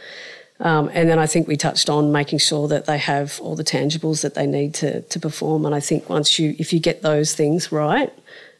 Um, 0.59 0.89
and 0.93 1.09
then 1.09 1.19
I 1.19 1.25
think 1.25 1.47
we 1.47 1.57
touched 1.57 1.89
on 1.89 2.11
making 2.11 2.39
sure 2.39 2.67
that 2.67 2.85
they 2.85 2.97
have 2.97 3.39
all 3.41 3.55
the 3.55 3.63
tangibles 3.63 4.21
that 4.21 4.35
they 4.35 4.45
need 4.45 4.73
to 4.75 5.01
to 5.01 5.19
perform. 5.19 5.65
And 5.65 5.73
I 5.73 5.79
think 5.79 6.09
once 6.09 6.37
you, 6.37 6.55
if 6.59 6.73
you 6.73 6.79
get 6.79 7.01
those 7.01 7.33
things 7.33 7.71
right, 7.71 8.13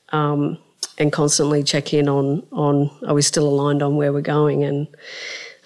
um, 0.10 0.58
and 0.98 1.12
constantly 1.12 1.64
check 1.64 1.94
in 1.94 2.08
on 2.08 2.44
on 2.52 2.90
are 3.08 3.14
we 3.14 3.22
still 3.22 3.48
aligned 3.48 3.84
on 3.84 3.96
where 3.96 4.14
we're 4.14 4.22
going, 4.22 4.64
and 4.64 4.88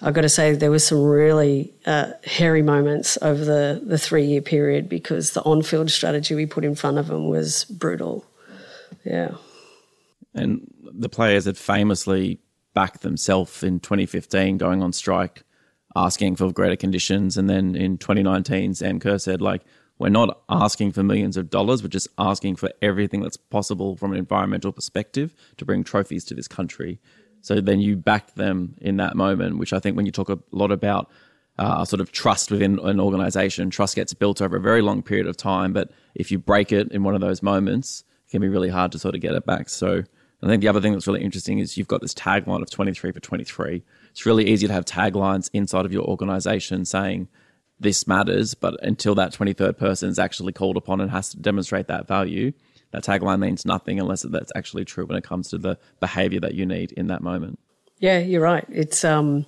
I've 0.00 0.14
got 0.14 0.20
to 0.20 0.28
say 0.28 0.52
there 0.52 0.70
were 0.70 0.78
some 0.78 1.02
really 1.02 1.74
uh, 1.84 2.12
hairy 2.24 2.62
moments 2.62 3.18
over 3.20 3.44
the, 3.44 3.82
the 3.84 3.98
three 3.98 4.24
year 4.24 4.40
period 4.40 4.88
because 4.88 5.32
the 5.32 5.42
on 5.42 5.62
field 5.62 5.90
strategy 5.90 6.34
we 6.34 6.46
put 6.46 6.64
in 6.64 6.74
front 6.74 6.98
of 6.98 7.08
them 7.08 7.28
was 7.28 7.64
brutal. 7.64 8.24
Yeah. 9.04 9.32
And 10.34 10.72
the 10.82 11.08
players 11.08 11.46
had 11.46 11.58
famously 11.58 12.38
backed 12.74 13.02
themselves 13.02 13.62
in 13.62 13.80
2015 13.80 14.56
going 14.56 14.82
on 14.82 14.92
strike, 14.92 15.42
asking 15.96 16.36
for 16.36 16.52
greater 16.52 16.76
conditions. 16.76 17.36
And 17.36 17.50
then 17.50 17.74
in 17.74 17.98
2019, 17.98 18.74
Sam 18.74 19.00
Kerr 19.00 19.18
said, 19.18 19.40
like, 19.40 19.62
we're 19.98 20.10
not 20.10 20.42
asking 20.48 20.92
for 20.92 21.02
millions 21.02 21.36
of 21.36 21.50
dollars, 21.50 21.82
we're 21.82 21.88
just 21.88 22.06
asking 22.18 22.54
for 22.54 22.70
everything 22.80 23.20
that's 23.20 23.36
possible 23.36 23.96
from 23.96 24.12
an 24.12 24.18
environmental 24.18 24.70
perspective 24.70 25.34
to 25.56 25.64
bring 25.64 25.82
trophies 25.82 26.24
to 26.26 26.34
this 26.34 26.46
country. 26.46 27.00
So 27.48 27.62
then 27.62 27.80
you 27.80 27.96
backed 27.96 28.36
them 28.36 28.74
in 28.78 28.98
that 28.98 29.16
moment, 29.16 29.56
which 29.56 29.72
I 29.72 29.78
think 29.78 29.96
when 29.96 30.04
you 30.04 30.12
talk 30.12 30.28
a 30.28 30.38
lot 30.50 30.70
about 30.70 31.10
uh, 31.58 31.82
sort 31.86 32.02
of 32.02 32.12
trust 32.12 32.50
within 32.50 32.78
an 32.80 33.00
organization, 33.00 33.70
trust 33.70 33.96
gets 33.96 34.12
built 34.12 34.42
over 34.42 34.58
a 34.58 34.60
very 34.60 34.82
long 34.82 35.02
period 35.02 35.26
of 35.26 35.34
time. 35.34 35.72
But 35.72 35.90
if 36.14 36.30
you 36.30 36.38
break 36.38 36.72
it 36.72 36.92
in 36.92 37.04
one 37.04 37.14
of 37.14 37.22
those 37.22 37.42
moments, 37.42 38.04
it 38.26 38.32
can 38.32 38.42
be 38.42 38.48
really 38.48 38.68
hard 38.68 38.92
to 38.92 38.98
sort 38.98 39.14
of 39.14 39.22
get 39.22 39.32
it 39.32 39.46
back. 39.46 39.70
So 39.70 40.02
I 40.42 40.46
think 40.46 40.60
the 40.60 40.68
other 40.68 40.82
thing 40.82 40.92
that's 40.92 41.06
really 41.06 41.22
interesting 41.22 41.58
is 41.58 41.78
you've 41.78 41.88
got 41.88 42.02
this 42.02 42.12
tagline 42.12 42.60
of 42.60 42.68
23 42.68 43.12
for 43.12 43.20
23. 43.20 43.82
It's 44.10 44.26
really 44.26 44.46
easy 44.46 44.66
to 44.66 44.72
have 44.74 44.84
taglines 44.84 45.48
inside 45.54 45.86
of 45.86 45.92
your 45.92 46.04
organization 46.04 46.84
saying, 46.84 47.28
this 47.80 48.06
matters, 48.06 48.52
but 48.52 48.76
until 48.84 49.14
that 49.14 49.32
23rd 49.32 49.78
person 49.78 50.10
is 50.10 50.18
actually 50.18 50.52
called 50.52 50.76
upon 50.76 51.00
and 51.00 51.10
has 51.10 51.30
to 51.30 51.38
demonstrate 51.38 51.86
that 51.86 52.06
value, 52.06 52.52
that 52.90 53.04
tagline 53.04 53.40
means 53.40 53.66
nothing 53.66 54.00
unless 54.00 54.22
that's 54.22 54.52
actually 54.54 54.84
true 54.84 55.06
when 55.06 55.16
it 55.16 55.24
comes 55.24 55.48
to 55.50 55.58
the 55.58 55.78
behavior 56.00 56.40
that 56.40 56.54
you 56.54 56.64
need 56.64 56.92
in 56.92 57.08
that 57.08 57.22
moment. 57.22 57.58
Yeah, 57.98 58.18
you're 58.18 58.42
right. 58.42 58.64
It's 58.68 59.04
um, 59.04 59.44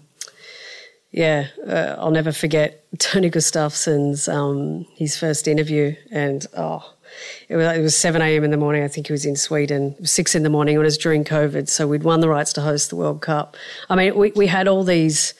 yeah, 1.10 1.48
uh, 1.66 1.96
I'll 1.98 2.10
never 2.10 2.32
forget 2.32 2.84
Tony 2.98 3.30
Gustafsson's 3.30 4.28
um, 4.28 4.86
his 4.94 5.16
first 5.16 5.48
interview, 5.48 5.94
and 6.10 6.46
oh, 6.56 6.94
it 7.48 7.56
was, 7.56 7.76
it 7.76 7.80
was 7.80 7.96
7 7.96 8.22
a.m. 8.22 8.44
in 8.44 8.50
the 8.50 8.56
morning. 8.56 8.82
I 8.82 8.88
think 8.88 9.08
he 9.08 9.12
was 9.12 9.26
in 9.26 9.36
Sweden. 9.36 9.96
6 10.04 10.34
in 10.34 10.42
the 10.42 10.50
morning. 10.50 10.76
It 10.76 10.78
was 10.78 10.96
during 10.96 11.24
COVID. 11.24 11.68
So 11.68 11.86
we'd 11.86 12.04
won 12.04 12.20
the 12.20 12.28
rights 12.28 12.52
to 12.54 12.60
host 12.60 12.90
the 12.90 12.96
World 12.96 13.20
Cup. 13.20 13.56
I 13.88 13.96
mean, 13.96 14.16
we, 14.16 14.30
we 14.32 14.46
had 14.46 14.68
all 14.68 14.84
these 14.84 15.34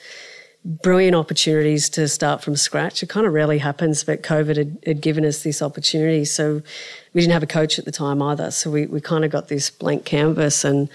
brilliant 0.63 1.15
opportunities 1.15 1.89
to 1.89 2.07
start 2.07 2.43
from 2.43 2.55
scratch. 2.55 3.01
It 3.01 3.09
kind 3.09 3.25
of 3.25 3.33
rarely 3.33 3.57
happens, 3.57 4.03
but 4.03 4.21
COVID 4.21 4.57
had, 4.57 4.77
had, 4.85 5.01
given 5.01 5.25
us 5.25 5.43
this 5.43 5.61
opportunity. 5.61 6.23
So 6.25 6.61
we 7.13 7.21
didn't 7.21 7.33
have 7.33 7.43
a 7.43 7.47
coach 7.47 7.79
at 7.79 7.85
the 7.85 7.91
time 7.91 8.21
either. 8.21 8.51
So 8.51 8.69
we, 8.69 8.85
we 8.85 9.01
kind 9.01 9.25
of 9.25 9.31
got 9.31 9.47
this 9.47 9.69
blank 9.71 10.05
canvas. 10.05 10.63
And 10.63 10.89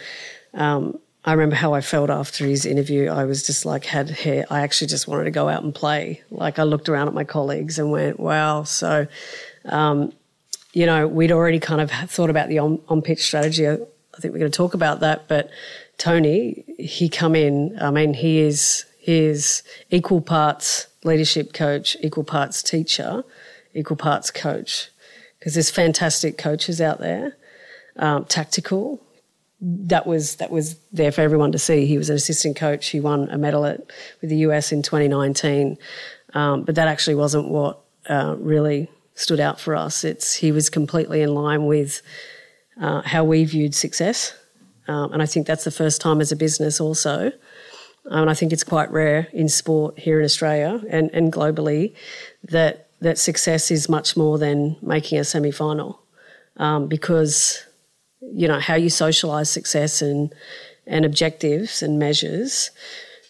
um, 0.55 0.99
I 1.25 1.33
remember 1.33 1.57
how 1.57 1.75
I 1.75 1.81
felt 1.81 2.11
after 2.11 2.47
his 2.47 2.65
interview. 2.65 3.09
I 3.09 3.25
was 3.25 3.45
just 3.45 3.67
like, 3.67 3.85
had 3.85 4.09
hair. 4.09 4.47
I 4.51 4.61
actually 4.61 4.87
just 4.87 5.09
wanted 5.09 5.25
to 5.25 5.33
go 5.33 5.49
out 5.49 5.65
and 5.65 5.75
play. 5.75 6.23
Like 6.31 6.61
I 6.61 6.63
looked 6.63 6.89
around 6.89 7.09
at 7.09 7.15
my 7.15 7.25
colleagues 7.25 7.81
and 7.81 7.91
went, 7.91 8.21
wow. 8.21 8.63
So, 8.63 9.09
um, 9.65 10.13
you 10.73 10.87
know, 10.87 11.09
we'd 11.09 11.33
already 11.33 11.59
kind 11.59 11.81
of 11.81 11.91
thought 11.91 12.31
about 12.31 12.49
the 12.49 12.61
on, 12.61 13.03
pitch 13.03 13.25
strategy. 13.25 13.67
I 13.67 13.79
think 14.21 14.33
we're 14.33 14.39
going 14.39 14.53
to 14.53 14.57
talk 14.57 14.75
about 14.75 15.01
that. 15.01 15.27
But 15.27 15.51
Tony, 15.99 16.65
he 16.79 17.09
come 17.09 17.35
in. 17.35 17.77
I 17.81 17.91
mean, 17.91 18.15
he 18.15 18.39
is 18.39 18.85
is 19.07 19.63
equal 19.91 20.21
parts 20.21 20.89
leadership 21.05 21.53
coach, 21.53 21.97
equal 22.03 22.25
parts 22.25 22.63
teacher, 22.63 23.25
equal 23.73 23.97
parts 23.97 24.31
coach. 24.31 24.91
Because 25.39 25.55
there's 25.55 25.71
fantastic 25.71 26.37
coaches 26.37 26.81
out 26.81 26.99
there, 26.99 27.37
um, 27.97 28.25
tactical. 28.25 29.01
That 29.61 30.07
was 30.07 30.37
that 30.37 30.51
was 30.51 30.77
there 30.93 31.13
for 31.13 31.23
everyone 31.23 31.53
to 31.53 31.59
see. 31.59 31.87
He 31.87 31.97
was 31.97 32.11
an 32.11 32.17
assistant 32.17 32.57
coach. 32.57 32.89
He 32.89 33.01
won 33.01 33.31
a 33.31 33.39
medal 33.39 33.65
at, 33.65 33.81
with 34.21 34.29
the 34.29 34.39
US 34.39 34.73
in 34.73 34.83
2019, 34.83 35.79
um, 36.35 36.65
but 36.65 36.75
that 36.75 36.89
actually 36.89 37.15
wasn't 37.15 37.49
what 37.49 37.81
uh, 38.09 38.35
really 38.39 38.91
stood 39.15 39.41
out 39.41 39.59
for 39.59 39.75
us. 39.75 40.05
It's 40.05 40.35
he 40.35 40.53
was 40.53 40.69
completely 40.69 41.23
in 41.23 41.35
line 41.35 41.67
with 41.67 42.03
uh, 42.81 43.03
how 43.03 43.25
we 43.25 43.45
viewed 43.45 43.75
success, 43.75 44.35
um, 44.89 45.13
and 45.13 45.23
I 45.23 45.27
think 45.27 45.47
that's 45.47 45.65
the 45.65 45.71
first 45.71 46.01
time 46.01 46.21
as 46.21 46.33
a 46.33 46.37
business 46.37 46.81
also 46.81 47.33
um, 48.11 48.23
and 48.23 48.31
I 48.31 48.35
think 48.35 48.53
it's 48.53 48.65
quite 48.65 48.91
rare 48.91 49.29
in 49.33 49.49
sport 49.49 49.99
here 49.99 50.19
in 50.19 50.25
Australia 50.25 50.83
and, 50.91 51.11
and 51.13 51.33
globally 51.33 51.95
that 52.45 52.89
that 53.01 53.19
success 53.19 53.71
is 53.71 53.89
much 53.89 54.17
more 54.17 54.39
than 54.39 54.77
making 54.81 55.19
a 55.19 55.25
semi 55.25 55.51
final 55.51 56.01
um, 56.57 56.87
because 56.87 57.65
you 58.21 58.49
know 58.49 58.59
how 58.61 58.75
you 58.75 58.89
socialise 58.89 59.49
success 59.49 60.03
and 60.03 60.35
and 60.87 61.05
objectives 61.05 61.83
and 61.83 61.99
measures 61.99 62.71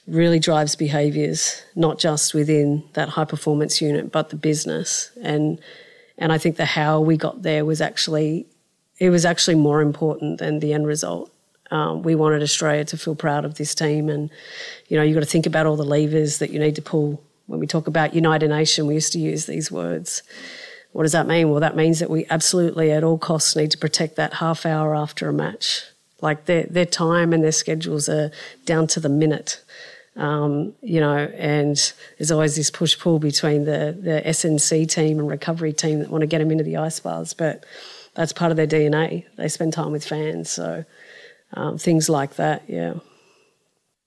really 0.07 0.39
drives 0.39 0.77
behaviours 0.77 1.62
not 1.75 1.99
just 1.99 2.33
within 2.35 2.85
that 2.93 3.09
high 3.09 3.25
performance 3.25 3.81
unit 3.81 4.12
but 4.12 4.31
the 4.31 4.37
business. 4.37 5.11
And 5.23 5.59
and 6.19 6.33
I 6.33 6.39
think 6.39 6.57
the 6.57 6.65
how 6.65 7.01
we 7.01 7.17
got 7.17 7.43
there 7.43 7.65
was 7.65 7.81
actually 7.81 8.47
it 8.99 9.11
was 9.11 9.25
actually 9.25 9.57
more 9.57 9.81
important 9.81 10.39
than 10.39 10.61
the 10.61 10.73
end 10.73 10.87
result 10.87 11.31
um, 11.70 12.02
we 12.02 12.14
wanted 12.14 12.42
Australia 12.42 12.85
to 12.87 12.96
feel 12.96 13.14
proud 13.14 13.44
of 13.44 13.57
this 13.57 13.74
team, 13.74 14.09
and 14.09 14.31
you 14.88 14.96
know 14.96 15.02
you've 15.02 15.14
got 15.14 15.20
to 15.20 15.26
think 15.26 15.46
about 15.46 15.66
all 15.66 15.76
the 15.76 15.85
levers 15.85 16.38
that 16.38 16.50
you 16.50 16.59
need 16.59 16.76
to 16.76 16.83
pull. 16.83 17.22
When 17.46 17.61
we 17.61 17.66
talk 17.66 17.87
about 17.87 18.14
United 18.14 18.48
Nation, 18.48 18.87
we 18.87 18.94
used 18.94 19.12
to 19.12 19.18
use 19.18 19.46
these 19.46 19.70
words. 19.70 20.22
What 20.92 21.02
does 21.02 21.12
that 21.12 21.26
mean? 21.26 21.50
Well, 21.50 21.61
that 21.61 21.76
means 21.76 21.98
that 22.00 22.09
we 22.09 22.24
absolutely, 22.31 22.90
at 22.90 23.05
all 23.05 23.18
costs, 23.18 23.55
need 23.55 23.70
to 23.72 23.79
protect 23.79 24.16
that 24.16 24.35
half 24.35 24.64
hour 24.64 24.94
after 24.94 25.29
a 25.29 25.33
match. 25.33 25.83
Like 26.20 26.46
their 26.46 26.64
their 26.64 26.87
time 26.87 27.33
and 27.33 27.42
their 27.42 27.52
schedules 27.52 28.09
are 28.09 28.31
down 28.64 28.87
to 28.88 29.00
the 29.00 29.09
minute. 29.09 29.62
Um, 30.16 30.72
you 30.81 30.98
know, 31.00 31.14
and 31.37 31.76
there's 32.16 32.31
always 32.31 32.57
this 32.57 32.70
push 32.70 32.98
pull 32.98 33.18
between 33.18 33.64
the 33.64 33.96
the 34.00 34.26
S&C 34.26 34.87
team 34.87 35.18
and 35.18 35.29
recovery 35.29 35.72
team 35.72 35.98
that 35.98 36.11
want 36.11 36.22
to 36.22 36.26
get 36.26 36.38
them 36.38 36.50
into 36.50 36.64
the 36.64 36.79
ice 36.79 37.00
baths, 37.00 37.35
but 37.35 37.66
that's 38.14 38.33
part 38.33 38.50
of 38.50 38.57
their 38.57 38.66
DNA. 38.66 39.26
They 39.37 39.48
spend 39.48 39.74
time 39.74 39.92
with 39.92 40.07
fans, 40.07 40.48
so 40.48 40.87
um, 41.57 41.79
things 41.79 42.09
like 42.09 42.37
that. 42.37 42.64
Yeah. 42.69 42.95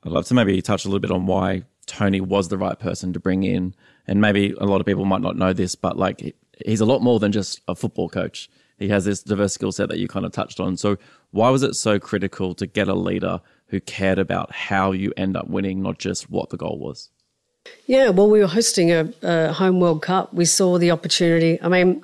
I'd 0.03 0.11
love 0.11 0.25
to 0.27 0.33
maybe 0.33 0.61
touch 0.61 0.85
a 0.85 0.87
little 0.87 0.99
bit 0.99 1.11
on 1.11 1.25
why 1.25 1.63
Tony 1.85 2.21
was 2.21 2.47
the 2.47 2.57
right 2.57 2.79
person 2.79 3.11
to 3.13 3.19
bring 3.19 3.43
in. 3.43 3.75
And 4.07 4.21
maybe 4.21 4.55
a 4.59 4.65
lot 4.65 4.79
of 4.79 4.87
people 4.87 5.05
might 5.05 5.21
not 5.21 5.35
know 5.35 5.53
this, 5.53 5.75
but 5.75 5.97
like 5.97 6.35
he's 6.65 6.81
a 6.81 6.85
lot 6.85 7.01
more 7.01 7.19
than 7.19 7.31
just 7.31 7.61
a 7.67 7.75
football 7.75 8.09
coach. 8.09 8.49
He 8.77 8.87
has 8.89 9.03
this 9.03 9.21
diverse 9.21 9.53
skill 9.53 9.73
set 9.73 9.89
that 9.89 9.99
you 9.99 10.07
kind 10.07 10.25
of 10.25 10.31
touched 10.31 10.59
on. 10.59 10.77
So, 10.77 10.97
why 11.31 11.49
was 11.49 11.63
it 11.63 11.75
so 11.75 11.99
critical 11.99 12.55
to 12.55 12.65
get 12.65 12.87
a 12.87 12.95
leader 12.95 13.41
who 13.67 13.81
cared 13.81 14.17
about 14.17 14.53
how 14.53 14.93
you 14.93 15.11
end 15.17 15.35
up 15.35 15.49
winning, 15.49 15.81
not 15.81 15.99
just 15.99 16.29
what 16.29 16.49
the 16.49 16.57
goal 16.57 16.79
was? 16.79 17.09
Yeah, 17.87 18.09
well, 18.09 18.29
we 18.29 18.39
were 18.39 18.47
hosting 18.47 18.91
a, 18.91 19.11
a 19.21 19.51
home 19.51 19.81
World 19.81 20.01
Cup. 20.01 20.33
We 20.33 20.45
saw 20.45 20.77
the 20.77 20.91
opportunity. 20.91 21.61
I 21.61 21.67
mean, 21.67 22.03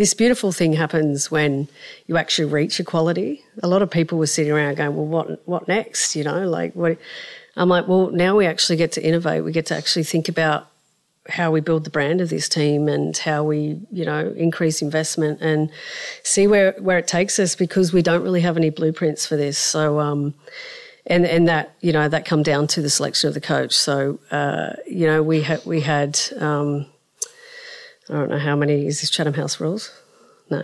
this 0.00 0.14
beautiful 0.14 0.50
thing 0.50 0.72
happens 0.72 1.30
when 1.30 1.68
you 2.06 2.16
actually 2.16 2.50
reach 2.50 2.80
equality. 2.80 3.44
A 3.62 3.68
lot 3.68 3.82
of 3.82 3.90
people 3.90 4.16
were 4.16 4.26
sitting 4.26 4.50
around 4.50 4.76
going, 4.76 4.96
"Well, 4.96 5.04
what 5.04 5.46
what 5.46 5.68
next?" 5.68 6.16
You 6.16 6.24
know, 6.24 6.48
like 6.48 6.72
what? 6.74 6.96
I'm 7.54 7.68
like, 7.68 7.86
well, 7.86 8.10
now 8.10 8.34
we 8.34 8.46
actually 8.46 8.76
get 8.76 8.92
to 8.92 9.04
innovate. 9.04 9.44
We 9.44 9.52
get 9.52 9.66
to 9.66 9.76
actually 9.76 10.04
think 10.04 10.26
about 10.26 10.68
how 11.28 11.50
we 11.50 11.60
build 11.60 11.84
the 11.84 11.90
brand 11.90 12.22
of 12.22 12.30
this 12.30 12.48
team 12.48 12.88
and 12.88 13.14
how 13.14 13.44
we, 13.44 13.78
you 13.92 14.06
know, 14.06 14.32
increase 14.38 14.80
investment 14.80 15.42
and 15.42 15.70
see 16.22 16.46
where 16.46 16.72
where 16.78 16.96
it 16.96 17.06
takes 17.06 17.38
us 17.38 17.54
because 17.54 17.92
we 17.92 18.00
don't 18.00 18.22
really 18.22 18.40
have 18.40 18.56
any 18.56 18.70
blueprints 18.70 19.26
for 19.26 19.36
this. 19.36 19.58
So. 19.58 20.00
Um, 20.00 20.32
and 21.06 21.26
and 21.26 21.46
that 21.48 21.74
you 21.80 21.92
know 21.92 22.08
that 22.08 22.24
come 22.24 22.42
down 22.42 22.66
to 22.68 22.80
the 22.80 22.90
selection 22.90 23.28
of 23.28 23.34
the 23.34 23.40
coach. 23.40 23.74
So 23.74 24.18
uh, 24.30 24.74
you 24.86 25.06
know 25.06 25.22
we 25.22 25.42
had 25.42 25.64
we 25.66 25.80
had 25.80 26.18
um, 26.38 26.86
I 28.10 28.14
don't 28.14 28.30
know 28.30 28.38
how 28.38 28.56
many 28.56 28.86
is 28.86 29.00
this 29.00 29.10
Chatham 29.10 29.34
House 29.34 29.60
rules? 29.60 29.90
No. 30.50 30.62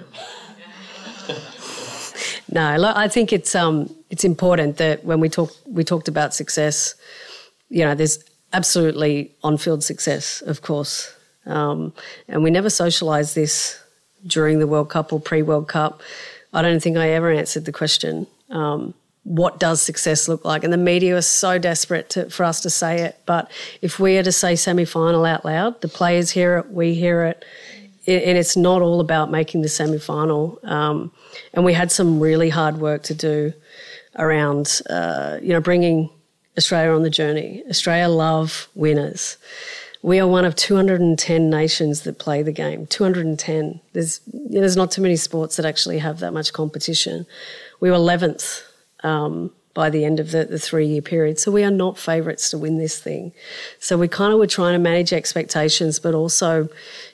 no, 2.51 2.93
I 2.97 3.07
think 3.07 3.33
it's 3.33 3.55
um 3.55 3.95
it's 4.11 4.25
important 4.25 4.79
that 4.79 5.05
when 5.05 5.21
we 5.21 5.29
talk 5.29 5.53
we 5.67 5.85
talked 5.85 6.09
about 6.09 6.35
success, 6.35 6.95
you 7.69 7.85
know, 7.85 7.95
there's 7.95 8.19
absolutely 8.53 9.33
on-field 9.45 9.85
success, 9.85 10.43
of 10.43 10.63
course, 10.63 11.15
um, 11.47 11.93
and 12.29 12.43
we 12.43 12.51
never 12.51 12.69
socialise 12.69 13.35
this 13.35 13.81
during 14.27 14.59
the 14.59 14.67
World 14.67 14.91
Cup 14.91 15.13
or 15.13 15.21
pre-World 15.21 15.69
Cup. 15.69 16.03
I 16.53 16.63
don't 16.63 16.83
think 16.83 16.97
I 16.97 17.11
ever 17.11 17.31
answered 17.31 17.65
the 17.65 17.73
question. 17.73 18.27
Um, 18.51 18.95
what 19.27 19.59
does 19.59 19.83
success 19.83 20.29
look 20.29 20.45
like? 20.45 20.63
And 20.63 20.73
the 20.73 20.79
media 20.79 21.17
is 21.17 21.27
so 21.27 21.59
desperate 21.59 22.09
to, 22.11 22.31
for 22.31 22.45
us 22.45 22.61
to 22.61 22.71
say 22.71 23.01
it. 23.01 23.21
But 23.27 23.51
if 23.83 23.99
we 23.99 24.17
are 24.19 24.23
to 24.23 24.31
say 24.31 24.55
semi 24.55 24.85
final 24.85 25.25
out 25.25 25.45
loud, 25.45 25.81
the 25.81 25.89
players 25.89 26.31
hear 26.31 26.59
it, 26.59 26.71
we 26.71 26.95
hear 26.95 27.25
it, 27.25 27.45
and 28.07 28.39
it's 28.39 28.57
not 28.57 28.83
all 28.83 29.01
about 29.01 29.33
making 29.33 29.63
the 29.63 29.69
semi 29.69 29.99
final. 29.99 30.61
Um, 30.63 31.11
and 31.53 31.65
we 31.65 31.73
had 31.73 31.91
some 31.91 32.21
really 32.21 32.51
hard 32.51 32.79
work 32.79 33.03
to 33.05 33.15
do 33.15 33.53
around, 34.17 34.81
uh, 34.89 35.39
you 35.43 35.49
know, 35.49 35.61
bringing 35.61 36.09
Australia 36.57 36.93
on 36.93 37.03
the 37.03 37.11
journey. 37.11 37.65
Australia 37.69 38.09
love 38.09 38.69
winners. 38.77 39.39
We 40.03 40.21
are 40.21 40.29
one 40.29 40.45
of 40.45 40.55
210 40.55 41.51
nations 41.51 42.03
that 42.03 42.21
play 42.21 42.45
the 42.45 42.53
game. 42.53 42.87
210. 42.87 43.81
There's, 43.93 44.21
you 44.33 44.41
know, 44.41 44.61
there's 44.61 44.77
not 44.77 44.93
too 44.93 45.03
many 45.03 45.17
sports 45.17 45.57
that 45.57 45.67
actually 45.67 45.99
have 45.99 46.21
that 46.21 46.33
much 46.33 46.53
competition. 46.53 47.27
We 47.81 47.91
were 47.91 47.97
11th 47.97 48.63
um, 49.03 49.51
by 49.75 49.91
the 49.91 50.05
end 50.05 50.19
of 50.21 50.31
the, 50.31 50.45
the 50.45 50.59
three 50.59 50.87
year 50.87 51.03
period. 51.03 51.39
So 51.39 51.53
we 51.53 51.63
are 51.63 51.71
not 51.71 51.99
favourites 51.99 52.51
to 52.51 52.59
win 52.59 52.79
this 52.79 52.99
thing. 52.99 53.33
So 53.79 53.99
we 53.99 54.09
kind 54.09 54.33
of 54.33 54.39
were 54.39 54.47
trying 54.47 54.73
to 54.73 54.79
manage 54.79 55.13
expectations, 55.13 55.99
but 55.99 56.15
also 56.15 56.69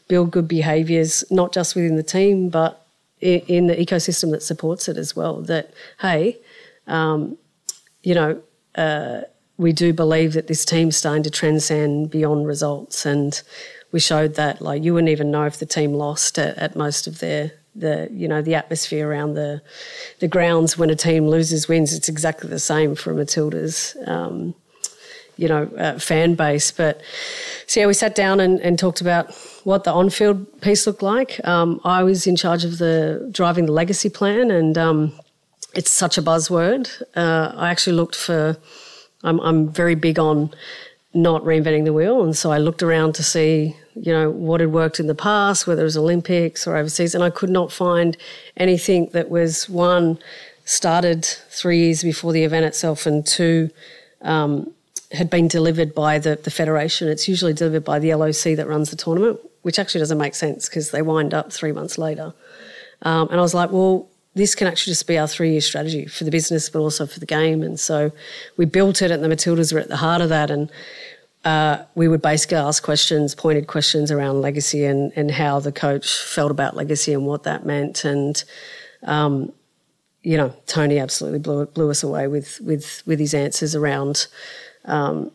build 0.08 0.30
good 0.30 0.46
behaviours, 0.46 1.24
not 1.30 1.52
just 1.52 1.74
within 1.74 1.96
the 1.96 2.02
team, 2.02 2.50
but 2.50 2.86
in, 3.20 3.40
in 3.40 3.66
the 3.66 3.74
ecosystem 3.74 4.30
that 4.30 4.42
supports 4.42 4.88
it 4.88 4.96
as 4.96 5.16
well. 5.16 5.42
That, 5.42 5.74
hey, 6.00 6.38
um, 6.86 7.36
you 8.02 8.14
know, 8.14 8.42
uh, 8.76 9.22
we 9.56 9.72
do 9.72 9.92
believe 9.92 10.32
that 10.32 10.46
this 10.46 10.64
team's 10.64 10.96
starting 10.96 11.22
to 11.24 11.30
transcend 11.30 12.10
beyond 12.10 12.46
results. 12.46 13.04
And 13.04 13.40
we 13.90 14.00
showed 14.00 14.34
that, 14.36 14.60
like, 14.62 14.82
you 14.82 14.94
wouldn't 14.94 15.10
even 15.10 15.30
know 15.30 15.44
if 15.44 15.58
the 15.58 15.66
team 15.66 15.94
lost 15.94 16.38
at, 16.38 16.56
at 16.58 16.76
most 16.76 17.06
of 17.06 17.18
their 17.18 17.52
the 17.74 18.08
you 18.12 18.28
know 18.28 18.42
the 18.42 18.54
atmosphere 18.54 19.08
around 19.08 19.34
the 19.34 19.62
the 20.18 20.28
grounds 20.28 20.76
when 20.76 20.90
a 20.90 20.96
team 20.96 21.26
loses 21.26 21.68
wins. 21.68 21.92
It's 21.92 22.08
exactly 22.08 22.50
the 22.50 22.58
same 22.58 22.94
for 22.94 23.14
Matilda's. 23.14 23.96
Um, 24.06 24.54
you 25.36 25.48
know, 25.48 25.64
uh, 25.78 25.98
fan 25.98 26.34
base. 26.34 26.70
But 26.70 27.00
so 27.66 27.80
yeah, 27.80 27.86
we 27.86 27.94
sat 27.94 28.14
down 28.14 28.38
and, 28.38 28.60
and 28.60 28.78
talked 28.78 29.00
about 29.00 29.34
what 29.64 29.84
the 29.84 29.92
on-field 29.92 30.60
piece 30.60 30.86
looked 30.86 31.02
like. 31.02 31.40
Um, 31.46 31.80
I 31.84 32.02
was 32.02 32.26
in 32.26 32.36
charge 32.36 32.64
of 32.64 32.78
the 32.78 33.28
driving 33.32 33.66
the 33.66 33.72
legacy 33.72 34.10
plan, 34.10 34.50
and 34.50 34.76
um, 34.76 35.12
it's 35.74 35.90
such 35.90 36.18
a 36.18 36.22
buzzword. 36.22 37.02
Uh, 37.16 37.52
I 37.56 37.70
actually 37.70 37.96
looked 37.96 38.16
for. 38.16 38.56
I'm, 39.24 39.40
I'm 39.40 39.68
very 39.68 39.94
big 39.94 40.18
on 40.18 40.52
not 41.14 41.42
reinventing 41.42 41.84
the 41.84 41.92
wheel, 41.92 42.22
and 42.22 42.36
so 42.36 42.50
I 42.50 42.58
looked 42.58 42.82
around 42.82 43.14
to 43.16 43.22
see, 43.22 43.76
you 43.94 44.12
know, 44.12 44.30
what 44.30 44.60
had 44.60 44.72
worked 44.72 44.98
in 44.98 45.06
the 45.06 45.14
past, 45.14 45.66
whether 45.66 45.82
it 45.82 45.84
was 45.84 45.96
Olympics 45.96 46.66
or 46.66 46.76
overseas, 46.76 47.14
and 47.14 47.22
I 47.22 47.30
could 47.30 47.50
not 47.50 47.70
find 47.70 48.16
anything 48.56 49.10
that 49.12 49.30
was 49.30 49.68
one 49.68 50.18
started 50.64 51.24
three 51.24 51.78
years 51.78 52.02
before 52.02 52.32
the 52.32 52.44
event 52.44 52.64
itself, 52.64 53.06
and 53.06 53.26
two. 53.26 53.70
Um, 54.22 54.72
had 55.12 55.28
been 55.28 55.48
delivered 55.48 55.94
by 55.94 56.18
the, 56.18 56.36
the 56.36 56.50
federation. 56.50 57.08
It's 57.08 57.28
usually 57.28 57.52
delivered 57.52 57.84
by 57.84 57.98
the 57.98 58.14
LOC 58.14 58.56
that 58.56 58.66
runs 58.66 58.90
the 58.90 58.96
tournament, 58.96 59.40
which 59.62 59.78
actually 59.78 60.00
doesn't 60.00 60.18
make 60.18 60.34
sense 60.34 60.68
because 60.68 60.90
they 60.90 61.02
wind 61.02 61.34
up 61.34 61.52
three 61.52 61.72
months 61.72 61.98
later. 61.98 62.32
Um, 63.02 63.28
and 63.30 63.38
I 63.38 63.42
was 63.42 63.54
like, 63.54 63.70
well, 63.70 64.08
this 64.34 64.54
can 64.54 64.66
actually 64.66 64.92
just 64.92 65.06
be 65.06 65.18
our 65.18 65.28
three 65.28 65.52
year 65.52 65.60
strategy 65.60 66.06
for 66.06 66.24
the 66.24 66.30
business, 66.30 66.70
but 66.70 66.80
also 66.80 67.06
for 67.06 67.20
the 67.20 67.26
game. 67.26 67.62
And 67.62 67.78
so 67.78 68.12
we 68.56 68.64
built 68.64 69.02
it, 69.02 69.10
and 69.10 69.22
the 69.22 69.28
Matildas 69.28 69.72
were 69.72 69.80
at 69.80 69.88
the 69.88 69.96
heart 69.96 70.22
of 70.22 70.28
that. 70.30 70.50
And 70.50 70.70
uh, 71.44 71.84
we 71.94 72.08
would 72.08 72.22
basically 72.22 72.56
ask 72.56 72.82
questions, 72.82 73.34
pointed 73.34 73.66
questions 73.66 74.10
around 74.10 74.40
legacy 74.40 74.84
and, 74.84 75.12
and 75.16 75.30
how 75.30 75.60
the 75.60 75.72
coach 75.72 76.22
felt 76.22 76.50
about 76.50 76.76
legacy 76.76 77.12
and 77.12 77.26
what 77.26 77.42
that 77.42 77.66
meant. 77.66 78.04
And, 78.04 78.42
um, 79.02 79.52
you 80.22 80.36
know, 80.36 80.54
Tony 80.66 80.98
absolutely 80.98 81.40
blew, 81.40 81.66
blew 81.66 81.90
us 81.90 82.02
away 82.02 82.28
with, 82.28 82.60
with, 82.60 83.02
with 83.06 83.18
his 83.18 83.34
answers 83.34 83.74
around 83.74 84.28
um, 84.84 85.30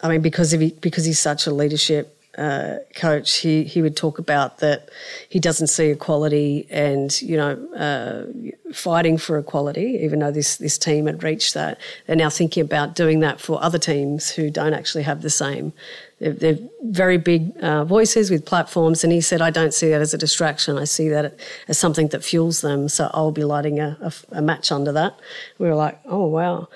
I 0.00 0.08
mean, 0.08 0.20
because 0.20 0.50
he, 0.50 0.70
because 0.80 1.04
he's 1.04 1.20
such 1.20 1.46
a 1.46 1.50
leadership 1.50 2.20
uh, 2.38 2.78
coach, 2.94 3.36
he 3.38 3.64
he 3.64 3.82
would 3.82 3.96
talk 3.96 4.18
about 4.18 4.58
that 4.58 4.88
he 5.28 5.38
doesn't 5.38 5.68
see 5.68 5.86
equality 5.86 6.66
and 6.70 7.20
you 7.22 7.36
know 7.36 7.52
uh, 7.74 8.72
fighting 8.72 9.18
for 9.18 9.38
equality, 9.38 9.98
even 10.02 10.18
though 10.18 10.30
this 10.30 10.56
this 10.56 10.78
team 10.78 11.06
had 11.06 11.22
reached 11.22 11.54
that. 11.54 11.78
They're 12.06 12.16
now 12.16 12.30
thinking 12.30 12.62
about 12.62 12.94
doing 12.94 13.20
that 13.20 13.40
for 13.40 13.62
other 13.62 13.78
teams 13.78 14.30
who 14.30 14.50
don't 14.50 14.74
actually 14.74 15.04
have 15.04 15.22
the 15.22 15.30
same. 15.30 15.72
They're, 16.18 16.32
they're 16.32 16.58
very 16.82 17.18
big 17.18 17.56
uh, 17.62 17.84
voices 17.84 18.30
with 18.30 18.44
platforms, 18.44 19.04
and 19.04 19.12
he 19.12 19.20
said, 19.20 19.40
"I 19.40 19.50
don't 19.50 19.74
see 19.74 19.88
that 19.90 20.00
as 20.00 20.14
a 20.14 20.18
distraction. 20.18 20.78
I 20.78 20.84
see 20.84 21.08
that 21.08 21.38
as 21.68 21.78
something 21.78 22.08
that 22.08 22.24
fuels 22.24 22.60
them. 22.60 22.88
So 22.88 23.10
I'll 23.14 23.32
be 23.32 23.44
lighting 23.44 23.80
a, 23.80 23.96
a, 24.00 24.38
a 24.38 24.42
match 24.42 24.72
under 24.72 24.92
that." 24.92 25.18
We 25.58 25.68
were 25.68 25.74
like, 25.74 26.00
"Oh 26.04 26.26
wow." 26.26 26.68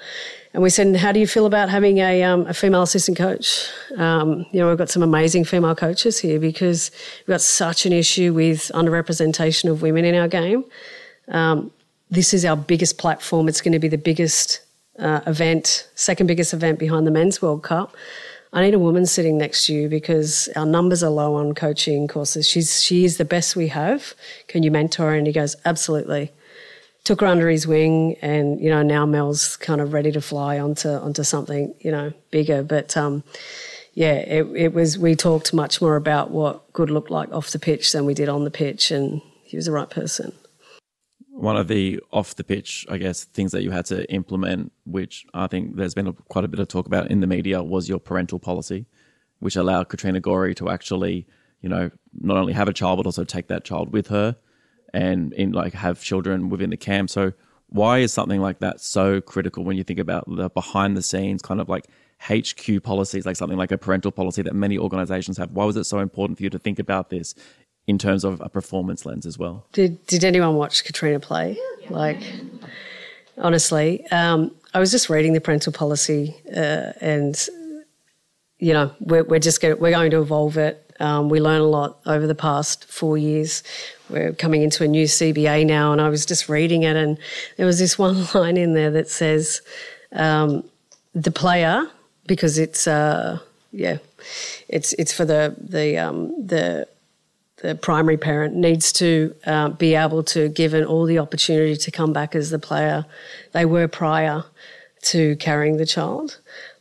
And 0.54 0.62
we 0.62 0.70
said, 0.70 0.96
How 0.96 1.12
do 1.12 1.20
you 1.20 1.26
feel 1.26 1.46
about 1.46 1.68
having 1.68 1.98
a, 1.98 2.22
um, 2.22 2.46
a 2.46 2.54
female 2.54 2.82
assistant 2.82 3.18
coach? 3.18 3.68
Um, 3.96 4.46
you 4.50 4.60
know, 4.60 4.68
we've 4.68 4.78
got 4.78 4.88
some 4.88 5.02
amazing 5.02 5.44
female 5.44 5.74
coaches 5.74 6.18
here 6.18 6.40
because 6.40 6.90
we've 7.20 7.34
got 7.34 7.40
such 7.40 7.86
an 7.86 7.92
issue 7.92 8.32
with 8.32 8.70
underrepresentation 8.74 9.70
of 9.70 9.82
women 9.82 10.04
in 10.04 10.14
our 10.14 10.28
game. 10.28 10.64
Um, 11.28 11.70
this 12.10 12.32
is 12.32 12.44
our 12.44 12.56
biggest 12.56 12.96
platform. 12.98 13.48
It's 13.48 13.60
going 13.60 13.72
to 13.72 13.78
be 13.78 13.88
the 13.88 13.98
biggest 13.98 14.60
uh, 14.98 15.20
event, 15.26 15.88
second 15.94 16.26
biggest 16.26 16.54
event 16.54 16.78
behind 16.78 17.06
the 17.06 17.10
Men's 17.10 17.42
World 17.42 17.62
Cup. 17.62 17.94
I 18.50 18.62
need 18.62 18.72
a 18.72 18.78
woman 18.78 19.04
sitting 19.04 19.36
next 19.36 19.66
to 19.66 19.74
you 19.74 19.90
because 19.90 20.48
our 20.56 20.64
numbers 20.64 21.02
are 21.02 21.10
low 21.10 21.34
on 21.34 21.54
coaching 21.54 22.08
courses. 22.08 22.48
She's 22.48 22.82
she 22.82 23.04
is 23.04 23.18
the 23.18 23.26
best 23.26 23.54
we 23.54 23.68
have. 23.68 24.14
Can 24.46 24.62
you 24.62 24.70
mentor? 24.70 25.12
And 25.12 25.26
he 25.26 25.34
goes, 25.34 25.54
absolutely 25.66 26.32
took 27.04 27.20
her 27.20 27.26
under 27.26 27.48
his 27.48 27.66
wing, 27.66 28.16
and 28.20 28.60
you 28.60 28.70
know 28.70 28.82
now 28.82 29.06
Mel's 29.06 29.56
kind 29.56 29.80
of 29.80 29.92
ready 29.92 30.12
to 30.12 30.20
fly 30.20 30.58
onto 30.58 30.88
onto 30.88 31.22
something 31.22 31.74
you 31.80 31.90
know 31.90 32.12
bigger. 32.30 32.62
But 32.62 32.96
um, 32.96 33.24
yeah, 33.94 34.14
it, 34.14 34.46
it 34.54 34.74
was. 34.74 34.98
We 34.98 35.16
talked 35.16 35.52
much 35.54 35.80
more 35.80 35.96
about 35.96 36.30
what 36.30 36.72
good 36.72 36.90
looked 36.90 37.10
like 37.10 37.32
off 37.32 37.50
the 37.50 37.58
pitch 37.58 37.92
than 37.92 38.04
we 38.04 38.14
did 38.14 38.28
on 38.28 38.44
the 38.44 38.50
pitch, 38.50 38.90
and 38.90 39.22
he 39.42 39.56
was 39.56 39.66
the 39.66 39.72
right 39.72 39.88
person. 39.88 40.32
One 41.30 41.56
of 41.56 41.68
the 41.68 42.00
off 42.12 42.34
the 42.34 42.44
pitch, 42.44 42.84
I 42.90 42.98
guess, 42.98 43.24
things 43.24 43.52
that 43.52 43.62
you 43.62 43.70
had 43.70 43.86
to 43.86 44.10
implement, 44.12 44.72
which 44.84 45.24
I 45.34 45.46
think 45.46 45.76
there's 45.76 45.94
been 45.94 46.08
a, 46.08 46.12
quite 46.12 46.44
a 46.44 46.48
bit 46.48 46.60
of 46.60 46.68
talk 46.68 46.86
about 46.86 47.10
in 47.10 47.20
the 47.20 47.26
media, 47.26 47.62
was 47.62 47.88
your 47.88 48.00
parental 48.00 48.38
policy, 48.38 48.86
which 49.38 49.56
allowed 49.56 49.88
Katrina 49.88 50.20
Gorry 50.20 50.54
to 50.56 50.68
actually, 50.68 51.26
you 51.62 51.68
know, 51.68 51.90
not 52.20 52.36
only 52.36 52.52
have 52.52 52.68
a 52.68 52.72
child 52.72 52.98
but 52.98 53.06
also 53.06 53.24
take 53.24 53.46
that 53.48 53.64
child 53.64 53.92
with 53.92 54.08
her 54.08 54.36
and 54.94 55.32
in 55.34 55.52
like 55.52 55.74
have 55.74 56.00
children 56.00 56.48
within 56.48 56.70
the 56.70 56.76
camp. 56.76 57.10
So 57.10 57.32
why 57.68 57.98
is 57.98 58.12
something 58.12 58.40
like 58.40 58.60
that 58.60 58.80
so 58.80 59.20
critical 59.20 59.64
when 59.64 59.76
you 59.76 59.84
think 59.84 59.98
about 59.98 60.24
the 60.28 60.48
behind 60.48 60.96
the 60.96 61.02
scenes 61.02 61.42
kind 61.42 61.60
of 61.60 61.68
like 61.68 61.86
HQ 62.20 62.82
policies, 62.82 63.26
like 63.26 63.36
something 63.36 63.58
like 63.58 63.72
a 63.72 63.78
parental 63.78 64.10
policy 64.10 64.42
that 64.42 64.54
many 64.54 64.78
organizations 64.78 65.36
have? 65.36 65.50
Why 65.52 65.64
was 65.64 65.76
it 65.76 65.84
so 65.84 65.98
important 65.98 66.38
for 66.38 66.44
you 66.44 66.50
to 66.50 66.58
think 66.58 66.78
about 66.78 67.10
this 67.10 67.34
in 67.86 67.98
terms 67.98 68.24
of 68.24 68.40
a 68.40 68.48
performance 68.48 69.04
lens 69.06 69.26
as 69.26 69.38
well? 69.38 69.66
Did 69.72 70.04
Did 70.06 70.24
anyone 70.24 70.54
watch 70.54 70.84
Katrina 70.84 71.20
play? 71.20 71.58
Like, 71.90 72.20
honestly, 73.36 74.06
um, 74.10 74.54
I 74.74 74.80
was 74.80 74.90
just 74.90 75.08
reading 75.08 75.32
the 75.32 75.40
parental 75.40 75.72
policy, 75.72 76.36
uh, 76.54 76.92
and 77.00 77.48
you 78.58 78.72
know, 78.72 78.92
we're, 79.00 79.24
we're 79.24 79.38
just 79.38 79.60
going 79.60 79.78
we're 79.78 79.90
going 79.90 80.10
to 80.10 80.20
evolve 80.20 80.56
it. 80.56 80.84
Um, 81.00 81.28
we 81.28 81.40
learn 81.40 81.60
a 81.60 81.66
lot 81.66 82.00
over 82.06 82.26
the 82.26 82.34
past 82.34 82.84
four 82.84 83.16
years. 83.16 83.62
We're 84.10 84.32
coming 84.32 84.62
into 84.62 84.84
a 84.84 84.88
new 84.88 85.04
CBA 85.04 85.66
now, 85.66 85.92
and 85.92 86.00
I 86.00 86.08
was 86.08 86.24
just 86.24 86.48
reading 86.48 86.82
it, 86.82 86.96
and 86.96 87.18
there 87.56 87.66
was 87.66 87.78
this 87.78 87.98
one 88.06 88.26
line 88.34 88.56
in 88.56 88.74
there 88.74 88.90
that 88.90 89.08
says, 89.08 89.60
um, 90.12 90.64
"The 91.14 91.30
player, 91.30 91.86
because 92.26 92.58
it's 92.58 92.86
uh, 92.86 93.38
yeah, 93.72 93.98
it's 94.68 94.92
it's 94.94 95.12
for 95.12 95.24
the 95.24 95.54
the 95.58 95.98
um, 95.98 96.46
the 96.46 96.86
the 97.56 97.74
primary 97.74 98.16
parent 98.16 98.54
needs 98.54 98.92
to 98.92 99.34
uh, 99.44 99.70
be 99.70 99.94
able 99.94 100.22
to 100.22 100.48
given 100.48 100.84
all 100.84 101.04
the 101.04 101.18
opportunity 101.18 101.76
to 101.76 101.90
come 101.90 102.12
back 102.12 102.34
as 102.34 102.50
the 102.50 102.58
player 102.58 103.04
they 103.52 103.64
were 103.64 103.88
prior 103.88 104.44
to 105.02 105.36
carrying 105.36 105.76
the 105.76 105.86
child." 105.86 106.38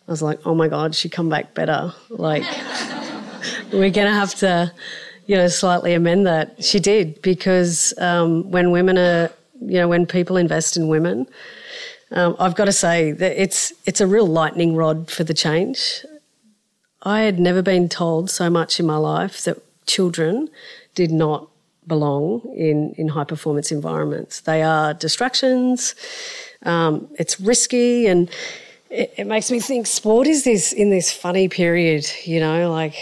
I 0.08 0.12
was 0.12 0.22
like, 0.22 0.40
"Oh 0.46 0.56
my 0.56 0.70
God, 0.70 0.96
she 0.96 1.10
come 1.10 1.28
back 1.28 1.54
better!" 1.54 1.94
Like 2.10 2.44
we're 3.74 3.92
to 3.92 4.14
have 4.14 4.34
to 4.36 4.72
you 5.28 5.36
know, 5.36 5.48
slightly 5.50 5.94
amend 5.94 6.26
that. 6.26 6.64
She 6.64 6.80
did 6.80 7.22
because 7.22 7.94
um, 8.00 8.50
when 8.50 8.72
women 8.72 8.98
are, 8.98 9.30
you 9.62 9.80
know, 9.80 9.88
when 9.88 10.06
people 10.06 10.38
invest 10.38 10.78
in 10.78 10.88
women, 10.88 11.28
um, 12.12 12.36
I've 12.40 12.56
got 12.56 12.66
to 12.66 12.72
say 12.72 13.12
that 13.12 13.42
it's 13.42 13.74
it's 13.86 14.02
a 14.02 14.08
real 14.08 14.26
lightning 14.26 14.76
rod 14.76 15.12
for 15.12 15.26
the 15.26 15.34
change. 15.34 16.06
I 17.04 17.22
had 17.22 17.40
never 17.40 17.62
been 17.62 17.90
told 17.90 18.30
so 18.30 18.50
much 18.50 18.80
in 18.80 18.86
my 18.86 18.96
life 18.96 19.44
that 19.44 19.62
children 19.86 20.50
did 20.96 21.12
not 21.12 21.50
belong 21.86 22.42
in 22.56 22.94
in 22.98 23.10
high 23.10 23.26
performance 23.26 23.70
environments. 23.72 24.40
They 24.42 24.64
are 24.64 24.94
distractions. 24.94 25.94
Um, 26.64 27.08
it's 27.20 27.40
risky 27.40 28.08
and. 28.08 28.30
It, 28.90 29.14
it 29.18 29.28
makes 29.28 29.52
me 29.52 29.60
think 29.60 29.86
sport 29.86 30.28
is 30.28 30.46
this 30.46 30.72
in 30.72 30.90
this 30.90 31.12
funny 31.12 31.50
period, 31.50 32.10
you 32.24 32.40
know, 32.40 32.72
like 32.72 32.96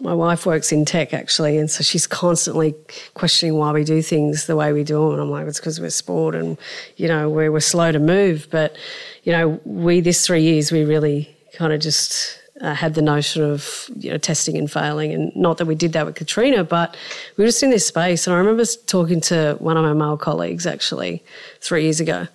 my 0.00 0.14
wife 0.14 0.46
works 0.46 0.72
in 0.72 0.84
tech 0.84 1.12
actually, 1.14 1.58
and 1.58 1.70
so 1.70 1.82
she's 1.82 2.06
constantly 2.06 2.74
questioning 3.14 3.56
why 3.56 3.72
we 3.72 3.84
do 3.84 4.02
things 4.02 4.46
the 4.46 4.56
way 4.56 4.72
we 4.72 4.84
do 4.84 5.04
them. 5.04 5.12
And 5.12 5.22
I'm 5.22 5.30
like, 5.30 5.46
it's 5.46 5.60
because 5.60 5.80
we're 5.80 5.90
sport 5.90 6.34
and, 6.34 6.56
you 6.96 7.08
know, 7.08 7.28
we're, 7.28 7.52
we're 7.52 7.60
slow 7.60 7.92
to 7.92 7.98
move. 7.98 8.48
But, 8.50 8.76
you 9.24 9.32
know, 9.32 9.60
we, 9.64 10.00
this 10.00 10.26
three 10.26 10.42
years, 10.42 10.72
we 10.72 10.84
really 10.84 11.34
kind 11.54 11.72
of 11.72 11.80
just 11.80 12.40
uh, 12.60 12.74
had 12.74 12.94
the 12.94 13.02
notion 13.02 13.42
of 13.42 13.88
you 13.96 14.10
know 14.10 14.18
testing 14.18 14.56
and 14.56 14.70
failing, 14.70 15.12
and 15.12 15.34
not 15.34 15.58
that 15.58 15.66
we 15.66 15.74
did 15.74 15.92
that 15.94 16.04
with 16.04 16.14
Katrina, 16.14 16.62
but 16.62 16.96
we 17.36 17.44
were 17.44 17.48
just 17.48 17.62
in 17.62 17.70
this 17.70 17.86
space. 17.86 18.26
And 18.26 18.34
I 18.34 18.38
remember 18.38 18.64
talking 18.86 19.20
to 19.22 19.56
one 19.60 19.76
of 19.76 19.84
my 19.84 19.92
male 19.92 20.16
colleagues 20.16 20.66
actually 20.66 21.22
three 21.60 21.84
years 21.84 22.00
ago, 22.00 22.28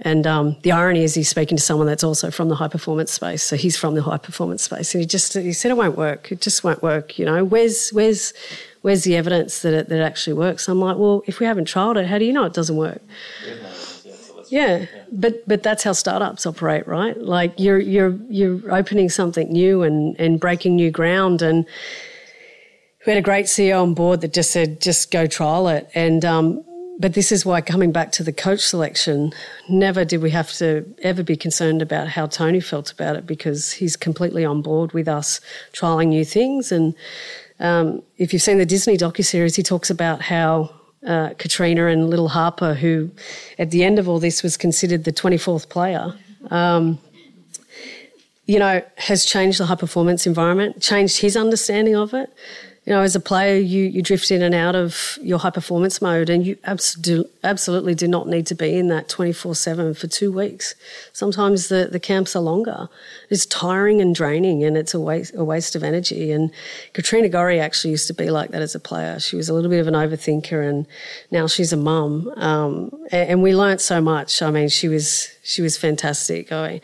and 0.00 0.26
um, 0.26 0.56
the 0.62 0.72
irony 0.72 1.02
is 1.02 1.14
he's 1.14 1.28
speaking 1.28 1.56
to 1.56 1.62
someone 1.62 1.86
that's 1.86 2.04
also 2.04 2.30
from 2.30 2.48
the 2.50 2.54
high 2.54 2.68
performance 2.68 3.12
space. 3.12 3.42
So 3.42 3.56
he's 3.56 3.76
from 3.76 3.94
the 3.94 4.02
high 4.02 4.18
performance 4.18 4.62
space, 4.62 4.94
and 4.94 5.00
he 5.00 5.06
just 5.06 5.32
he 5.32 5.52
said 5.52 5.70
it 5.70 5.76
won't 5.76 5.96
work. 5.96 6.30
It 6.30 6.42
just 6.42 6.62
won't 6.62 6.82
work. 6.82 7.18
You 7.18 7.24
know, 7.24 7.44
where's 7.44 7.90
where's 7.90 8.34
where's 8.82 9.04
the 9.04 9.16
evidence 9.16 9.62
that 9.62 9.72
it, 9.72 9.88
that 9.88 9.98
it 9.98 10.02
actually 10.02 10.34
works? 10.34 10.68
I'm 10.68 10.80
like, 10.80 10.98
well, 10.98 11.22
if 11.26 11.40
we 11.40 11.46
haven't 11.46 11.66
trialed 11.66 11.96
it, 11.96 12.06
how 12.06 12.18
do 12.18 12.26
you 12.26 12.32
know 12.32 12.44
it 12.44 12.52
doesn't 12.52 12.76
work? 12.76 13.00
Yeah, 14.48 14.86
but 15.10 15.48
but 15.48 15.62
that's 15.62 15.82
how 15.82 15.92
startups 15.92 16.44
operate, 16.44 16.86
right? 16.86 17.18
Like 17.18 17.54
you're 17.58 17.80
you're 17.80 18.18
you're 18.28 18.74
opening 18.74 19.08
something 19.08 19.50
new 19.50 19.82
and 19.82 20.14
and 20.20 20.38
breaking 20.38 20.76
new 20.76 20.90
ground 20.90 21.42
and. 21.42 21.66
We 23.06 23.12
had 23.12 23.20
a 23.20 23.22
great 23.22 23.46
CEO 23.46 23.80
on 23.80 23.94
board 23.94 24.20
that 24.22 24.32
just 24.32 24.50
said, 24.50 24.80
just 24.80 25.12
go 25.12 25.28
trial 25.28 25.68
it. 25.68 25.88
And 25.94 26.24
um, 26.24 26.64
but 26.98 27.14
this 27.14 27.30
is 27.30 27.44
why 27.44 27.60
coming 27.60 27.92
back 27.92 28.12
to 28.12 28.22
the 28.22 28.32
coach 28.32 28.60
selection, 28.60 29.32
never 29.68 30.04
did 30.04 30.22
we 30.22 30.30
have 30.30 30.52
to 30.54 30.84
ever 31.02 31.22
be 31.22 31.36
concerned 31.36 31.82
about 31.82 32.08
how 32.08 32.26
Tony 32.26 32.60
felt 32.60 32.90
about 32.90 33.16
it 33.16 33.26
because 33.26 33.72
he's 33.72 33.96
completely 33.96 34.44
on 34.44 34.62
board 34.62 34.92
with 34.92 35.08
us 35.08 35.40
trialing 35.72 36.08
new 36.08 36.24
things. 36.24 36.72
And 36.72 36.94
um, 37.60 38.02
if 38.16 38.32
you've 38.32 38.42
seen 38.42 38.58
the 38.58 38.66
Disney 38.66 38.96
docu 38.96 39.24
series, 39.24 39.56
he 39.56 39.62
talks 39.62 39.90
about 39.90 40.22
how 40.22 40.70
uh, 41.06 41.30
Katrina 41.38 41.86
and 41.86 42.08
little 42.08 42.28
Harper, 42.28 42.74
who 42.74 43.10
at 43.58 43.70
the 43.70 43.84
end 43.84 43.98
of 43.98 44.08
all 44.08 44.18
this 44.18 44.42
was 44.42 44.56
considered 44.56 45.04
the 45.04 45.12
24th 45.12 45.68
player, 45.68 46.14
um, 46.50 46.98
you 48.46 48.58
know, 48.58 48.82
has 48.96 49.24
changed 49.24 49.58
the 49.58 49.66
high 49.66 49.74
performance 49.74 50.26
environment, 50.26 50.80
changed 50.80 51.20
his 51.20 51.36
understanding 51.36 51.96
of 51.96 52.14
it. 52.14 52.32
You 52.86 52.92
know, 52.92 53.02
as 53.02 53.16
a 53.16 53.20
player, 53.20 53.56
you, 53.56 53.82
you 53.82 54.00
drift 54.00 54.30
in 54.30 54.42
and 54.42 54.54
out 54.54 54.76
of 54.76 55.18
your 55.20 55.40
high 55.40 55.50
performance 55.50 56.00
mode, 56.00 56.30
and 56.30 56.46
you 56.46 56.54
absolu- 56.58 57.28
absolutely 57.42 57.96
do 57.96 58.06
not 58.06 58.28
need 58.28 58.46
to 58.46 58.54
be 58.54 58.76
in 58.76 58.86
that 58.88 59.08
24 59.08 59.56
7 59.56 59.92
for 59.94 60.06
two 60.06 60.30
weeks. 60.30 60.76
Sometimes 61.12 61.66
the, 61.66 61.88
the 61.90 61.98
camps 61.98 62.36
are 62.36 62.42
longer. 62.42 62.88
It's 63.28 63.44
tiring 63.44 64.00
and 64.00 64.14
draining, 64.14 64.62
and 64.62 64.76
it's 64.76 64.94
a 64.94 65.00
waste, 65.00 65.34
a 65.34 65.42
waste 65.42 65.74
of 65.74 65.82
energy. 65.82 66.30
And 66.30 66.52
Katrina 66.92 67.28
Gorry 67.28 67.58
actually 67.58 67.90
used 67.90 68.06
to 68.06 68.14
be 68.14 68.30
like 68.30 68.52
that 68.52 68.62
as 68.62 68.76
a 68.76 68.80
player. 68.80 69.18
She 69.18 69.34
was 69.34 69.48
a 69.48 69.54
little 69.54 69.70
bit 69.70 69.80
of 69.80 69.88
an 69.88 69.94
overthinker, 69.94 70.68
and 70.68 70.86
now 71.32 71.48
she's 71.48 71.72
a 71.72 71.76
mum. 71.76 72.32
Um, 72.36 72.92
and, 73.10 73.30
and, 73.30 73.42
we 73.42 73.56
learnt 73.56 73.80
so 73.80 74.00
much. 74.00 74.42
I 74.42 74.52
mean, 74.52 74.68
she 74.68 74.86
was, 74.86 75.35
she 75.46 75.62
was 75.62 75.76
fantastic. 75.76 76.50
I, 76.50 76.80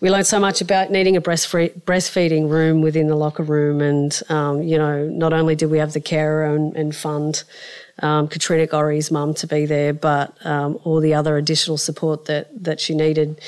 we 0.00 0.10
learned 0.10 0.26
so 0.26 0.38
much 0.38 0.60
about 0.60 0.90
needing 0.90 1.16
a 1.16 1.22
breastfeeding 1.22 2.50
room 2.50 2.82
within 2.82 3.06
the 3.06 3.16
locker 3.16 3.42
room. 3.42 3.80
And, 3.80 4.20
um, 4.28 4.62
you 4.62 4.76
know, 4.76 5.08
not 5.08 5.32
only 5.32 5.54
did 5.54 5.70
we 5.70 5.78
have 5.78 5.94
the 5.94 6.00
carer 6.00 6.54
and, 6.54 6.76
and 6.76 6.94
fund 6.94 7.44
um, 8.00 8.28
Katrina 8.28 8.66
Gorry's 8.66 9.10
mum 9.10 9.32
to 9.34 9.46
be 9.46 9.64
there, 9.64 9.94
but 9.94 10.36
um, 10.44 10.78
all 10.84 11.00
the 11.00 11.14
other 11.14 11.36
additional 11.38 11.78
support 11.78 12.26
that, 12.26 12.48
that 12.62 12.78
she 12.78 12.94
needed. 12.94 13.40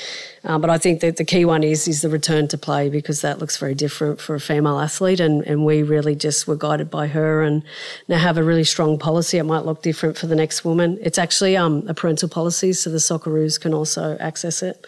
Um, 0.43 0.59
but 0.61 0.69
I 0.69 0.77
think 0.77 1.01
that 1.01 1.17
the 1.17 1.23
key 1.23 1.45
one 1.45 1.63
is 1.63 1.87
is 1.87 2.01
the 2.01 2.09
return 2.09 2.47
to 2.47 2.57
play 2.57 2.89
because 2.89 3.21
that 3.21 3.39
looks 3.39 3.57
very 3.57 3.75
different 3.75 4.19
for 4.19 4.33
a 4.33 4.39
female 4.39 4.79
athlete, 4.79 5.19
and, 5.19 5.43
and 5.43 5.65
we 5.65 5.83
really 5.83 6.15
just 6.15 6.47
were 6.47 6.55
guided 6.55 6.89
by 6.89 7.07
her 7.07 7.43
and 7.43 7.63
now 8.07 8.17
have 8.17 8.37
a 8.37 8.43
really 8.43 8.63
strong 8.63 8.97
policy. 8.97 9.37
It 9.37 9.43
might 9.43 9.65
look 9.65 9.83
different 9.83 10.17
for 10.17 10.25
the 10.25 10.35
next 10.35 10.65
woman. 10.65 10.97
It's 11.01 11.19
actually 11.19 11.55
um, 11.55 11.87
a 11.87 11.93
parental 11.93 12.29
policy, 12.29 12.73
so 12.73 12.89
the 12.89 12.97
Socceroos 12.97 13.59
can 13.59 13.73
also 13.73 14.17
access 14.19 14.63
it 14.63 14.87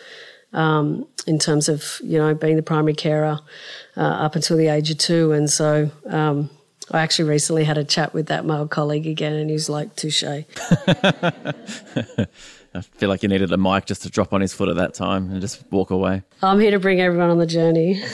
um, 0.53 1.07
in 1.27 1.37
terms 1.37 1.69
of 1.69 1.99
you 2.03 2.17
know 2.17 2.33
being 2.33 2.55
the 2.55 2.63
primary 2.63 2.95
carer 2.95 3.39
uh, 3.95 4.01
up 4.01 4.35
until 4.35 4.57
the 4.57 4.69
age 4.69 4.89
of 4.89 4.97
two, 4.97 5.33
and 5.33 5.49
so. 5.49 5.91
Um, 6.07 6.49
I 6.91 6.99
actually 7.01 7.29
recently 7.29 7.63
had 7.63 7.77
a 7.77 7.85
chat 7.85 8.13
with 8.13 8.27
that 8.27 8.45
male 8.45 8.67
colleague 8.67 9.07
again, 9.07 9.33
and 9.33 9.49
he's 9.49 9.69
like, 9.69 9.95
touche. 9.95 10.23
I 10.23 10.43
feel 12.81 13.07
like 13.09 13.23
you 13.23 13.29
needed 13.29 13.51
a 13.51 13.57
mic 13.57 13.85
just 13.85 14.03
to 14.03 14.09
drop 14.09 14.33
on 14.33 14.41
his 14.41 14.53
foot 14.53 14.67
at 14.67 14.75
that 14.75 14.93
time 14.93 15.31
and 15.31 15.39
just 15.41 15.63
walk 15.71 15.89
away. 15.89 16.23
I'm 16.43 16.59
here 16.59 16.71
to 16.71 16.79
bring 16.79 16.99
everyone 16.99 17.29
on 17.29 17.37
the 17.37 17.45
journey. 17.45 18.01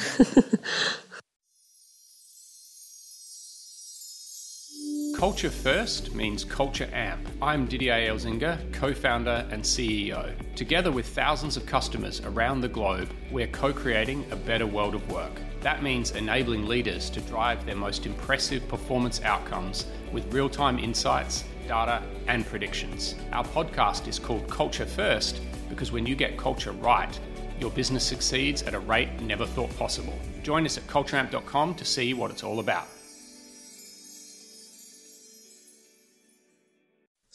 Culture 5.18 5.50
First 5.50 6.14
means 6.14 6.44
Culture 6.44 6.88
Amp. 6.94 7.28
I'm 7.42 7.66
Didier 7.66 8.12
Elzinga, 8.12 8.72
co 8.72 8.94
founder 8.94 9.48
and 9.50 9.64
CEO. 9.64 10.36
Together 10.56 10.92
with 10.92 11.08
thousands 11.08 11.58
of 11.58 11.66
customers 11.66 12.22
around 12.22 12.62
the 12.62 12.68
globe, 12.68 13.10
we're 13.32 13.48
co 13.48 13.74
creating 13.74 14.32
a 14.32 14.36
better 14.36 14.68
world 14.68 14.94
of 14.94 15.12
work. 15.12 15.42
That 15.62 15.84
means 15.84 16.12
enabling 16.12 16.68
leaders 16.68 17.10
to 17.12 17.22
drive 17.22 17.66
their 17.66 17.76
most 17.76 18.06
impressive 18.06 18.68
performance 18.68 19.22
outcomes 19.24 19.86
with 20.12 20.32
real 20.34 20.50
time 20.50 20.80
insights, 20.80 21.44
data, 21.68 22.04
and 22.28 22.46
predictions. 22.46 23.16
Our 23.32 23.44
podcast 23.44 24.08
is 24.08 24.20
called 24.20 24.48
Culture 24.50 24.86
First 24.86 25.42
because 25.70 25.92
when 25.92 26.06
you 26.06 26.16
get 26.16 26.38
culture 26.38 26.72
right, 26.74 27.20
your 27.60 27.72
business 27.72 28.04
succeeds 28.04 28.62
at 28.64 28.74
a 28.74 28.80
rate 28.80 29.20
never 29.22 29.46
thought 29.46 29.76
possible. 29.78 30.18
Join 30.44 30.66
us 30.66 30.78
at 30.78 30.86
cultureamp.com 30.88 31.76
to 31.76 31.86
see 31.86 32.14
what 32.14 32.32
it's 32.32 32.44
all 32.44 32.60
about. 32.60 32.88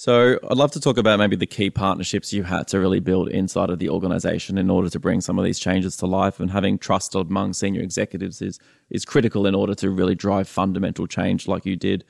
So 0.02 0.36
I'd 0.50 0.56
love 0.56 0.72
to 0.72 0.80
talk 0.80 0.98
about 0.98 1.20
maybe 1.20 1.36
the 1.36 1.46
key 1.46 1.70
partnerships 1.70 2.32
you 2.32 2.42
had 2.42 2.66
to 2.66 2.80
really 2.80 2.98
build 2.98 3.28
inside 3.28 3.70
of 3.70 3.78
the 3.78 3.88
organization 3.88 4.58
in 4.58 4.68
order 4.68 4.90
to 4.90 4.98
bring 4.98 5.20
some 5.20 5.38
of 5.38 5.44
these 5.44 5.60
changes 5.60 5.96
to 5.98 6.06
life 6.06 6.40
and 6.40 6.50
having 6.50 6.76
trust 6.76 7.14
among 7.14 7.52
senior 7.52 7.82
executives 7.82 8.42
is 8.42 8.58
is 8.90 9.04
critical 9.04 9.46
in 9.46 9.54
order 9.54 9.76
to 9.76 9.90
really 9.90 10.16
drive 10.16 10.48
fundamental 10.48 11.06
change 11.06 11.46
like 11.46 11.64
you 11.64 11.76
did. 11.76 12.04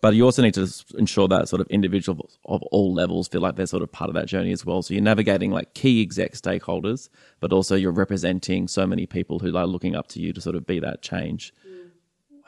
But 0.00 0.14
you 0.14 0.24
also 0.24 0.42
need 0.42 0.54
to 0.54 0.68
ensure 0.96 1.26
that 1.26 1.48
sort 1.48 1.60
of 1.60 1.66
individuals 1.70 2.38
of 2.44 2.62
all 2.70 2.94
levels 2.94 3.26
feel 3.26 3.40
like 3.40 3.56
they're 3.56 3.66
sort 3.66 3.82
of 3.82 3.90
part 3.90 4.10
of 4.10 4.14
that 4.14 4.28
journey 4.28 4.52
as 4.52 4.64
well. 4.64 4.82
So 4.82 4.94
you're 4.94 5.02
navigating 5.02 5.50
like 5.50 5.74
key 5.74 6.00
exec 6.02 6.34
stakeholders, 6.34 7.08
but 7.40 7.52
also 7.52 7.74
you're 7.74 7.90
representing 7.90 8.68
so 8.68 8.86
many 8.86 9.06
people 9.06 9.40
who 9.40 9.56
are 9.56 9.66
looking 9.66 9.96
up 9.96 10.06
to 10.10 10.20
you 10.20 10.32
to 10.34 10.40
sort 10.40 10.54
of 10.54 10.68
be 10.68 10.78
that 10.78 11.02
change 11.02 11.52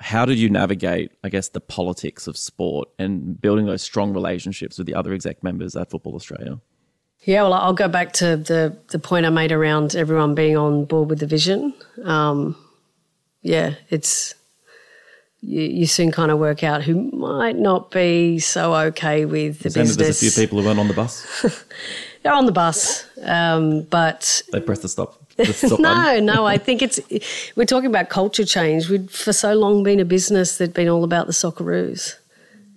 how 0.01 0.24
did 0.24 0.38
you 0.38 0.48
navigate, 0.48 1.12
I 1.22 1.28
guess, 1.28 1.48
the 1.48 1.61
politics 1.61 2.26
of 2.26 2.36
sport 2.36 2.88
and 2.98 3.40
building 3.40 3.66
those 3.66 3.82
strong 3.82 4.12
relationships 4.12 4.78
with 4.78 4.86
the 4.86 4.94
other 4.94 5.12
exec 5.12 5.42
members 5.44 5.76
at 5.76 5.90
Football 5.90 6.14
Australia? 6.14 6.59
Yeah, 7.24 7.42
well, 7.42 7.53
I'll 7.53 7.74
go 7.74 7.86
back 7.86 8.14
to 8.14 8.38
the 8.38 8.76
the 8.88 8.98
point 8.98 9.26
I 9.26 9.30
made 9.30 9.53
around 9.53 9.94
everyone 9.94 10.34
being 10.34 10.57
on 10.57 10.86
board 10.86 11.11
with 11.11 11.18
the 11.18 11.26
vision. 11.26 11.74
Um, 12.03 12.57
yeah, 13.42 13.74
it's 13.90 14.34
you, 15.42 15.61
you, 15.61 15.86
soon 15.86 16.12
kind 16.12 16.30
of 16.30 16.38
work 16.38 16.64
out 16.64 16.82
who 16.82 17.11
might 17.12 17.57
not 17.57 17.90
be 17.90 18.38
so 18.38 18.74
okay 18.74 19.26
with 19.26 19.59
the 19.59 19.68
business. 19.68 19.96
There's 19.96 20.22
a 20.22 20.30
few 20.30 20.42
people 20.42 20.61
who 20.61 20.66
weren't 20.66 20.78
on 20.78 20.88
the 20.88 20.94
bus. 20.94 21.26
They're 22.22 22.32
on 22.32 22.46
the 22.46 22.53
bus, 22.53 23.07
um, 23.22 23.82
but 23.82 24.42
they 24.53 24.61
press 24.61 24.80
the 24.80 24.88
stop 24.88 25.29
no, 25.78 26.20
no. 26.20 26.47
I 26.47 26.59
think 26.59 26.82
it's 26.82 27.01
we're 27.57 27.64
talking 27.64 27.91
about 27.91 28.09
culture 28.09 28.45
change. 28.45 28.88
We'd 28.88 29.11
for 29.11 29.32
so 29.32 29.55
long 29.55 29.82
been 29.82 30.01
a 30.01 30.05
business 30.05 30.59
that'd 30.59 30.74
been 30.74 30.88
all 30.88 31.05
about 31.05 31.26
the 31.26 31.32
Socceroos. 31.32 32.16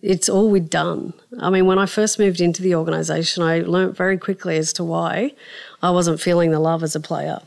It's 0.01 0.27
all 0.27 0.49
we'd 0.49 0.69
done. 0.69 1.13
I 1.39 1.49
mean, 1.49 1.65
when 1.65 1.79
I 1.79 1.85
first 1.85 2.19
moved 2.19 2.41
into 2.41 2.61
the 2.61 2.75
organisation, 2.75 3.41
I 3.41 3.59
learnt 3.59 3.95
very 3.95 4.17
quickly 4.17 4.57
as 4.57 4.73
to 4.73 4.83
why 4.83 5.33
I 5.81 5.91
wasn't 5.91 6.19
feeling 6.19 6.51
the 6.51 6.59
love 6.59 6.83
as 6.83 6.95
a 6.95 6.99
player. 6.99 7.41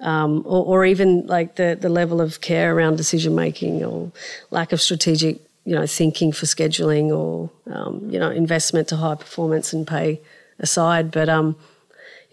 Um, 0.00 0.42
or, 0.44 0.66
or, 0.66 0.84
even 0.84 1.26
like 1.28 1.54
the, 1.54 1.78
the 1.80 1.88
level 1.88 2.20
of 2.20 2.40
care 2.40 2.74
around 2.74 2.96
decision 2.96 3.34
making 3.34 3.82
or 3.84 4.10
lack 4.50 4.72
of 4.72 4.82
strategic 4.82 5.40
you 5.64 5.74
know 5.74 5.86
thinking 5.86 6.32
for 6.32 6.46
scheduling 6.46 7.10
or 7.10 7.50
um, 7.72 8.10
you 8.10 8.18
know 8.18 8.30
investment 8.30 8.88
to 8.88 8.96
high 8.96 9.14
performance 9.14 9.72
and 9.72 9.86
pay 9.86 10.20
aside 10.58 11.10
but 11.10 11.28
um, 11.28 11.56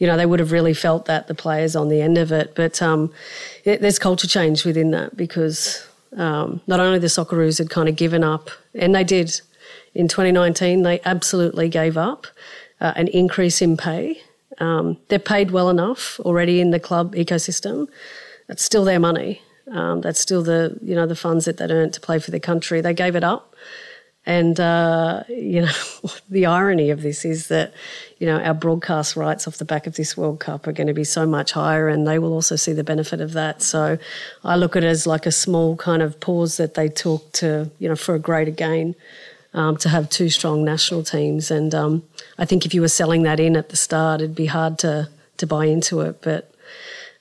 you 0.01 0.07
know, 0.07 0.17
they 0.17 0.25
would 0.25 0.39
have 0.39 0.51
really 0.51 0.73
felt 0.73 1.05
that 1.05 1.27
the 1.27 1.35
players 1.35 1.75
on 1.75 1.87
the 1.87 2.01
end 2.01 2.17
of 2.17 2.31
it. 2.31 2.55
But 2.55 2.81
um, 2.81 3.13
it, 3.65 3.81
there's 3.81 3.99
culture 3.99 4.27
change 4.27 4.65
within 4.65 4.89
that 4.91 5.15
because 5.15 5.87
um, 6.17 6.59
not 6.65 6.79
only 6.79 6.97
the 6.97 7.05
Socceroos 7.05 7.59
had 7.59 7.69
kind 7.69 7.87
of 7.87 7.95
given 7.95 8.23
up, 8.23 8.49
and 8.73 8.95
they 8.95 9.03
did 9.03 9.39
in 9.93 10.07
2019, 10.07 10.81
they 10.81 11.01
absolutely 11.05 11.69
gave 11.69 11.97
up 11.97 12.25
uh, 12.81 12.93
an 12.95 13.09
increase 13.09 13.61
in 13.61 13.77
pay. 13.77 14.19
Um, 14.57 14.97
they're 15.09 15.19
paid 15.19 15.51
well 15.51 15.69
enough 15.69 16.19
already 16.21 16.61
in 16.61 16.71
the 16.71 16.79
club 16.79 17.13
ecosystem. 17.13 17.87
That's 18.47 18.65
still 18.65 18.83
their 18.83 18.99
money. 18.99 19.43
Um, 19.71 20.01
that's 20.01 20.19
still 20.19 20.41
the 20.41 20.79
you 20.81 20.95
know 20.95 21.05
the 21.05 21.15
funds 21.15 21.45
that 21.45 21.57
they 21.57 21.65
earned 21.65 21.93
to 21.93 22.01
play 22.01 22.17
for 22.17 22.31
the 22.31 22.39
country. 22.39 22.81
They 22.81 22.95
gave 22.95 23.15
it 23.15 23.23
up 23.23 23.50
and, 24.25 24.59
uh, 24.59 25.23
you 25.29 25.61
know, 25.61 25.71
the 26.29 26.45
irony 26.45 26.91
of 26.91 27.01
this 27.01 27.25
is 27.25 27.47
that, 27.47 27.73
you 28.19 28.27
know, 28.27 28.39
our 28.39 28.53
broadcast 28.53 29.15
rights 29.15 29.47
off 29.47 29.57
the 29.57 29.65
back 29.65 29.87
of 29.87 29.95
this 29.95 30.15
World 30.15 30.39
Cup 30.39 30.67
are 30.67 30.71
going 30.71 30.87
to 30.87 30.93
be 30.93 31.03
so 31.03 31.25
much 31.25 31.53
higher 31.53 31.87
and 31.87 32.07
they 32.07 32.19
will 32.19 32.33
also 32.33 32.55
see 32.55 32.73
the 32.73 32.83
benefit 32.83 33.19
of 33.19 33.33
that. 33.33 33.63
So 33.63 33.97
I 34.43 34.55
look 34.55 34.75
at 34.75 34.83
it 34.83 34.87
as 34.87 35.07
like 35.07 35.25
a 35.25 35.31
small 35.31 35.75
kind 35.75 36.03
of 36.03 36.19
pause 36.19 36.57
that 36.57 36.75
they 36.75 36.87
took 36.87 37.31
to, 37.33 37.71
you 37.79 37.89
know, 37.89 37.95
for 37.95 38.15
a 38.15 38.19
greater 38.19 38.51
gain. 38.51 38.95
Um, 39.53 39.75
to 39.79 39.89
have 39.89 40.09
two 40.09 40.29
strong 40.29 40.63
national 40.63 41.03
teams, 41.03 41.51
and 41.51 41.75
um, 41.75 42.03
I 42.37 42.45
think 42.45 42.65
if 42.65 42.73
you 42.73 42.79
were 42.79 42.87
selling 42.87 43.23
that 43.23 43.37
in 43.37 43.57
at 43.57 43.67
the 43.67 43.75
start, 43.75 44.21
it'd 44.21 44.33
be 44.33 44.45
hard 44.45 44.79
to 44.79 45.09
to 45.35 45.45
buy 45.45 45.65
into 45.65 45.99
it. 45.99 46.21
But 46.21 46.55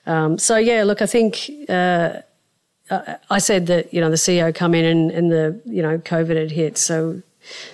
um, 0.05 0.37
so 0.37 0.55
yeah, 0.55 0.83
look, 0.83 1.01
I 1.01 1.07
think 1.07 1.51
uh, 1.67 2.21
I 3.29 3.39
said 3.39 3.67
that 3.67 3.93
you 3.93 4.01
know 4.01 4.09
the 4.09 4.17
CEO 4.17 4.53
come 4.53 4.75
in 4.75 4.85
and, 4.85 5.11
and 5.11 5.31
the 5.31 5.59
you 5.65 5.81
know 5.81 5.97
COVID 5.99 6.35
had 6.35 6.51
hit, 6.51 6.77
so 6.77 7.21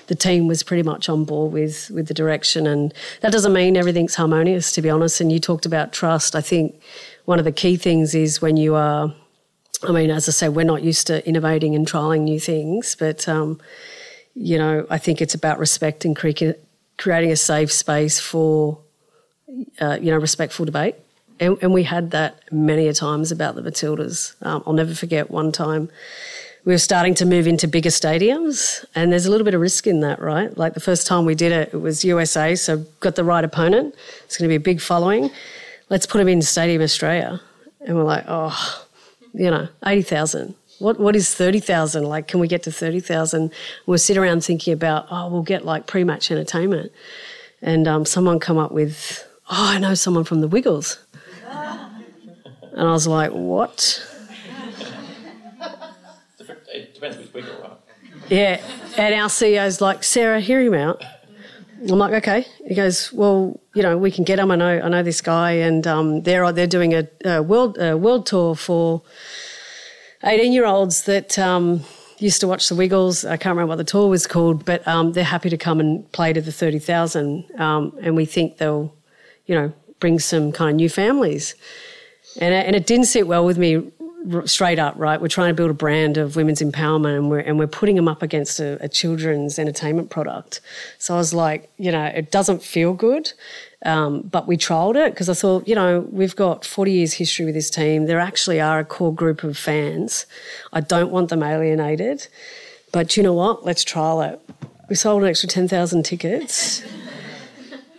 the 0.07 0.15
team 0.15 0.47
was 0.47 0.63
pretty 0.63 0.83
much 0.83 1.09
on 1.09 1.25
board 1.25 1.51
with 1.51 1.89
with 1.89 2.07
the 2.07 2.13
direction, 2.13 2.67
and 2.67 2.93
that 3.21 3.31
doesn't 3.31 3.53
mean 3.53 3.75
everything's 3.75 4.15
harmonious, 4.15 4.71
to 4.73 4.81
be 4.81 4.89
honest. 4.89 5.19
And 5.19 5.31
you 5.31 5.39
talked 5.39 5.65
about 5.65 5.91
trust. 5.91 6.35
I 6.35 6.41
think 6.41 6.79
one 7.25 7.39
of 7.39 7.45
the 7.45 7.51
key 7.51 7.77
things 7.77 8.13
is 8.13 8.41
when 8.41 8.57
you 8.57 8.75
are. 8.75 9.13
I 9.83 9.91
mean, 9.91 10.09
as 10.09 10.27
I 10.27 10.31
say, 10.31 10.49
we're 10.49 10.65
not 10.65 10.81
used 10.81 11.05
to 11.07 11.27
innovating 11.27 11.75
and 11.75 11.85
trialing 11.85 12.21
new 12.21 12.39
things, 12.39 12.95
but 12.95 13.27
um, 13.27 13.59
you 14.33 14.57
know, 14.57 14.87
I 14.89 14.97
think 14.97 15.21
it's 15.21 15.35
about 15.35 15.59
respect 15.59 16.03
and 16.03 16.15
creating 16.15 17.31
a 17.31 17.35
safe 17.35 17.71
space 17.71 18.19
for 18.19 18.79
uh, 19.79 19.97
you 20.01 20.11
know 20.11 20.17
respectful 20.17 20.65
debate 20.65 20.95
and, 21.39 21.57
and, 21.61 21.73
we 21.73 21.83
had 21.83 22.11
that 22.11 22.41
many 22.51 22.87
a 22.87 22.93
times 22.93 23.31
about 23.31 23.55
the 23.55 23.61
Matildas. 23.61 24.35
Um, 24.41 24.63
I'll 24.65 24.73
never 24.73 24.93
forget 24.93 25.29
one 25.29 25.51
time 25.51 25.89
we 26.67 26.73
were 26.73 26.77
starting 26.77 27.13
to 27.13 27.25
move 27.25 27.47
into 27.47 27.65
bigger 27.65 27.89
stadiums, 27.89 28.83
and 28.93 29.09
there's 29.09 29.25
a 29.25 29.31
little 29.31 29.45
bit 29.45 29.53
of 29.53 29.61
risk 29.61 29.87
in 29.87 30.01
that, 30.01 30.19
right? 30.19 30.55
Like 30.57 30.73
the 30.73 30.81
first 30.81 31.07
time 31.07 31.23
we 31.23 31.33
did 31.33 31.53
it, 31.53 31.73
it 31.73 31.77
was 31.77 32.03
USA, 32.03 32.55
so 32.55 32.85
got 32.99 33.15
the 33.15 33.23
right 33.23 33.45
opponent. 33.45 33.95
It's 34.25 34.35
going 34.35 34.49
to 34.49 34.51
be 34.51 34.57
a 34.57 34.59
big 34.59 34.81
following. 34.81 35.31
Let's 35.89 36.05
put 36.05 36.17
them 36.17 36.27
in 36.27 36.41
Stadium 36.41 36.81
Australia, 36.81 37.39
and 37.79 37.95
we're 37.95 38.03
like, 38.03 38.25
oh, 38.27 38.85
you 39.33 39.49
know, 39.49 39.69
eighty 39.85 40.01
thousand. 40.01 40.55
What 40.79 40.99
what 40.99 41.15
is 41.15 41.33
thirty 41.33 41.61
thousand? 41.61 42.03
Like, 42.03 42.27
can 42.27 42.41
we 42.41 42.49
get 42.49 42.63
to 42.63 42.71
thirty 42.73 42.99
thousand? 42.99 43.53
We'll 43.85 43.97
sit 43.97 44.17
around 44.17 44.43
thinking 44.43 44.73
about, 44.73 45.07
oh, 45.09 45.29
we'll 45.29 45.43
get 45.43 45.63
like 45.63 45.87
pre-match 45.87 46.31
entertainment, 46.31 46.91
and 47.61 47.87
um, 47.87 48.03
someone 48.03 48.41
come 48.41 48.57
up 48.57 48.73
with, 48.73 49.25
oh, 49.49 49.71
I 49.71 49.79
know 49.79 49.93
someone 49.93 50.25
from 50.25 50.41
the 50.41 50.49
Wiggles, 50.49 50.99
and 51.47 52.87
I 52.87 52.91
was 52.91 53.07
like, 53.07 53.31
what? 53.31 54.05
It 56.73 56.93
depends 56.93 57.17
which 57.17 57.33
wiggle, 57.33 57.61
right? 57.61 57.77
Yeah, 58.29 58.61
and 58.97 59.13
our 59.15 59.29
CEO's 59.29 59.81
like, 59.81 60.03
Sarah, 60.03 60.39
hear 60.39 60.61
him 60.61 60.73
out. 60.73 61.03
I'm 61.81 61.99
like, 61.99 62.13
okay. 62.13 62.45
He 62.67 62.75
goes, 62.75 63.13
well, 63.13 63.59
you 63.73 63.83
know, 63.83 63.97
we 63.97 64.11
can 64.11 64.23
get 64.23 64.39
him. 64.39 64.51
I 64.51 64.55
know, 64.55 64.79
I 64.79 64.89
know 64.89 65.03
this 65.03 65.21
guy, 65.21 65.51
and 65.51 65.85
um, 65.85 66.23
they're 66.23 66.51
they're 66.51 66.67
doing 66.67 66.93
a, 66.93 67.07
a 67.23 67.41
world 67.41 67.77
a 67.77 67.95
world 67.95 68.25
tour 68.25 68.55
for 68.55 69.03
18 70.23 70.51
year 70.51 70.65
olds 70.65 71.03
that 71.03 71.37
um, 71.37 71.81
used 72.17 72.41
to 72.41 72.47
watch 72.47 72.69
the 72.69 72.75
Wiggles. 72.75 73.23
I 73.25 73.37
can't 73.37 73.55
remember 73.55 73.69
what 73.69 73.77
the 73.77 73.83
tour 73.83 74.09
was 74.09 74.25
called, 74.27 74.65
but 74.65 74.87
um, 74.87 75.13
they're 75.13 75.23
happy 75.23 75.49
to 75.49 75.57
come 75.57 75.79
and 75.79 76.11
play 76.11 76.33
to 76.33 76.41
the 76.41 76.51
30,000. 76.51 77.45
Um, 77.59 77.95
and 78.01 78.15
we 78.15 78.25
think 78.25 78.57
they'll, 78.57 78.93
you 79.45 79.55
know, 79.55 79.73
bring 79.99 80.19
some 80.19 80.51
kind 80.51 80.71
of 80.71 80.75
new 80.75 80.89
families. 80.89 81.55
And, 82.39 82.53
and 82.53 82.75
it 82.75 82.85
didn't 82.85 83.05
sit 83.05 83.27
well 83.27 83.45
with 83.45 83.57
me 83.57 83.91
straight 84.45 84.79
up, 84.79 84.95
right? 84.97 85.21
We're 85.21 85.27
trying 85.27 85.49
to 85.49 85.53
build 85.53 85.71
a 85.71 85.75
brand 85.75 86.17
of 86.17 86.35
women's 86.35 86.61
empowerment 86.61 87.15
and 87.17 87.29
we're, 87.29 87.39
and 87.39 87.57
we're 87.57 87.67
putting 87.67 87.95
them 87.95 88.07
up 88.07 88.21
against 88.21 88.59
a, 88.59 88.83
a 88.83 88.89
children's 88.89 89.57
entertainment 89.57 90.09
product. 90.09 90.59
So 90.97 91.13
I 91.13 91.17
was 91.17 91.33
like, 91.33 91.71
you 91.77 91.91
know, 91.91 92.05
it 92.05 92.31
doesn't 92.31 92.61
feel 92.61 92.93
good. 92.93 93.31
Um, 93.85 94.21
but 94.21 94.47
we 94.47 94.57
trialled 94.57 94.95
it 94.95 95.13
because 95.13 95.29
I 95.29 95.33
thought, 95.33 95.67
you 95.67 95.75
know, 95.75 96.01
we've 96.11 96.35
got 96.35 96.65
40 96.65 96.91
years 96.91 97.13
history 97.13 97.45
with 97.45 97.53
this 97.53 97.69
team. 97.69 98.05
There 98.05 98.19
actually 98.19 98.59
are 98.59 98.79
a 98.79 98.85
core 98.85 99.13
group 99.13 99.43
of 99.43 99.57
fans. 99.57 100.25
I 100.73 100.81
don't 100.81 101.11
want 101.11 101.29
them 101.29 101.43
alienated. 101.43 102.27
But 102.91 103.15
you 103.15 103.23
know 103.23 103.33
what? 103.33 103.65
Let's 103.65 103.83
trial 103.83 104.21
it. 104.21 104.41
We 104.89 104.95
sold 104.95 105.23
an 105.23 105.29
extra 105.29 105.47
10,000 105.47 106.03
tickets. 106.03 106.81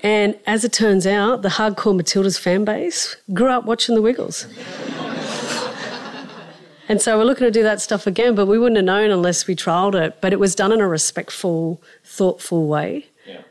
And 0.02 0.38
as 0.46 0.64
it 0.64 0.72
turns 0.72 1.06
out, 1.06 1.42
the 1.42 1.48
hardcore 1.48 2.00
Matildas 2.00 2.38
fan 2.38 2.64
base 2.64 3.16
grew 3.32 3.48
up 3.48 3.64
watching 3.64 3.94
the 3.94 4.02
Wiggles. 4.02 4.44
and 6.88 7.02
so 7.02 7.18
we're 7.18 7.24
looking 7.24 7.46
to 7.46 7.50
do 7.50 7.64
that 7.64 7.80
stuff 7.80 8.06
again, 8.06 8.34
but 8.34 8.46
we 8.46 8.58
wouldn't 8.58 8.76
have 8.76 8.84
known 8.84 9.10
unless 9.10 9.46
we 9.46 9.56
trialled 9.56 9.94
it. 9.94 10.20
But 10.20 10.32
it 10.32 10.38
was 10.38 10.54
done 10.54 10.70
in 10.70 10.80
a 10.80 10.86
respectful, 10.86 11.82
thoughtful 12.04 12.68
way. 12.68 13.06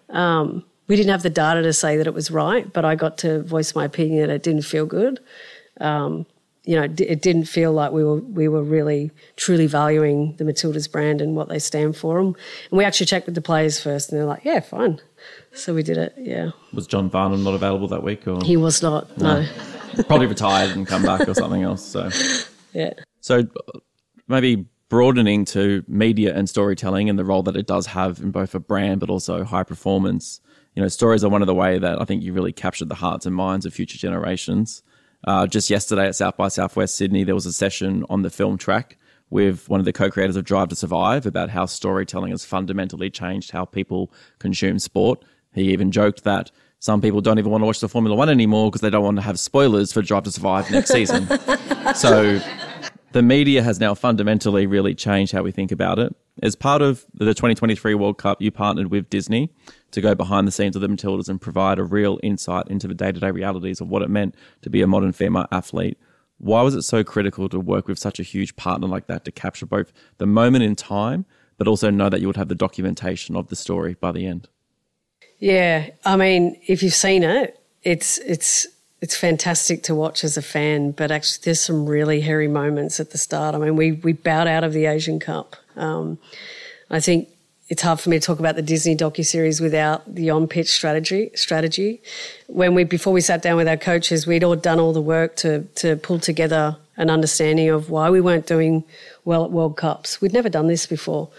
Um, 0.09 0.63
we 0.87 0.95
didn't 0.95 1.11
have 1.11 1.23
the 1.23 1.29
data 1.29 1.61
to 1.63 1.73
say 1.73 1.97
that 1.97 2.07
it 2.07 2.13
was 2.13 2.31
right, 2.31 2.71
but 2.71 2.85
I 2.85 2.95
got 2.95 3.17
to 3.19 3.43
voice 3.43 3.75
my 3.75 3.85
opinion 3.85 4.27
that 4.27 4.33
it 4.33 4.43
didn't 4.43 4.63
feel 4.63 4.85
good. 4.85 5.19
Um, 5.81 6.25
you 6.63 6.75
know, 6.75 6.83
it 6.83 7.21
didn't 7.21 7.45
feel 7.45 7.71
like 7.71 7.93
we 7.93 8.03
were 8.03 8.19
we 8.19 8.49
were 8.49 8.63
really 8.63 9.11
truly 9.37 9.67
valuing 9.67 10.35
the 10.35 10.43
Matildas 10.43 10.91
brand 10.91 11.21
and 11.21 11.33
what 11.33 11.47
they 11.47 11.59
stand 11.59 11.95
for. 11.95 12.19
And 12.19 12.35
we 12.71 12.83
actually 12.83 13.05
checked 13.05 13.25
with 13.25 13.35
the 13.35 13.41
players 13.41 13.79
first, 13.79 14.11
and 14.11 14.19
they're 14.19 14.25
like, 14.25 14.43
"Yeah, 14.43 14.59
fine." 14.59 14.99
So 15.57 15.73
we 15.73 15.83
did 15.83 15.97
it. 15.97 16.13
Yeah. 16.17 16.51
Was 16.73 16.87
John 16.87 17.09
Farnham 17.09 17.43
not 17.43 17.53
available 17.53 17.87
that 17.89 18.03
week, 18.03 18.27
or 18.27 18.43
He 18.43 18.57
was 18.57 18.81
not. 18.81 19.17
No. 19.17 19.45
Probably 20.07 20.27
retired 20.27 20.75
and 20.75 20.85
come 20.85 21.03
back 21.03 21.27
or 21.27 21.33
something 21.33 21.63
else. 21.63 21.83
So 21.85 22.09
Yeah. 22.73 22.93
So 23.21 23.39
uh, 23.39 23.79
maybe 24.27 24.67
broadening 24.89 25.45
to 25.45 25.83
media 25.87 26.35
and 26.35 26.47
storytelling 26.47 27.09
and 27.09 27.17
the 27.17 27.25
role 27.25 27.43
that 27.43 27.57
it 27.57 27.67
does 27.67 27.87
have 27.87 28.19
in 28.19 28.31
both 28.31 28.55
a 28.55 28.59
brand 28.59 28.99
but 28.99 29.09
also 29.09 29.43
high 29.43 29.63
performance. 29.63 30.39
You 30.75 30.81
know, 30.83 30.87
stories 30.87 31.23
are 31.23 31.29
one 31.29 31.41
of 31.41 31.47
the 31.47 31.55
way 31.55 31.79
that 31.79 31.99
I 31.99 32.05
think 32.05 32.21
you 32.21 32.33
really 32.33 32.53
captured 32.53 32.89
the 32.89 32.95
hearts 32.95 33.25
and 33.25 33.35
minds 33.35 33.65
of 33.65 33.73
future 33.73 33.97
generations. 33.97 34.83
Uh, 35.23 35.47
just 35.47 35.69
yesterday 35.69 36.05
at 36.05 36.15
South 36.15 36.37
by 36.37 36.47
Southwest 36.47 36.95
Sydney, 36.95 37.23
there 37.23 37.35
was 37.35 37.47
a 37.47 37.51
session 37.51 38.05
on 38.09 38.21
the 38.21 38.29
film 38.29 38.57
track 38.57 38.97
with 39.29 39.67
one 39.67 39.79
of 39.79 39.85
the 39.85 39.91
co-creators 39.91 40.35
of 40.35 40.45
Drive 40.45 40.69
to 40.69 40.75
Survive 40.75 41.25
about 41.25 41.49
how 41.49 41.65
storytelling 41.65 42.31
has 42.31 42.45
fundamentally 42.45 43.09
changed 43.09 43.51
how 43.51 43.65
people 43.65 44.11
consume 44.39 44.79
sport. 44.79 45.25
He 45.57 45.71
even 45.71 45.91
joked 45.91 46.23
that 46.23 46.51
some 46.79 47.01
people 47.01 47.21
don't 47.21 47.39
even 47.39 47.51
want 47.51 47.61
to 47.63 47.65
watch 47.65 47.79
the 47.79 47.89
Formula 47.89 48.15
One 48.15 48.29
anymore 48.29 48.69
because 48.69 48.81
they 48.81 48.89
don't 48.89 49.03
want 49.03 49.17
to 49.17 49.23
have 49.23 49.39
spoilers 49.39 49.91
for 49.91 50.01
Drive 50.01 50.23
to 50.23 50.31
Survive 50.31 50.69
next 50.69 50.91
season. 50.91 51.27
so 51.95 52.39
the 53.13 53.23
media 53.23 53.63
has 53.63 53.79
now 53.79 53.95
fundamentally 53.95 54.67
really 54.67 54.93
changed 54.93 55.31
how 55.31 55.41
we 55.41 55.51
think 55.51 55.71
about 55.71 55.97
it. 55.97 56.15
As 56.43 56.55
part 56.55 56.83
of 56.83 57.05
the 57.15 57.33
2023 57.33 57.95
World 57.95 58.19
Cup, 58.19 58.41
you 58.41 58.51
partnered 58.51 58.91
with 58.91 59.09
Disney 59.09 59.49
to 59.89 60.01
go 60.01 60.13
behind 60.13 60.47
the 60.47 60.51
scenes 60.51 60.75
of 60.75 60.83
the 60.83 60.87
Matildas 60.87 61.29
and 61.29 61.41
provide 61.41 61.79
a 61.79 61.83
real 61.83 62.19
insight 62.21 62.67
into 62.67 62.87
the 62.87 62.93
day 62.93 63.11
to 63.11 63.19
day 63.19 63.31
realities 63.31 63.81
of 63.81 63.87
what 63.87 64.03
it 64.03 64.09
meant 64.09 64.35
to 64.61 64.69
be 64.69 64.83
a 64.83 64.87
modern 64.87 65.13
female 65.13 65.47
athlete. 65.51 65.97
Why 66.37 66.61
was 66.61 66.75
it 66.75 66.83
so 66.83 67.03
critical 67.03 67.49
to 67.49 67.59
work 67.59 67.87
with 67.87 67.97
such 67.97 68.19
a 68.19 68.23
huge 68.23 68.55
partner 68.55 68.87
like 68.87 69.07
that 69.07 69.25
to 69.25 69.31
capture 69.31 69.65
both 69.65 69.91
the 70.19 70.27
moment 70.27 70.63
in 70.63 70.75
time, 70.75 71.25
but 71.57 71.67
also 71.67 71.89
know 71.89 72.09
that 72.09 72.21
you 72.21 72.27
would 72.27 72.37
have 72.37 72.49
the 72.49 72.53
documentation 72.53 73.35
of 73.35 73.47
the 73.47 73.55
story 73.55 73.95
by 73.99 74.11
the 74.11 74.27
end? 74.27 74.47
Yeah, 75.39 75.89
I 76.03 76.15
mean, 76.15 76.59
if 76.67 76.81
you've 76.81 76.93
seen 76.93 77.23
it, 77.23 77.59
it's 77.83 78.17
it's 78.19 78.67
it's 79.01 79.15
fantastic 79.15 79.83
to 79.83 79.95
watch 79.95 80.23
as 80.23 80.37
a 80.37 80.41
fan. 80.41 80.91
But 80.91 81.11
actually, 81.11 81.41
there's 81.45 81.61
some 81.61 81.85
really 81.85 82.21
hairy 82.21 82.47
moments 82.47 82.99
at 82.99 83.11
the 83.11 83.17
start. 83.17 83.55
I 83.55 83.59
mean, 83.59 83.75
we 83.75 83.91
we 83.93 84.13
bowed 84.13 84.47
out 84.47 84.63
of 84.63 84.73
the 84.73 84.85
Asian 84.85 85.19
Cup. 85.19 85.55
Um, 85.75 86.17
I 86.89 86.99
think 86.99 87.29
it's 87.69 87.81
hard 87.81 87.99
for 87.99 88.09
me 88.09 88.17
to 88.19 88.25
talk 88.25 88.39
about 88.39 88.55
the 88.55 88.61
Disney 88.61 88.95
docu 88.95 89.25
series 89.25 89.59
without 89.59 90.15
the 90.15 90.29
on 90.29 90.47
pitch 90.47 90.69
strategy. 90.69 91.31
Strategy. 91.35 92.01
When 92.47 92.73
we 92.73 92.83
before 92.83 93.13
we 93.13 93.21
sat 93.21 93.41
down 93.41 93.57
with 93.57 93.67
our 93.67 93.77
coaches, 93.77 94.25
we'd 94.25 94.43
all 94.43 94.55
done 94.55 94.79
all 94.79 94.93
the 94.93 95.01
work 95.01 95.35
to 95.37 95.63
to 95.75 95.97
pull 95.97 96.19
together 96.19 96.77
an 96.97 97.11
understanding 97.11 97.69
of 97.69 97.91
why 97.91 98.09
we 98.09 98.19
weren't 98.19 98.47
doing 98.47 98.83
well 99.23 99.45
at 99.45 99.51
World 99.51 99.77
Cups. 99.77 100.19
We'd 100.19 100.33
never 100.33 100.49
done 100.49 100.67
this 100.67 100.87
before. 100.87 101.29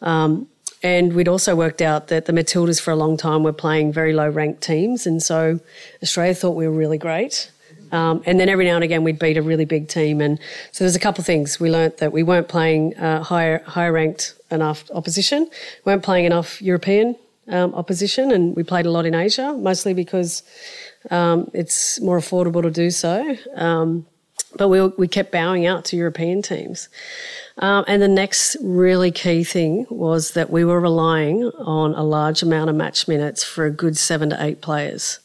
Um, 0.00 0.48
and 0.82 1.12
we'd 1.12 1.28
also 1.28 1.54
worked 1.54 1.80
out 1.80 2.08
that 2.08 2.26
the 2.26 2.32
Matildas 2.32 2.80
for 2.80 2.90
a 2.90 2.96
long 2.96 3.16
time 3.16 3.42
were 3.42 3.52
playing 3.52 3.92
very 3.92 4.12
low 4.12 4.28
ranked 4.28 4.62
teams. 4.62 5.06
And 5.06 5.22
so 5.22 5.60
Australia 6.02 6.34
thought 6.34 6.56
we 6.56 6.66
were 6.66 6.74
really 6.74 6.98
great. 6.98 7.50
Um, 7.92 8.22
and 8.24 8.40
then 8.40 8.48
every 8.48 8.64
now 8.64 8.76
and 8.76 8.84
again 8.84 9.04
we'd 9.04 9.18
beat 9.18 9.36
a 9.36 9.42
really 9.42 9.66
big 9.66 9.88
team. 9.88 10.20
And 10.20 10.38
so 10.72 10.84
there's 10.84 10.96
a 10.96 11.00
couple 11.00 11.20
of 11.20 11.26
things. 11.26 11.60
We 11.60 11.70
learnt 11.70 11.98
that 11.98 12.10
we 12.10 12.22
weren't 12.22 12.48
playing 12.48 12.96
uh, 12.96 13.22
higher, 13.22 13.62
higher 13.64 13.92
ranked 13.92 14.34
enough 14.50 14.90
opposition, 14.92 15.48
weren't 15.84 16.02
playing 16.02 16.24
enough 16.24 16.60
European 16.62 17.16
um, 17.48 17.74
opposition, 17.74 18.30
and 18.30 18.56
we 18.56 18.62
played 18.62 18.86
a 18.86 18.90
lot 18.90 19.04
in 19.04 19.14
Asia, 19.14 19.52
mostly 19.52 19.94
because 19.94 20.42
um, 21.10 21.50
it's 21.52 22.00
more 22.00 22.18
affordable 22.18 22.62
to 22.62 22.70
do 22.70 22.90
so. 22.90 23.36
Um, 23.54 24.06
but 24.56 24.68
we, 24.68 24.86
we 24.86 25.08
kept 25.08 25.32
bowing 25.32 25.66
out 25.66 25.84
to 25.86 25.96
European 25.96 26.42
teams. 26.42 26.88
Um, 27.58 27.84
and 27.86 28.00
the 28.00 28.08
next 28.08 28.56
really 28.62 29.10
key 29.10 29.44
thing 29.44 29.86
was 29.90 30.32
that 30.32 30.50
we 30.50 30.64
were 30.64 30.80
relying 30.80 31.44
on 31.58 31.94
a 31.94 32.02
large 32.02 32.42
amount 32.42 32.70
of 32.70 32.76
match 32.76 33.06
minutes 33.06 33.44
for 33.44 33.66
a 33.66 33.70
good 33.70 33.96
seven 33.96 34.30
to 34.30 34.42
eight 34.42 34.60
players, 34.60 35.18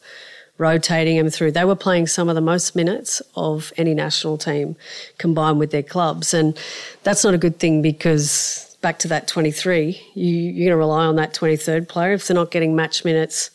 rotating 0.58 1.16
them 1.16 1.30
through. 1.30 1.52
They 1.52 1.64
were 1.64 1.76
playing 1.76 2.06
some 2.06 2.28
of 2.28 2.34
the 2.34 2.40
most 2.40 2.76
minutes 2.76 3.22
of 3.34 3.72
any 3.76 3.94
national 3.94 4.36
team 4.36 4.76
combined 5.16 5.58
with 5.58 5.70
their 5.70 5.82
clubs. 5.82 6.34
And 6.34 6.58
that's 7.02 7.24
not 7.24 7.34
a 7.34 7.38
good 7.38 7.58
thing 7.58 7.80
because 7.80 8.76
back 8.82 8.98
to 9.00 9.08
that 9.08 9.26
23, 9.26 10.00
you, 10.14 10.24
you're 10.24 10.66
going 10.66 10.70
to 10.70 10.76
rely 10.76 11.06
on 11.06 11.16
that 11.16 11.34
23rd 11.34 11.88
player 11.88 12.12
if 12.12 12.26
they're 12.26 12.34
not 12.34 12.50
getting 12.50 12.76
match 12.76 13.04
minutes. 13.04 13.50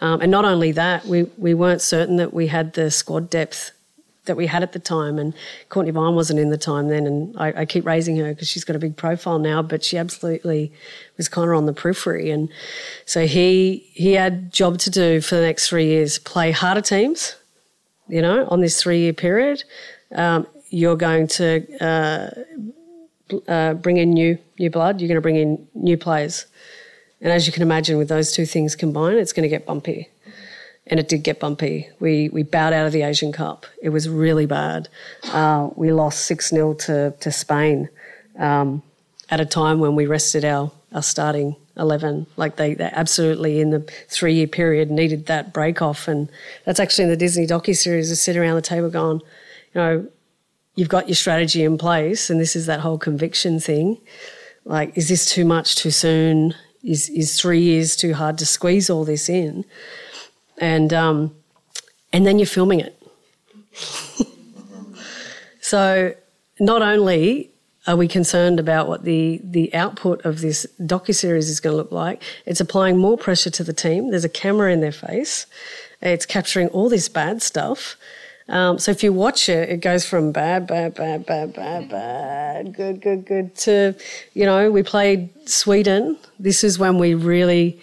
Um, 0.00 0.20
and 0.20 0.30
not 0.30 0.44
only 0.44 0.72
that, 0.72 1.06
we, 1.06 1.24
we 1.38 1.54
weren't 1.54 1.80
certain 1.80 2.16
that 2.16 2.34
we 2.34 2.48
had 2.48 2.74
the 2.74 2.90
squad 2.90 3.30
depth 3.30 3.70
that 4.26 4.36
we 4.36 4.46
had 4.46 4.62
at 4.62 4.72
the 4.72 4.78
time. 4.78 5.18
And 5.18 5.34
Cortnee 5.70 5.92
Vine 5.92 6.14
wasn't 6.14 6.38
in 6.38 6.50
the 6.50 6.58
time 6.58 6.88
then. 6.88 7.06
And 7.06 7.36
I, 7.38 7.60
I 7.60 7.64
keep 7.64 7.84
raising 7.84 8.16
her 8.18 8.32
because 8.32 8.48
she's 8.48 8.64
got 8.64 8.76
a 8.76 8.78
big 8.78 8.96
profile 8.96 9.38
now, 9.38 9.62
but 9.62 9.82
she 9.82 9.96
absolutely 9.96 10.72
was 11.16 11.28
kind 11.28 11.50
of 11.50 11.56
on 11.56 11.66
the 11.66 11.72
periphery. 11.72 12.30
And 12.30 12.48
so 13.04 13.26
he, 13.26 13.88
he 13.92 14.12
had 14.12 14.52
job 14.52 14.78
to 14.80 14.90
do 14.90 15.20
for 15.20 15.36
the 15.36 15.42
next 15.42 15.68
three 15.68 15.86
years, 15.86 16.18
play 16.18 16.50
harder 16.50 16.80
teams, 16.82 17.36
you 18.08 18.22
know, 18.22 18.46
on 18.48 18.60
this 18.60 18.80
three 18.80 19.00
year 19.00 19.12
period. 19.12 19.64
Um, 20.14 20.46
you're 20.68 20.96
going 20.96 21.26
to 21.28 21.64
uh, 21.80 22.30
uh, 23.48 23.74
bring 23.74 23.96
in 23.96 24.10
new, 24.10 24.38
new 24.58 24.70
blood. 24.70 25.00
You're 25.00 25.08
going 25.08 25.16
to 25.16 25.22
bring 25.22 25.36
in 25.36 25.66
new 25.74 25.96
players. 25.96 26.46
And 27.20 27.32
as 27.32 27.46
you 27.46 27.52
can 27.52 27.62
imagine, 27.62 27.96
with 27.96 28.08
those 28.08 28.30
two 28.30 28.44
things 28.44 28.76
combined, 28.76 29.18
it's 29.18 29.32
going 29.32 29.42
to 29.42 29.48
get 29.48 29.64
bumpy 29.64 30.10
and 30.86 31.00
it 31.00 31.08
did 31.08 31.22
get 31.22 31.40
bumpy. 31.40 31.88
We 31.98 32.28
we 32.30 32.42
bowed 32.42 32.72
out 32.72 32.86
of 32.86 32.92
the 32.92 33.02
Asian 33.02 33.32
Cup. 33.32 33.66
It 33.82 33.90
was 33.90 34.08
really 34.08 34.46
bad. 34.46 34.88
Uh, 35.24 35.70
we 35.74 35.92
lost 35.92 36.26
six 36.26 36.50
0 36.50 36.74
to 36.74 37.12
to 37.20 37.32
Spain 37.32 37.88
um, 38.38 38.82
at 39.30 39.40
a 39.40 39.46
time 39.46 39.80
when 39.80 39.94
we 39.94 40.06
rested 40.06 40.44
our 40.44 40.70
our 40.92 41.02
starting 41.02 41.56
eleven. 41.76 42.26
Like 42.36 42.56
they 42.56 42.74
they 42.74 42.84
absolutely 42.92 43.60
in 43.60 43.70
the 43.70 43.80
three 44.08 44.34
year 44.34 44.46
period 44.46 44.90
needed 44.90 45.26
that 45.26 45.52
break 45.52 45.82
off, 45.82 46.08
and 46.08 46.28
that's 46.64 46.80
actually 46.80 47.04
in 47.04 47.10
the 47.10 47.16
Disney 47.16 47.46
docu 47.46 47.76
series. 47.76 48.08
To 48.10 48.16
sit 48.16 48.36
around 48.36 48.56
the 48.56 48.62
table 48.62 48.90
going, 48.90 49.20
you 49.74 49.80
know, 49.80 50.08
you've 50.76 50.88
got 50.88 51.08
your 51.08 51.16
strategy 51.16 51.64
in 51.64 51.78
place, 51.78 52.30
and 52.30 52.40
this 52.40 52.54
is 52.54 52.66
that 52.66 52.80
whole 52.80 52.98
conviction 52.98 53.58
thing. 53.58 53.98
Like, 54.64 54.96
is 54.96 55.08
this 55.08 55.26
too 55.26 55.44
much 55.44 55.76
too 55.76 55.90
soon? 55.90 56.54
Is 56.82 57.08
is 57.08 57.40
three 57.40 57.60
years 57.60 57.96
too 57.96 58.14
hard 58.14 58.38
to 58.38 58.46
squeeze 58.46 58.88
all 58.88 59.04
this 59.04 59.28
in? 59.28 59.64
And 60.58 60.92
um, 60.92 61.34
and 62.12 62.26
then 62.26 62.38
you're 62.38 62.46
filming 62.46 62.80
it. 62.80 63.02
so 65.60 66.14
not 66.58 66.82
only 66.82 67.50
are 67.86 67.96
we 67.96 68.08
concerned 68.08 68.58
about 68.58 68.88
what 68.88 69.04
the 69.04 69.40
the 69.44 69.72
output 69.74 70.24
of 70.24 70.40
this 70.40 70.66
docu 70.80 71.14
series 71.14 71.48
is 71.48 71.60
going 71.60 71.72
to 71.72 71.76
look 71.76 71.92
like? 71.92 72.22
It's 72.44 72.60
applying 72.60 72.98
more 72.98 73.16
pressure 73.16 73.50
to 73.50 73.64
the 73.64 73.72
team. 73.72 74.10
There's 74.10 74.24
a 74.24 74.28
camera 74.28 74.72
in 74.72 74.80
their 74.80 74.92
face. 74.92 75.46
It's 76.02 76.26
capturing 76.26 76.68
all 76.68 76.88
this 76.88 77.08
bad 77.08 77.42
stuff. 77.42 77.96
Um, 78.48 78.78
so 78.78 78.92
if 78.92 79.02
you 79.02 79.12
watch 79.12 79.48
it, 79.48 79.68
it 79.68 79.78
goes 79.78 80.06
from 80.06 80.30
bad, 80.30 80.66
bad, 80.68 80.94
bad, 80.94 81.26
bad, 81.26 81.52
bad, 81.54 81.88
bad, 81.88 82.74
good, 82.74 83.00
good, 83.00 83.26
good 83.26 83.56
to, 83.56 83.94
you 84.34 84.44
know, 84.44 84.70
we 84.70 84.84
played 84.84 85.30
Sweden. 85.48 86.16
This 86.38 86.62
is 86.62 86.78
when 86.78 86.98
we 86.98 87.14
really 87.14 87.80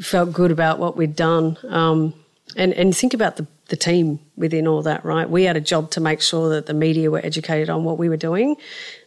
felt 0.00 0.32
good 0.32 0.50
about 0.50 0.78
what 0.78 0.96
we'd 0.96 1.16
done. 1.16 1.56
Um, 1.68 2.14
and 2.56 2.72
and 2.72 2.96
think 2.96 3.14
about 3.14 3.36
the 3.36 3.46
the 3.68 3.76
team 3.76 4.18
within 4.36 4.66
all 4.66 4.82
that, 4.82 5.04
right? 5.04 5.30
We 5.30 5.44
had 5.44 5.56
a 5.56 5.60
job 5.60 5.92
to 5.92 6.00
make 6.00 6.20
sure 6.20 6.48
that 6.50 6.66
the 6.66 6.74
media 6.74 7.08
were 7.10 7.24
educated 7.24 7.70
on 7.70 7.84
what 7.84 7.98
we 7.98 8.08
were 8.08 8.16
doing, 8.16 8.56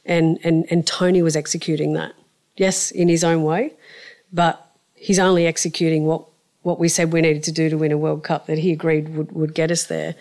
and 0.06 0.40
and 0.44 0.66
and 0.70 0.88
Tony 0.88 1.22
was 1.22 1.36
executing 1.36 1.94
that. 1.94 2.14
Yes, 2.56 2.92
in 2.92 3.10
his 3.10 3.24
own 3.24 3.44
way, 3.44 3.74
but 4.32 4.66
he's 4.96 5.20
only 5.20 5.46
executing 5.46 6.06
what 6.06 6.26
what 6.62 6.80
we 6.80 6.88
said 6.88 7.12
we 7.12 7.22
needed 7.22 7.44
to 7.44 7.52
do 7.52 7.70
to 7.70 7.78
win 7.78 7.92
a 7.92 7.98
World 7.98 8.24
Cup 8.24 8.46
that 8.48 8.60
he 8.60 8.72
agreed 8.72 9.10
would 9.16 9.32
would 9.34 9.54
get 9.54 9.72
us 9.72 9.86
there, 9.86 10.16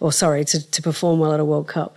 or 0.00 0.12
sorry, 0.12 0.44
to 0.44 0.70
to 0.70 0.82
perform 0.82 1.18
well 1.18 1.32
at 1.32 1.40
a 1.40 1.44
World 1.44 1.68
Cup. 1.68 1.96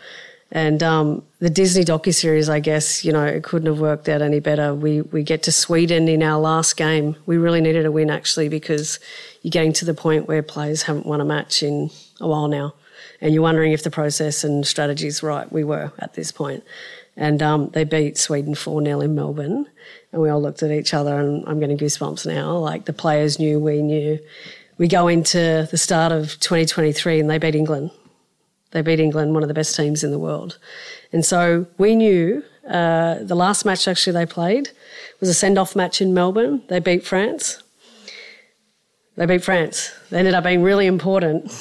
And 0.52 0.84
um, 0.84 1.24
the 1.40 1.50
Disney 1.50 1.86
docu 1.86 2.14
series, 2.14 2.50
I 2.50 2.60
guess, 2.60 3.06
you 3.06 3.14
know, 3.14 3.24
it 3.24 3.44
couldn't 3.44 3.68
have 3.68 3.80
worked 3.80 4.10
out 4.10 4.22
any 4.22 4.42
better. 4.42 4.76
We 4.76 5.02
we 5.02 5.24
get 5.24 5.44
to 5.44 5.52
Sweden 5.52 6.10
in 6.10 6.22
our 6.22 6.40
last 6.40 6.76
game. 6.76 7.16
We 7.26 7.38
really 7.38 7.62
needed 7.62 7.86
a 7.86 7.92
win 7.92 8.10
actually 8.10 8.50
because 8.50 9.00
you're 9.42 9.52
getting 9.52 9.72
to 9.74 9.86
the 9.86 9.94
point 9.94 10.28
where 10.28 10.44
players 10.44 10.84
haven't 10.84 11.06
won 11.06 11.22
a 11.22 11.26
match 11.26 11.64
in 11.64 11.90
a 12.20 12.28
while 12.28 12.50
now, 12.50 12.74
and 13.22 13.34
you're 13.34 13.44
wondering 13.44 13.72
if 13.72 13.84
the 13.84 13.92
process 13.92 14.44
and 14.44 14.68
strategy 14.68 15.08
is 15.08 15.24
right. 15.24 15.50
We 15.52 15.64
were 15.64 15.94
at 16.00 16.16
this 16.16 16.34
point, 16.34 16.66
and 17.16 17.42
um, 17.42 17.70
they 17.70 17.86
beat 17.86 18.18
Sweden 18.18 18.54
four 18.54 18.84
0 18.84 19.00
in 19.00 19.16
Melbourne, 19.16 19.68
and 20.12 20.22
we 20.22 20.30
all 20.30 20.42
looked 20.42 20.64
at 20.64 20.72
each 20.72 20.94
other, 20.94 21.18
and 21.18 21.48
I'm 21.48 21.62
getting 21.62 21.78
goosebumps 21.78 22.26
now. 22.26 22.58
Like 22.58 22.86
the 22.86 22.94
players 22.94 23.40
knew, 23.40 23.58
we 23.58 23.82
knew. 23.82 24.20
We 24.78 24.90
go 24.90 25.08
into 25.08 25.68
the 25.72 25.78
start 25.78 26.12
of 26.12 26.38
2023, 26.42 27.22
and 27.22 27.30
they 27.30 27.38
beat 27.38 27.56
England 27.56 27.92
they 28.72 28.82
beat 28.82 29.00
England, 29.00 29.34
one 29.34 29.44
of 29.44 29.48
the 29.48 29.54
best 29.54 29.76
teams 29.76 30.04
in 30.04 30.12
the 30.12 30.20
world. 30.20 30.58
And 31.14 31.26
so 31.26 31.68
we 31.78 31.96
knew 31.96 32.44
uh, 32.68 33.16
the 33.22 33.36
last 33.36 33.66
match 33.66 33.88
actually 33.88 34.14
they 34.14 34.26
played 34.26 34.70
was 35.20 35.30
a 35.30 35.34
send 35.34 35.58
off 35.58 35.76
match 35.76 36.02
in 36.02 36.14
Melbourne. 36.14 36.64
They 36.68 36.80
beat 36.80 37.06
France. 37.06 37.62
They 39.18 39.26
beat 39.26 39.44
France. 39.44 39.92
They 40.10 40.20
ended 40.20 40.34
up 40.34 40.44
being 40.44 40.64
really 40.64 40.88
important 40.88 41.52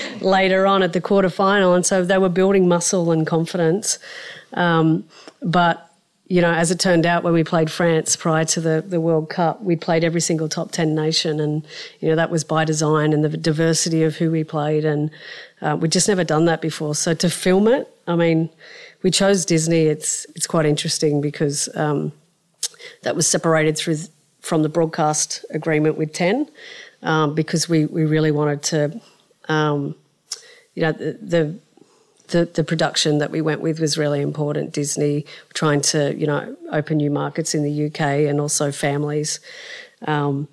later 0.20 0.66
on 0.66 0.82
at 0.82 0.92
the 0.92 1.00
quarter 1.00 1.30
final. 1.30 1.74
And 1.74 1.86
so 1.86 2.04
they 2.04 2.18
were 2.18 2.28
building 2.28 2.66
muscle 2.68 3.12
and 3.12 3.26
confidence. 3.26 3.98
Um, 4.54 5.04
but 5.40 5.87
you 6.28 6.42
know, 6.42 6.52
as 6.52 6.70
it 6.70 6.78
turned 6.78 7.06
out, 7.06 7.22
when 7.22 7.32
we 7.32 7.42
played 7.42 7.70
France 7.70 8.14
prior 8.14 8.44
to 8.44 8.60
the, 8.60 8.84
the 8.86 9.00
World 9.00 9.30
Cup, 9.30 9.62
we 9.62 9.76
played 9.76 10.04
every 10.04 10.20
single 10.20 10.48
top 10.48 10.72
10 10.72 10.94
nation. 10.94 11.40
And, 11.40 11.66
you 12.00 12.08
know, 12.08 12.16
that 12.16 12.30
was 12.30 12.44
by 12.44 12.66
design 12.66 13.14
and 13.14 13.24
the 13.24 13.30
diversity 13.30 14.02
of 14.02 14.16
who 14.16 14.30
we 14.30 14.44
played. 14.44 14.84
And 14.84 15.10
uh, 15.62 15.78
we'd 15.80 15.90
just 15.90 16.06
never 16.06 16.24
done 16.24 16.44
that 16.44 16.60
before. 16.60 16.94
So 16.94 17.14
to 17.14 17.30
film 17.30 17.66
it, 17.66 17.88
I 18.06 18.14
mean, 18.14 18.50
we 19.02 19.10
chose 19.10 19.46
Disney. 19.46 19.86
It's, 19.86 20.26
it's 20.34 20.46
quite 20.46 20.66
interesting 20.66 21.22
because 21.22 21.74
um, 21.74 22.12
that 23.02 23.16
was 23.16 23.26
separated 23.26 23.78
through 23.78 23.96
from 24.40 24.62
the 24.62 24.68
broadcast 24.68 25.46
agreement 25.50 25.96
with 25.96 26.12
10 26.12 26.48
um, 27.02 27.34
because 27.34 27.70
we, 27.70 27.86
we 27.86 28.04
really 28.04 28.30
wanted 28.30 28.62
to, 28.62 29.00
um, 29.48 29.94
you 30.74 30.82
know, 30.82 30.92
the, 30.92 31.18
the 31.22 31.58
the, 32.28 32.44
the 32.46 32.64
production 32.64 33.18
that 33.18 33.30
we 33.30 33.40
went 33.40 33.60
with 33.60 33.80
was 33.80 33.98
really 33.98 34.20
important. 34.20 34.72
Disney 34.72 35.26
trying 35.54 35.80
to, 35.80 36.14
you 36.14 36.26
know, 36.26 36.56
open 36.72 36.98
new 36.98 37.10
markets 37.10 37.54
in 37.54 37.62
the 37.62 37.86
UK 37.86 38.00
and 38.28 38.40
also 38.40 38.70
families. 38.72 39.40
Um, 40.06 40.48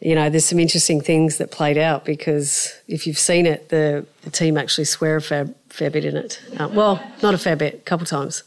you 0.00 0.14
know, 0.14 0.28
there's 0.28 0.44
some 0.44 0.58
interesting 0.58 1.00
things 1.00 1.38
that 1.38 1.50
played 1.50 1.78
out 1.78 2.04
because 2.04 2.74
if 2.88 3.06
you've 3.06 3.18
seen 3.18 3.46
it, 3.46 3.70
the, 3.70 4.06
the 4.22 4.30
team 4.30 4.58
actually 4.58 4.84
swear 4.84 5.16
a 5.16 5.22
fair, 5.22 5.48
fair 5.70 5.90
bit 5.90 6.04
in 6.04 6.16
it. 6.16 6.40
Uh, 6.58 6.68
well, 6.72 7.02
not 7.22 7.32
a 7.32 7.38
fair 7.38 7.56
bit, 7.56 7.74
a 7.74 7.78
couple 7.78 8.04
times. 8.04 8.42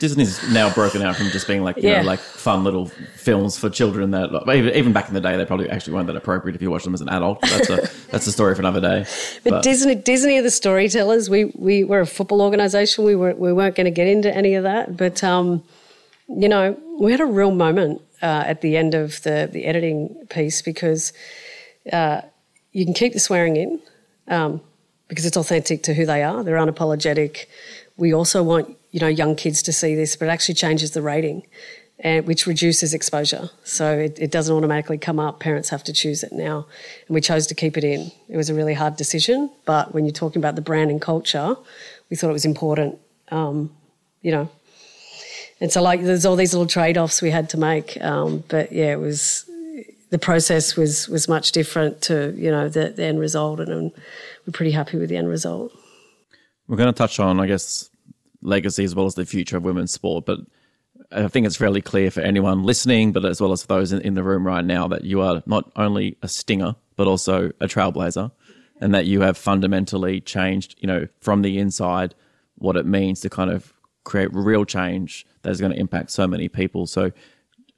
Disney's 0.00 0.48
now 0.50 0.72
broken 0.72 1.02
out 1.02 1.16
from 1.16 1.28
just 1.30 1.46
being 1.46 1.62
like 1.62 1.76
you 1.76 1.88
Yeah. 1.88 2.02
know 2.02 2.06
like 2.06 2.20
fun 2.20 2.64
little 2.64 2.86
films 3.16 3.58
for 3.58 3.68
children 3.70 4.10
that 4.12 4.30
even, 4.54 4.74
even 4.74 4.92
back 4.92 5.08
in 5.08 5.14
the 5.14 5.20
day 5.20 5.36
they 5.36 5.44
probably 5.44 5.68
actually 5.68 5.94
weren't 5.94 6.06
that 6.06 6.16
appropriate 6.16 6.54
if 6.54 6.62
you 6.62 6.70
watch 6.70 6.84
them 6.84 6.94
as 6.94 7.00
an 7.00 7.08
adult. 7.08 7.40
That's 7.42 7.68
a 7.70 7.88
that's 8.10 8.26
a 8.26 8.32
story 8.32 8.54
for 8.54 8.62
another 8.62 8.80
day. 8.80 9.06
But, 9.44 9.62
Disney, 9.62 9.94
Disney 9.94 10.38
are 10.38 10.42
the 10.42 10.50
storytellers. 10.50 11.28
We 11.28 11.46
we 11.56 11.84
were 11.84 12.00
a 12.00 12.06
football 12.06 12.40
organisation. 12.42 13.04
We 13.04 13.14
were 13.16 13.34
we 13.34 13.52
weren't 13.52 13.74
going 13.74 13.86
to 13.86 13.90
get 13.90 14.06
into 14.06 14.34
any 14.34 14.54
of 14.54 14.62
that. 14.64 14.96
But 14.96 15.22
um, 15.24 15.62
you 16.28 16.48
know, 16.48 16.78
we 17.00 17.10
had 17.12 17.20
a 17.20 17.26
real 17.26 17.50
moment 17.50 18.00
uh, 18.22 18.44
at 18.46 18.60
the 18.60 18.76
end 18.76 18.94
of 18.94 19.20
the 19.22 19.48
the 19.52 19.64
editing 19.64 20.14
piece 20.30 20.62
because 20.62 21.12
uh, 21.92 22.20
you 22.72 22.84
can 22.84 22.94
keep 22.94 23.12
the 23.14 23.20
swearing 23.20 23.56
in 23.56 23.80
um, 24.28 24.60
because 25.08 25.26
it's 25.26 25.36
authentic 25.36 25.82
to 25.84 25.94
who 25.94 26.06
they 26.06 26.22
are. 26.22 26.44
They're 26.44 26.56
unapologetic. 26.56 27.46
We 27.96 28.14
also 28.14 28.42
want 28.42 28.76
you 28.90 29.00
know 29.00 29.08
young 29.08 29.36
kids 29.36 29.62
to 29.62 29.72
see 29.72 29.94
this, 29.94 30.16
but 30.16 30.28
it 30.28 30.30
actually 30.30 30.54
changes 30.54 30.92
the 30.92 31.02
rating. 31.02 31.46
And, 32.00 32.28
which 32.28 32.46
reduces 32.46 32.94
exposure. 32.94 33.50
So 33.64 33.98
it, 33.98 34.20
it 34.20 34.30
doesn't 34.30 34.54
automatically 34.54 34.98
come 34.98 35.18
up. 35.18 35.40
Parents 35.40 35.68
have 35.70 35.82
to 35.82 35.92
choose 35.92 36.22
it 36.22 36.30
now. 36.30 36.64
And 37.08 37.14
we 37.16 37.20
chose 37.20 37.48
to 37.48 37.56
keep 37.56 37.76
it 37.76 37.82
in. 37.82 38.12
It 38.28 38.36
was 38.36 38.48
a 38.48 38.54
really 38.54 38.74
hard 38.74 38.94
decision, 38.94 39.50
but 39.64 39.92
when 39.92 40.04
you're 40.04 40.12
talking 40.12 40.40
about 40.40 40.54
the 40.54 40.60
brand 40.60 40.92
and 40.92 41.02
culture, 41.02 41.56
we 42.08 42.16
thought 42.16 42.30
it 42.30 42.34
was 42.34 42.44
important, 42.44 43.00
um, 43.32 43.72
you 44.22 44.30
know. 44.30 44.48
And 45.60 45.72
so, 45.72 45.82
like, 45.82 46.04
there's 46.04 46.24
all 46.24 46.36
these 46.36 46.54
little 46.54 46.68
trade 46.68 46.96
offs 46.96 47.20
we 47.20 47.30
had 47.30 47.50
to 47.50 47.56
make. 47.56 48.00
Um, 48.00 48.44
but 48.46 48.70
yeah, 48.70 48.92
it 48.92 49.00
was 49.00 49.44
the 50.10 50.18
process 50.18 50.76
was 50.76 51.08
was 51.08 51.28
much 51.28 51.52
different 51.52 52.00
to 52.02 52.32
you 52.36 52.50
know 52.50 52.68
the, 52.68 52.90
the 52.90 53.04
end 53.04 53.18
result, 53.18 53.60
and, 53.60 53.70
and 53.70 53.92
we're 54.46 54.52
pretty 54.52 54.70
happy 54.70 54.98
with 54.98 55.08
the 55.08 55.16
end 55.16 55.28
result. 55.28 55.72
We're 56.68 56.76
going 56.76 56.92
to 56.92 56.96
touch 56.96 57.18
on, 57.18 57.40
I 57.40 57.46
guess, 57.46 57.88
legacy 58.42 58.84
as 58.84 58.94
well 58.94 59.06
as 59.06 59.14
the 59.14 59.26
future 59.26 59.56
of 59.56 59.64
women's 59.64 59.92
sport. 59.92 60.26
But 60.26 60.40
I 61.10 61.28
think 61.28 61.46
it's 61.46 61.56
fairly 61.56 61.80
clear 61.80 62.10
for 62.10 62.20
anyone 62.20 62.64
listening, 62.64 63.12
but 63.12 63.24
as 63.24 63.40
well 63.40 63.52
as 63.52 63.62
for 63.62 63.68
those 63.68 63.92
in, 63.92 64.00
in 64.02 64.14
the 64.14 64.22
room 64.22 64.46
right 64.46 64.64
now, 64.64 64.88
that 64.88 65.04
you 65.04 65.20
are 65.20 65.42
not 65.46 65.70
only 65.76 66.16
a 66.22 66.28
stinger, 66.28 66.76
but 66.96 67.06
also 67.06 67.50
a 67.60 67.66
trailblazer, 67.66 68.30
and 68.80 68.94
that 68.94 69.06
you 69.06 69.20
have 69.22 69.36
fundamentally 69.36 70.20
changed, 70.20 70.76
you 70.78 70.86
know, 70.86 71.08
from 71.20 71.42
the 71.42 71.58
inside 71.58 72.14
what 72.56 72.76
it 72.76 72.86
means 72.86 73.20
to 73.20 73.30
kind 73.30 73.50
of 73.50 73.72
create 74.04 74.32
real 74.32 74.64
change 74.64 75.26
that 75.42 75.50
is 75.50 75.60
going 75.60 75.72
to 75.72 75.78
impact 75.78 76.10
so 76.10 76.26
many 76.26 76.48
people. 76.48 76.86
So 76.86 77.12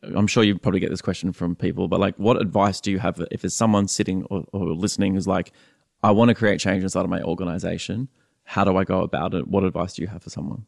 I'm 0.03 0.27
sure 0.27 0.43
you 0.43 0.59
probably 0.59 0.81
get 0.81 0.91
this 0.91 1.03
question 1.03 1.33
from 1.33 1.55
people, 1.55 1.89
but 1.89 2.01
like, 2.01 2.17
what 2.17 2.41
advice 2.41 2.81
do 2.81 2.91
you 2.91 2.99
have 2.99 3.21
if 3.31 3.43
there's 3.43 3.55
someone 3.55 3.89
sitting 3.89 4.25
or, 4.31 4.45
or 4.53 4.67
listening 4.69 5.15
who's 5.15 5.27
like, 5.27 5.53
I 6.03 6.11
want 6.13 6.31
to 6.31 6.35
create 6.35 6.61
change 6.61 6.83
inside 6.83 7.05
of 7.05 7.11
my 7.11 7.23
organization? 7.23 8.09
How 8.51 8.65
do 8.65 8.77
I 8.77 8.83
go 8.83 9.03
about 9.03 9.33
it? 9.35 9.47
What 9.47 9.63
advice 9.63 9.95
do 9.95 10.03
you 10.03 10.09
have 10.09 10.25
for 10.25 10.31
someone? 10.31 10.67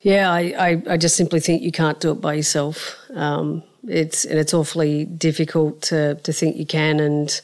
Yeah, 0.00 0.30
I, 0.30 0.40
I, 0.58 0.82
I 0.90 0.96
just 0.98 1.16
simply 1.16 1.40
think 1.40 1.62
you 1.62 1.72
can't 1.72 1.98
do 1.98 2.10
it 2.10 2.20
by 2.20 2.34
yourself. 2.34 2.94
Um, 3.14 3.62
it's 3.88 4.26
and 4.26 4.38
it's 4.38 4.52
awfully 4.52 5.06
difficult 5.06 5.80
to 5.82 6.16
to 6.16 6.32
think 6.34 6.56
you 6.56 6.66
can 6.66 7.00
and 7.00 7.40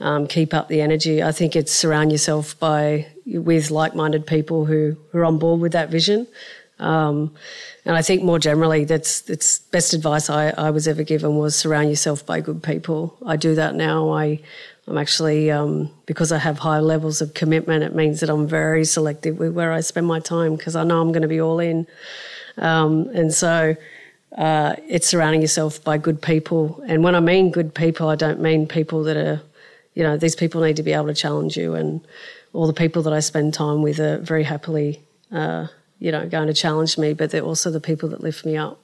um, 0.00 0.26
keep 0.26 0.52
up 0.52 0.66
the 0.66 0.80
energy. 0.80 1.22
I 1.22 1.30
think 1.30 1.54
it's 1.54 1.70
surround 1.70 2.10
yourself 2.10 2.58
by 2.58 3.06
with 3.24 3.70
like 3.70 3.94
minded 3.94 4.26
people 4.26 4.64
who 4.64 4.96
who 5.12 5.18
are 5.18 5.24
on 5.24 5.38
board 5.38 5.60
with 5.60 5.70
that 5.72 5.88
vision. 5.88 6.26
Um, 6.80 7.32
and 7.84 7.96
I 7.96 8.02
think 8.02 8.24
more 8.24 8.40
generally, 8.40 8.84
that's 8.84 9.20
that's 9.20 9.60
best 9.70 9.94
advice 9.94 10.28
I, 10.30 10.48
I 10.48 10.70
was 10.70 10.88
ever 10.88 11.04
given 11.04 11.36
was 11.36 11.54
surround 11.54 11.90
yourself 11.90 12.26
by 12.26 12.40
good 12.40 12.60
people. 12.60 13.16
I 13.24 13.36
do 13.36 13.54
that 13.54 13.76
now. 13.76 14.10
I 14.10 14.40
I'm 14.88 14.98
actually 14.98 15.50
um, 15.50 15.90
because 16.06 16.32
I 16.32 16.38
have 16.38 16.58
high 16.58 16.80
levels 16.80 17.20
of 17.20 17.34
commitment. 17.34 17.84
It 17.84 17.94
means 17.94 18.20
that 18.20 18.30
I'm 18.30 18.48
very 18.48 18.84
selective 18.84 19.38
with 19.38 19.52
where 19.52 19.72
I 19.72 19.80
spend 19.80 20.06
my 20.06 20.18
time 20.18 20.56
because 20.56 20.74
I 20.74 20.82
know 20.84 21.00
I'm 21.00 21.12
going 21.12 21.22
to 21.22 21.28
be 21.28 21.40
all 21.40 21.60
in. 21.60 21.86
Um, 22.58 23.08
and 23.14 23.32
so 23.32 23.76
uh, 24.36 24.74
it's 24.88 25.06
surrounding 25.06 25.40
yourself 25.40 25.82
by 25.84 25.98
good 25.98 26.20
people. 26.20 26.82
And 26.86 27.04
when 27.04 27.14
I 27.14 27.20
mean 27.20 27.50
good 27.50 27.74
people, 27.74 28.08
I 28.08 28.16
don't 28.16 28.40
mean 28.40 28.66
people 28.66 29.04
that 29.04 29.16
are, 29.16 29.40
you 29.94 30.02
know, 30.02 30.16
these 30.16 30.34
people 30.34 30.62
need 30.62 30.76
to 30.76 30.82
be 30.82 30.92
able 30.92 31.06
to 31.06 31.14
challenge 31.14 31.56
you. 31.56 31.74
And 31.74 32.00
all 32.52 32.66
the 32.66 32.72
people 32.72 33.02
that 33.02 33.12
I 33.12 33.20
spend 33.20 33.54
time 33.54 33.82
with 33.82 34.00
are 34.00 34.18
very 34.18 34.42
happily, 34.42 35.00
uh, 35.30 35.68
you 36.00 36.10
know, 36.10 36.28
going 36.28 36.48
to 36.48 36.54
challenge 36.54 36.98
me, 36.98 37.12
but 37.12 37.30
they're 37.30 37.42
also 37.42 37.70
the 37.70 37.80
people 37.80 38.08
that 38.10 38.20
lift 38.20 38.44
me 38.44 38.56
up. 38.56 38.80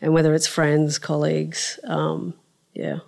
And 0.00 0.12
whether 0.12 0.34
it's 0.34 0.46
friends, 0.46 0.98
colleagues, 0.98 1.78
um, 1.84 2.34
yeah. 2.74 3.00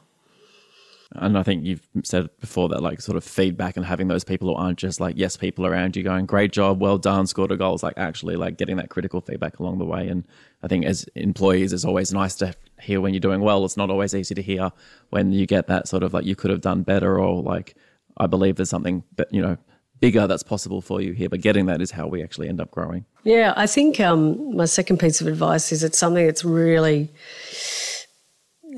And 1.13 1.39
I 1.39 1.43
think 1.43 1.65
you've 1.65 1.89
said 2.05 2.29
before 2.39 2.69
that 2.69 2.83
like 2.83 3.01
sort 3.01 3.17
of 3.17 3.25
feedback 3.25 3.77
and 3.77 3.87
having 3.87 4.09
those 4.09 4.25
people 4.25 4.49
who 4.49 4.55
aren't 4.55 4.79
just 4.79 5.01
like 5.01 5.17
yes 5.17 5.39
people 5.39 5.67
around 5.67 5.97
you 5.97 6.03
going 6.03 6.27
great 6.27 6.53
job, 6.53 6.81
well 6.81 6.99
done, 6.99 7.27
scored 7.27 7.51
a 7.51 7.57
goal. 7.57 7.75
It's 7.75 7.83
like 7.83 7.95
actually 7.97 8.37
like 8.37 8.59
getting 8.59 8.77
that 8.77 8.91
critical 8.91 9.23
feedback 9.23 9.59
along 9.59 9.79
the 9.79 9.87
way. 9.87 10.07
And 10.09 10.25
I 10.63 10.69
think 10.69 10.85
as 10.85 11.05
employees, 11.15 11.73
it's 11.73 11.85
always 11.85 12.13
nice 12.13 12.35
to 12.37 12.55
hear 12.81 13.01
when 13.01 13.15
you're 13.15 13.21
doing 13.21 13.41
well. 13.41 13.65
It's 13.65 13.77
not 13.77 13.91
always 13.91 14.15
easy 14.15 14.35
to 14.35 14.43
hear 14.43 14.71
when 15.09 15.33
you 15.33 15.47
get 15.47 15.67
that 15.69 15.89
sort 15.89 16.03
of 16.03 16.13
like 16.13 16.27
you 16.27 16.37
could 16.37 16.51
have 16.51 16.61
done 16.61 16.83
better 16.83 17.19
or 17.19 17.43
like 17.43 17.75
I 18.19 18.27
believe 18.27 18.57
there's 18.57 18.71
something 18.71 19.03
that 19.17 19.33
you 19.33 19.41
know 19.41 19.57
bigger 20.01 20.27
that's 20.27 20.43
possible 20.43 20.81
for 20.81 21.01
you 21.01 21.13
here. 21.13 21.29
But 21.29 21.41
getting 21.41 21.67
that 21.67 21.81
is 21.81 21.91
how 21.91 22.07
we 22.07 22.23
actually 22.23 22.49
end 22.49 22.61
up 22.61 22.71
growing. 22.71 23.05
Yeah, 23.25 23.53
I 23.57 23.67
think 23.67 24.01
um, 24.01 24.57
my 24.57 24.65
second 24.65 24.99
piece 24.99 25.21
of 25.21 25.27
advice 25.27 25.73
is 25.73 25.83
it's 25.83 25.99
something 25.99 26.25
that's 26.25 26.45
really, 26.45 27.11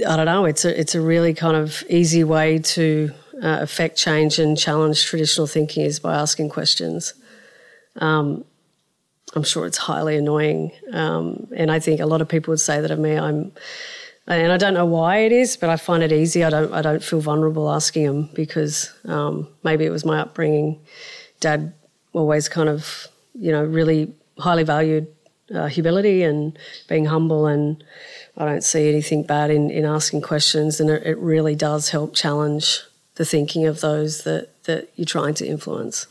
I 0.06 0.16
don't 0.16 0.26
know, 0.26 0.44
it's 0.44 0.64
a, 0.64 0.80
it's 0.80 0.94
a 0.94 1.00
really 1.00 1.34
kind 1.34 1.56
of 1.56 1.82
easy 1.88 2.24
way 2.24 2.58
to 2.58 3.12
uh, 3.42 3.58
affect 3.60 3.96
change 3.96 4.38
and 4.38 4.56
challenge 4.56 5.04
traditional 5.04 5.46
thinking 5.46 5.84
is 5.84 6.00
by 6.00 6.14
asking 6.14 6.50
questions. 6.50 7.14
Um, 7.96 8.44
I'm 9.34 9.42
sure 9.42 9.66
it's 9.66 9.78
highly 9.78 10.16
annoying. 10.16 10.72
Um, 10.92 11.48
and 11.56 11.70
I 11.70 11.78
think 11.78 12.00
a 12.00 12.06
lot 12.06 12.20
of 12.20 12.28
people 12.28 12.52
would 12.52 12.60
say 12.60 12.80
that 12.80 12.90
of 12.90 12.98
me. 12.98 13.16
I'm, 13.16 13.52
and 14.26 14.52
I 14.52 14.56
don't 14.56 14.74
know 14.74 14.86
why 14.86 15.18
it 15.18 15.32
is, 15.32 15.56
but 15.56 15.70
I 15.70 15.76
find 15.76 16.02
it 16.02 16.12
easy. 16.12 16.44
I 16.44 16.50
don't, 16.50 16.72
I 16.72 16.82
don't 16.82 17.02
feel 17.02 17.20
vulnerable 17.20 17.70
asking 17.70 18.06
them 18.06 18.30
because 18.34 18.92
um, 19.06 19.48
maybe 19.62 19.84
it 19.84 19.90
was 19.90 20.04
my 20.04 20.20
upbringing. 20.20 20.80
Dad 21.40 21.72
always 22.12 22.48
kind 22.48 22.68
of, 22.68 23.06
you 23.34 23.52
know, 23.52 23.64
really 23.64 24.12
highly 24.38 24.64
valued 24.64 25.06
uh, 25.54 25.66
humility 25.66 26.22
and 26.22 26.58
being 26.88 27.04
humble. 27.04 27.46
And 27.46 27.82
I 28.40 28.46
don't 28.46 28.64
see 28.64 28.88
anything 28.88 29.22
bad 29.22 29.50
in, 29.50 29.70
in 29.70 29.84
asking 29.84 30.22
questions. 30.22 30.80
And 30.80 30.88
it, 30.88 31.02
it 31.04 31.18
really 31.18 31.54
does 31.54 31.90
help 31.90 32.14
challenge 32.14 32.80
the 33.16 33.26
thinking 33.26 33.66
of 33.66 33.82
those 33.82 34.24
that, 34.24 34.64
that 34.64 34.88
you're 34.96 35.04
trying 35.04 35.34
to 35.34 35.46
influence. 35.46 36.06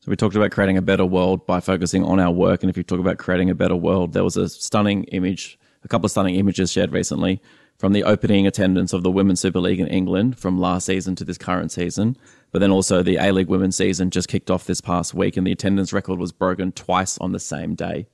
So 0.00 0.10
we 0.10 0.16
talked 0.16 0.36
about 0.36 0.50
creating 0.50 0.76
a 0.76 0.82
better 0.82 1.06
world 1.06 1.46
by 1.46 1.60
focusing 1.60 2.04
on 2.04 2.20
our 2.20 2.30
work. 2.30 2.62
And 2.62 2.68
if 2.68 2.76
you 2.76 2.82
talk 2.82 3.00
about 3.00 3.16
creating 3.16 3.48
a 3.48 3.54
better 3.54 3.74
world, 3.74 4.12
there 4.12 4.24
was 4.24 4.36
a 4.36 4.50
stunning 4.50 5.04
image, 5.04 5.58
a 5.84 5.88
couple 5.88 6.04
of 6.04 6.10
stunning 6.10 6.34
images 6.34 6.70
shared 6.70 6.92
recently 6.92 7.40
from 7.78 7.94
the 7.94 8.04
opening 8.04 8.46
attendance 8.46 8.92
of 8.92 9.02
the 9.02 9.10
Women's 9.10 9.40
Super 9.40 9.58
League 9.58 9.80
in 9.80 9.86
England 9.86 10.38
from 10.38 10.60
last 10.60 10.84
season 10.84 11.14
to 11.16 11.24
this 11.24 11.38
current 11.38 11.72
season. 11.72 12.18
But 12.52 12.58
then 12.58 12.70
also 12.70 13.02
the 13.02 13.16
A 13.16 13.32
League 13.32 13.48
Women's 13.48 13.76
season 13.76 14.10
just 14.10 14.28
kicked 14.28 14.50
off 14.50 14.66
this 14.66 14.82
past 14.82 15.14
week 15.14 15.38
and 15.38 15.46
the 15.46 15.52
attendance 15.52 15.94
record 15.94 16.18
was 16.18 16.32
broken 16.32 16.72
twice 16.72 17.16
on 17.18 17.32
the 17.32 17.40
same 17.40 17.74
day. 17.74 18.06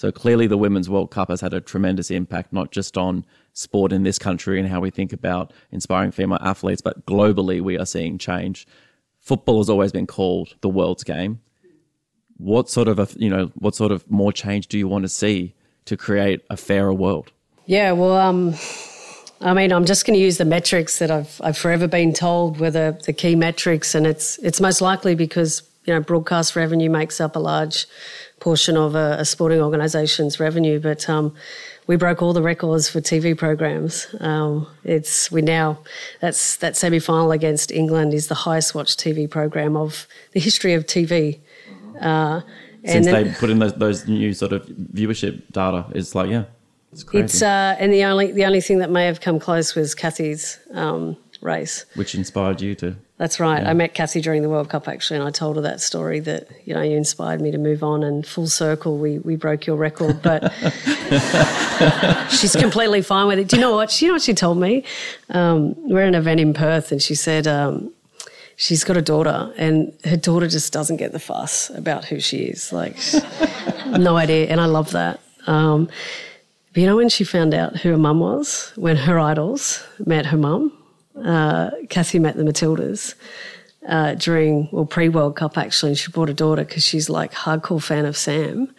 So 0.00 0.10
clearly 0.10 0.46
the 0.46 0.56
Women's 0.56 0.88
World 0.88 1.10
Cup 1.10 1.28
has 1.28 1.42
had 1.42 1.52
a 1.52 1.60
tremendous 1.60 2.10
impact, 2.10 2.54
not 2.54 2.70
just 2.70 2.96
on 2.96 3.26
sport 3.52 3.92
in 3.92 4.02
this 4.02 4.18
country 4.18 4.58
and 4.58 4.66
how 4.66 4.80
we 4.80 4.88
think 4.88 5.12
about 5.12 5.52
inspiring 5.70 6.10
female 6.10 6.38
athletes, 6.40 6.80
but 6.80 7.04
globally 7.04 7.60
we 7.60 7.76
are 7.76 7.84
seeing 7.84 8.16
change 8.16 8.66
football 9.20 9.58
has 9.58 9.68
always 9.68 9.92
been 9.92 10.06
called 10.06 10.54
the 10.62 10.68
world's 10.68 11.04
game. 11.04 11.40
What 12.38 12.70
sort 12.70 12.88
of 12.88 12.98
a, 12.98 13.06
you 13.16 13.28
know 13.28 13.52
what 13.56 13.74
sort 13.74 13.92
of 13.92 14.10
more 14.10 14.32
change 14.32 14.68
do 14.68 14.78
you 14.78 14.88
want 14.88 15.02
to 15.02 15.08
see 15.08 15.54
to 15.84 15.96
create 15.96 16.40
a 16.48 16.56
fairer 16.56 16.94
world? 16.94 17.30
Yeah, 17.66 17.92
well, 17.92 18.16
um, 18.16 18.54
I 19.42 19.52
mean, 19.52 19.70
I'm 19.70 19.84
just 19.84 20.06
going 20.06 20.18
to 20.18 20.24
use 20.24 20.38
the 20.38 20.46
metrics 20.46 20.98
that 20.98 21.10
I've 21.10 21.38
I've 21.44 21.58
forever 21.58 21.86
been 21.86 22.14
told 22.14 22.58
were 22.58 22.70
the, 22.70 22.98
the 23.04 23.12
key 23.12 23.36
metrics, 23.36 23.94
and 23.94 24.06
it's 24.06 24.38
it's 24.38 24.60
most 24.60 24.80
likely 24.80 25.14
because 25.14 25.62
you 25.84 25.92
know 25.92 26.00
broadcast 26.00 26.56
revenue 26.56 26.88
makes 26.88 27.20
up 27.20 27.36
a 27.36 27.38
large 27.38 27.86
portion 28.40 28.76
of 28.76 28.94
a, 28.94 29.16
a 29.20 29.24
sporting 29.24 29.60
organisation's 29.60 30.40
revenue, 30.40 30.80
but 30.80 31.08
um, 31.08 31.34
we 31.86 31.96
broke 31.96 32.22
all 32.22 32.32
the 32.32 32.42
records 32.42 32.88
for 32.88 33.00
TV 33.00 33.36
programs. 33.36 34.06
Um, 34.20 34.66
it's 34.84 35.30
we 35.30 35.42
now 35.42 35.78
that's 36.20 36.56
that 36.56 36.76
semi 36.76 36.98
final 36.98 37.32
against 37.32 37.70
England 37.70 38.14
is 38.14 38.28
the 38.28 38.34
highest 38.34 38.74
watched 38.74 38.98
TV 38.98 39.28
program 39.28 39.76
of 39.76 40.06
the 40.32 40.40
history 40.40 40.74
of 40.74 40.86
TV. 40.86 41.38
Uh, 42.00 42.40
Since 42.84 43.06
then, 43.06 43.24
they 43.24 43.34
put 43.34 43.50
in 43.50 43.58
those, 43.58 43.74
those, 43.74 44.08
new 44.08 44.32
sort 44.32 44.52
of 44.52 44.66
viewership 44.66 45.42
data, 45.52 45.84
it's 45.94 46.14
like 46.14 46.30
yeah, 46.30 46.44
it's 46.92 47.02
crazy. 47.02 47.24
It's 47.24 47.42
uh, 47.42 47.76
and 47.78 47.92
the 47.92 48.04
only 48.04 48.32
the 48.32 48.44
only 48.44 48.60
thing 48.60 48.78
that 48.78 48.90
may 48.90 49.06
have 49.06 49.20
come 49.20 49.38
close 49.38 49.74
was 49.74 49.94
Cathy's 49.94 50.58
um, 50.72 51.16
race, 51.42 51.84
which 51.94 52.14
inspired 52.14 52.60
you 52.60 52.74
to 52.76 52.96
that's 53.20 53.38
right. 53.38 53.62
Yeah. 53.62 53.68
I 53.68 53.74
met 53.74 53.92
Cathy 53.92 54.22
during 54.22 54.40
the 54.40 54.48
World 54.48 54.70
Cup 54.70 54.88
actually, 54.88 55.18
and 55.18 55.28
I 55.28 55.30
told 55.30 55.56
her 55.56 55.62
that 55.62 55.82
story 55.82 56.20
that 56.20 56.48
you 56.64 56.72
know 56.72 56.80
you 56.80 56.96
inspired 56.96 57.42
me 57.42 57.50
to 57.50 57.58
move 57.58 57.82
on. 57.82 58.02
And 58.02 58.26
full 58.26 58.46
circle, 58.46 58.96
we 58.96 59.18
we 59.18 59.36
broke 59.36 59.66
your 59.66 59.76
record, 59.76 60.22
but 60.22 60.50
she's 62.30 62.56
completely 62.56 63.02
fine 63.02 63.26
with 63.26 63.38
it. 63.38 63.48
Do 63.48 63.56
you 63.56 63.60
know 63.60 63.74
what? 63.74 63.90
She, 63.90 64.06
you 64.06 64.10
know 64.10 64.14
what 64.14 64.22
she 64.22 64.32
told 64.32 64.56
me? 64.56 64.84
Um, 65.28 65.74
we're 65.86 66.00
at 66.00 66.08
an 66.08 66.14
event 66.14 66.40
in 66.40 66.54
Perth, 66.54 66.92
and 66.92 67.02
she 67.02 67.14
said. 67.14 67.46
Um, 67.46 67.92
she's 68.56 68.84
got 68.84 68.96
a 68.96 69.02
daughter, 69.02 69.52
and 69.58 69.92
her 70.04 70.16
daughter 70.16 70.48
just 70.48 70.72
doesn't 70.72 70.96
get 70.96 71.12
the 71.12 71.18
fuss 71.18 71.70
about 71.70 72.06
who 72.06 72.20
she 72.20 72.44
is. 72.44 72.72
Like, 72.72 72.96
no 73.86 74.16
idea. 74.16 74.48
And 74.48 74.60
I 74.60 74.66
love 74.66 74.92
that. 74.92 75.20
Um, 75.46 75.88
but 76.72 76.80
you 76.80 76.86
know, 76.86 76.96
when 76.96 77.08
she 77.08 77.24
found 77.24 77.52
out 77.52 77.76
who 77.76 77.90
her 77.90 77.98
mum 77.98 78.20
was, 78.20 78.72
when 78.76 78.96
her 78.96 79.18
idols 79.18 79.82
met 80.06 80.26
her 80.26 80.36
mum, 80.36 80.72
uh, 81.24 81.70
Cathy 81.88 82.18
met 82.18 82.36
the 82.36 82.42
Matildas 82.42 83.14
uh, 83.88 84.14
during, 84.14 84.68
well, 84.72 84.86
pre 84.86 85.08
World 85.08 85.36
Cup 85.36 85.56
actually, 85.56 85.90
and 85.90 85.98
she 85.98 86.10
brought 86.10 86.30
a 86.30 86.34
daughter 86.34 86.64
because 86.64 86.84
she's 86.84 87.08
like 87.08 87.32
hardcore 87.32 87.82
fan 87.82 88.04
of 88.04 88.16
Sam, 88.16 88.74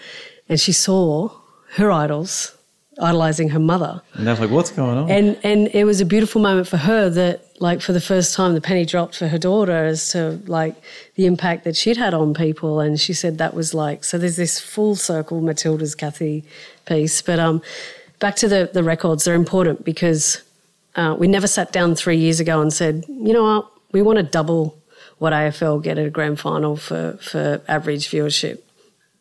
and 0.48 0.60
she 0.60 0.72
saw 0.72 1.30
her 1.76 1.92
idols 1.92 2.56
idolizing 3.00 3.50
her 3.50 3.60
mother. 3.60 4.02
And 4.14 4.28
I 4.28 4.34
was 4.34 4.39
like, 4.39 4.52
what's 4.52 4.72
going 4.72 4.98
on? 4.98 5.10
And 5.10 5.38
and 5.44 5.70
it 5.74 5.86
was 5.86 6.02
a 6.02 6.06
beautiful 6.06 6.42
moment 6.42 6.68
for 6.68 6.78
her 6.78 7.10
that 7.10 7.46
like 7.60 7.82
for 7.82 7.94
the 7.94 8.02
first 8.02 8.36
time 8.36 8.54
the 8.54 8.62
penny 8.62 8.86
dropped 8.86 9.18
for 9.18 9.28
her 9.28 9.38
daughter 9.38 9.86
as 9.86 10.10
to 10.12 10.42
like 10.46 10.76
the 11.16 11.26
impact 11.26 11.64
that 11.64 11.76
she'd 11.76 11.98
had 11.98 12.14
on 12.14 12.34
people. 12.34 12.80
And 12.80 13.00
she 13.00 13.14
said 13.14 13.38
that 13.38 13.54
was 13.54 13.74
like 13.74 14.04
so 14.04 14.18
there's 14.18 14.36
this 14.36 14.60
full 14.60 14.96
circle 14.96 15.42
Matilda's 15.42 15.96
Cathy 15.96 16.44
piece. 16.86 17.22
But 17.22 17.39
um 17.39 17.62
back 18.20 18.36
to 18.38 18.48
the, 18.48 18.70
the 18.72 18.84
records, 18.84 19.24
they're 19.24 19.36
important 19.36 19.84
because 19.84 20.42
uh, 20.96 21.16
we 21.18 21.28
never 21.28 21.48
sat 21.48 21.72
down 21.72 21.96
three 21.96 22.18
years 22.18 22.39
ago 22.39 22.62
and 22.62 22.72
said, 22.72 23.06
you 23.08 23.34
know 23.34 23.44
what, 23.44 23.72
we 23.92 24.02
want 24.02 24.18
to 24.18 24.24
double 24.24 24.78
what 25.18 25.34
AFL 25.34 25.84
get 25.84 25.98
at 25.98 26.06
a 26.08 26.10
grand 26.10 26.39
final 26.39 26.76
for, 26.76 27.18
for 27.22 27.62
average 27.68 28.10
viewership. 28.10 28.60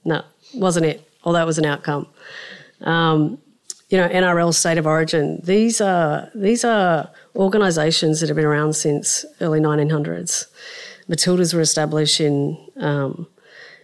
No, 0.04 0.22
wasn't 0.54 0.86
it. 0.86 1.06
Although 1.22 1.38
that 1.38 1.46
was 1.46 1.58
an 1.58 1.66
outcome. 1.66 2.06
Um, 2.80 3.38
you 3.90 3.98
know, 3.98 4.08
NRL 4.08 4.54
State 4.54 4.78
of 4.78 4.86
Origin. 4.86 5.40
These 5.42 5.80
are 5.80 6.30
these 6.34 6.64
are 6.64 7.10
organisations 7.34 8.20
that 8.20 8.28
have 8.28 8.36
been 8.36 8.44
around 8.44 8.74
since 8.74 9.26
early 9.40 9.60
1900s. 9.60 10.46
Matildas 11.08 11.52
were 11.52 11.60
established 11.60 12.20
in 12.20 12.56
um, 12.76 13.26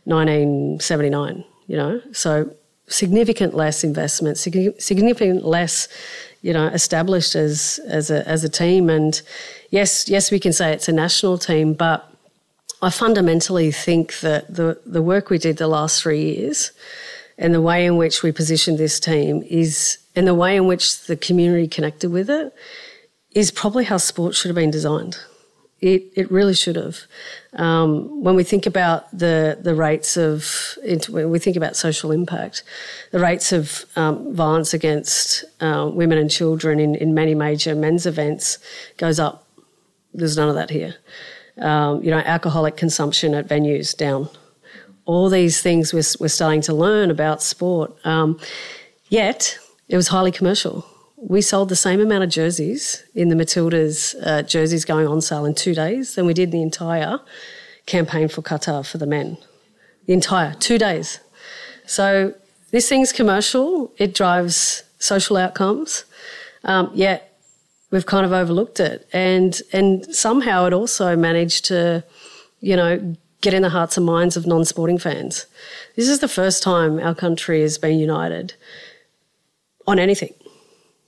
1979. 0.05 1.45
You 1.66 1.76
know, 1.76 2.01
so 2.12 2.55
significant 2.87 3.55
less 3.55 3.82
investment, 3.82 4.39
significant 4.39 5.45
less 5.45 5.89
you 6.43 6.53
know, 6.53 6.66
established 6.68 7.34
as 7.34 7.80
as 7.89 8.11
a 8.11 8.26
as 8.28 8.45
a 8.45 8.49
team. 8.49 8.91
And 8.91 9.20
yes, 9.70 10.09
yes, 10.09 10.30
we 10.30 10.39
can 10.39 10.53
say 10.53 10.72
it's 10.72 10.89
a 10.89 10.93
national 10.93 11.39
team, 11.39 11.74
but 11.74 12.11
I 12.82 12.91
fundamentally 12.91 13.70
think 13.72 14.20
that 14.20 14.55
the 14.55 14.80
the 14.84 15.03
work 15.03 15.30
we 15.30 15.39
did 15.39 15.57
the 15.57 15.68
last 15.68 16.03
three 16.03 16.22
years 16.22 16.72
and 17.39 17.55
the 17.55 17.61
way 17.61 17.87
in 17.87 17.97
which 17.97 18.22
we 18.22 18.32
positioned 18.32 18.78
this 18.78 19.01
team 19.01 19.43
is 19.49 19.99
and 20.14 20.26
the 20.26 20.34
way 20.34 20.57
in 20.57 20.66
which 20.66 21.07
the 21.07 21.16
community 21.16 21.68
connected 21.68 22.11
with 22.11 22.30
it 22.30 22.55
is 23.32 23.51
probably 23.51 23.84
how 23.84 23.99
sport 23.99 24.34
should 24.34 24.49
have 24.49 24.57
been 24.57 24.70
designed. 24.70 25.18
It, 25.80 26.10
it 26.14 26.30
really 26.30 26.54
should 26.54 26.76
have. 26.76 27.00
Um, 27.52 28.22
when 28.22 28.34
we 28.34 28.44
think 28.44 28.64
about 28.64 29.10
the, 29.16 29.58
the 29.60 29.74
rates 29.74 30.16
of, 30.16 30.78
when 31.10 31.30
we 31.30 31.38
think 31.38 31.56
about 31.56 31.76
social 31.76 32.12
impact, 32.12 32.62
the 33.12 33.20
rates 33.20 33.52
of 33.52 33.84
um, 33.94 34.34
violence 34.34 34.72
against 34.72 35.44
uh, 35.60 35.90
women 35.92 36.16
and 36.16 36.30
children 36.30 36.80
in, 36.80 36.94
in 36.94 37.12
many 37.12 37.34
major 37.34 37.74
men's 37.74 38.06
events 38.06 38.58
goes 38.96 39.20
up. 39.20 39.46
There's 40.14 40.36
none 40.38 40.48
of 40.48 40.54
that 40.54 40.70
here. 40.70 40.94
Um, 41.58 42.02
you 42.02 42.10
know, 42.10 42.18
alcoholic 42.18 42.76
consumption 42.78 43.34
at 43.34 43.46
venues 43.46 43.94
down. 43.94 44.30
All 45.04 45.28
these 45.28 45.60
things 45.60 45.92
we're, 45.92 46.02
we're 46.18 46.28
starting 46.28 46.62
to 46.62 46.74
learn 46.74 47.10
about 47.10 47.42
sport. 47.42 47.94
Um, 48.04 48.40
yet, 49.08 49.58
it 49.88 49.96
was 49.96 50.08
highly 50.08 50.32
commercial 50.32 50.86
we 51.16 51.40
sold 51.40 51.68
the 51.68 51.76
same 51.76 52.00
amount 52.00 52.24
of 52.24 52.30
jerseys 52.30 53.02
in 53.14 53.28
the 53.28 53.34
Matildas 53.34 54.14
uh, 54.22 54.42
jerseys 54.42 54.84
going 54.84 55.06
on 55.06 55.20
sale 55.20 55.44
in 55.46 55.54
two 55.54 55.74
days 55.74 56.14
than 56.14 56.26
we 56.26 56.34
did 56.34 56.52
the 56.52 56.62
entire 56.62 57.20
campaign 57.86 58.28
for 58.28 58.42
Qatar 58.42 58.86
for 58.86 58.98
the 58.98 59.06
men. 59.06 59.38
The 60.06 60.12
entire 60.12 60.54
two 60.54 60.78
days. 60.78 61.20
So 61.86 62.34
this 62.70 62.88
thing's 62.88 63.12
commercial. 63.12 63.92
It 63.96 64.14
drives 64.14 64.82
social 64.98 65.36
outcomes. 65.36 66.04
Um, 66.64 66.90
yet 66.94 67.38
we've 67.90 68.06
kind 68.06 68.26
of 68.26 68.32
overlooked 68.32 68.80
it, 68.80 69.08
and 69.12 69.60
and 69.72 70.04
somehow 70.14 70.66
it 70.66 70.72
also 70.72 71.16
managed 71.16 71.64
to, 71.66 72.04
you 72.60 72.76
know, 72.76 73.16
get 73.40 73.54
in 73.54 73.62
the 73.62 73.68
hearts 73.68 73.96
and 73.96 74.04
minds 74.04 74.36
of 74.36 74.46
non-sporting 74.46 74.98
fans. 74.98 75.46
This 75.94 76.08
is 76.08 76.18
the 76.18 76.28
first 76.28 76.62
time 76.62 76.98
our 76.98 77.14
country 77.14 77.62
has 77.62 77.78
been 77.78 77.98
united 77.98 78.54
on 79.86 79.98
anything 79.98 80.34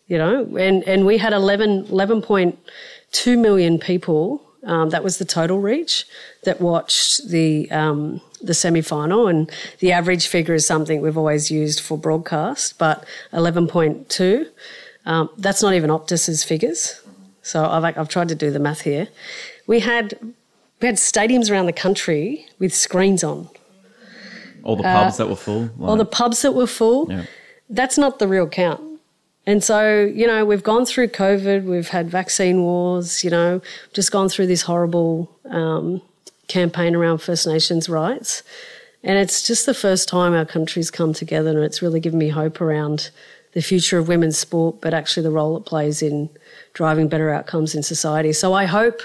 you 0.09 0.18
know, 0.18 0.44
and, 0.56 0.82
and 0.84 1.06
we 1.06 1.18
had 1.18 1.32
11, 1.32 1.84
11.2 1.86 3.38
million 3.38 3.78
people. 3.78 4.42
Um, 4.64 4.90
that 4.90 5.04
was 5.04 5.18
the 5.18 5.24
total 5.24 5.61
reach 5.61 6.04
that 6.42 6.61
watched 6.61 7.28
the 7.28 7.70
um, 7.70 8.20
the 8.42 8.54
semi 8.54 8.80
final, 8.82 9.28
and 9.28 9.48
the 9.78 9.92
average 9.92 10.26
figure 10.26 10.52
is 10.54 10.66
something 10.66 11.00
we've 11.00 11.16
always 11.16 11.48
used 11.50 11.80
for 11.80 11.96
broadcast, 11.96 12.76
but 12.76 13.04
11.2. 13.32 14.46
Um, 15.06 15.30
that's 15.38 15.62
not 15.62 15.74
even 15.74 15.90
Optus's 15.90 16.42
figures. 16.42 17.00
So 17.42 17.64
I've, 17.64 17.84
I've 17.96 18.09
tried 18.09 18.28
to 18.28 18.34
do 18.34 18.50
the 18.50 18.59
math 18.59 18.80
here. 18.80 19.09
We 19.68 19.80
had 19.80 20.18
we 20.80 20.86
had 20.86 20.96
stadiums 20.96 21.50
around 21.50 21.66
the 21.66 21.72
country 21.72 22.46
with 22.59 22.74
screens 22.74 23.22
on. 23.22 23.48
All 24.64 24.76
the 24.76 24.86
Uh, 24.86 25.04
pubs 25.04 25.16
that 25.18 25.28
were 25.28 25.36
full. 25.36 25.70
All 25.80 25.96
the 25.96 26.04
pubs 26.04 26.42
that 26.42 26.52
were 26.52 26.66
full. 26.66 27.06
Yeah. 27.11 27.24
That's 27.70 27.96
not 27.96 28.18
the 28.18 28.26
real 28.26 28.48
count. 28.48 28.80
And 29.49 29.64
so, 29.64 30.05
you 30.05 30.26
know, 30.26 30.44
we've 30.44 30.62
gone 30.62 30.84
through 30.84 31.09
COVID, 31.09 31.64
we've 31.64 31.88
had 31.88 32.11
vaccine 32.11 32.61
wars, 32.61 33.24
you 33.24 33.30
know, 33.30 33.62
just 33.94 34.12
gone 34.12 34.28
through 34.28 34.46
this 34.46 34.61
horrible 34.61 35.34
um, 35.46 36.03
campaign 36.49 36.94
around 36.94 37.22
First 37.22 37.46
Nations 37.46 37.88
rights. 37.88 38.42
And 39.03 39.16
it's 39.16 39.42
just 39.42 39.64
the 39.64 39.72
first 39.72 40.07
time 40.07 40.34
our 40.34 40.44
country's 40.44 40.90
come 40.90 41.14
together, 41.14 41.49
and 41.49 41.61
it's 41.61 41.80
really 41.80 41.99
given 41.99 42.18
me 42.18 42.28
hope 42.28 42.61
around 42.61 43.11
the 43.55 43.62
future 43.62 43.96
of 43.96 44.07
women's 44.07 44.36
sport, 44.36 44.82
but 44.82 44.92
actually 44.92 45.22
the 45.22 45.30
role 45.30 45.57
it 45.57 45.64
plays 45.64 46.03
in 46.03 46.28
driving 46.74 47.09
better 47.09 47.30
outcomes 47.30 47.74
in 47.74 47.82
society. 47.82 48.34
So 48.34 48.53
I 48.53 48.66
hope 48.66 49.01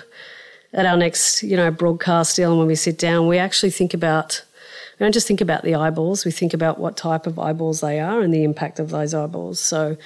at 0.73 0.85
our 0.85 0.97
next, 0.97 1.41
you 1.41 1.55
know, 1.55 1.71
broadcast 1.71 2.35
deal 2.35 2.49
and 2.49 2.59
when 2.59 2.67
we 2.67 2.75
sit 2.75 2.97
down, 2.97 3.29
we 3.29 3.37
actually 3.37 3.71
think 3.71 3.93
about 3.93 4.43
don't 4.99 5.11
just 5.11 5.27
think 5.27 5.41
about 5.41 5.63
the 5.63 5.75
eyeballs, 5.75 6.25
we 6.25 6.31
think 6.31 6.53
about 6.53 6.79
what 6.79 6.97
type 6.97 7.27
of 7.27 7.39
eyeballs 7.39 7.81
they 7.81 7.99
are 7.99 8.21
and 8.21 8.33
the 8.33 8.43
impact 8.43 8.79
of 8.79 8.89
those 8.89 9.13
eyeballs. 9.13 9.59
So 9.59 9.97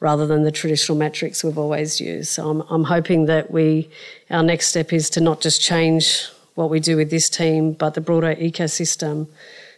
rather 0.00 0.26
than 0.26 0.44
the 0.44 0.50
traditional 0.50 0.96
metrics 0.96 1.44
we've 1.44 1.58
always 1.58 2.00
used. 2.00 2.30
So 2.30 2.48
I'm, 2.48 2.60
I'm 2.62 2.84
hoping 2.84 3.26
that 3.26 3.50
we, 3.50 3.90
our 4.30 4.42
next 4.42 4.68
step 4.68 4.92
is 4.92 5.10
to 5.10 5.20
not 5.20 5.40
just 5.40 5.60
change 5.60 6.26
what 6.54 6.70
we 6.70 6.80
do 6.80 6.96
with 6.96 7.10
this 7.10 7.28
team, 7.28 7.72
but 7.72 7.94
the 7.94 8.00
broader 8.00 8.34
ecosystem 8.34 9.28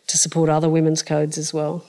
to 0.07 0.19
support 0.19 0.49
other 0.49 0.69
women's 0.69 1.03
codes 1.03 1.39
as 1.39 1.53
well. 1.53 1.85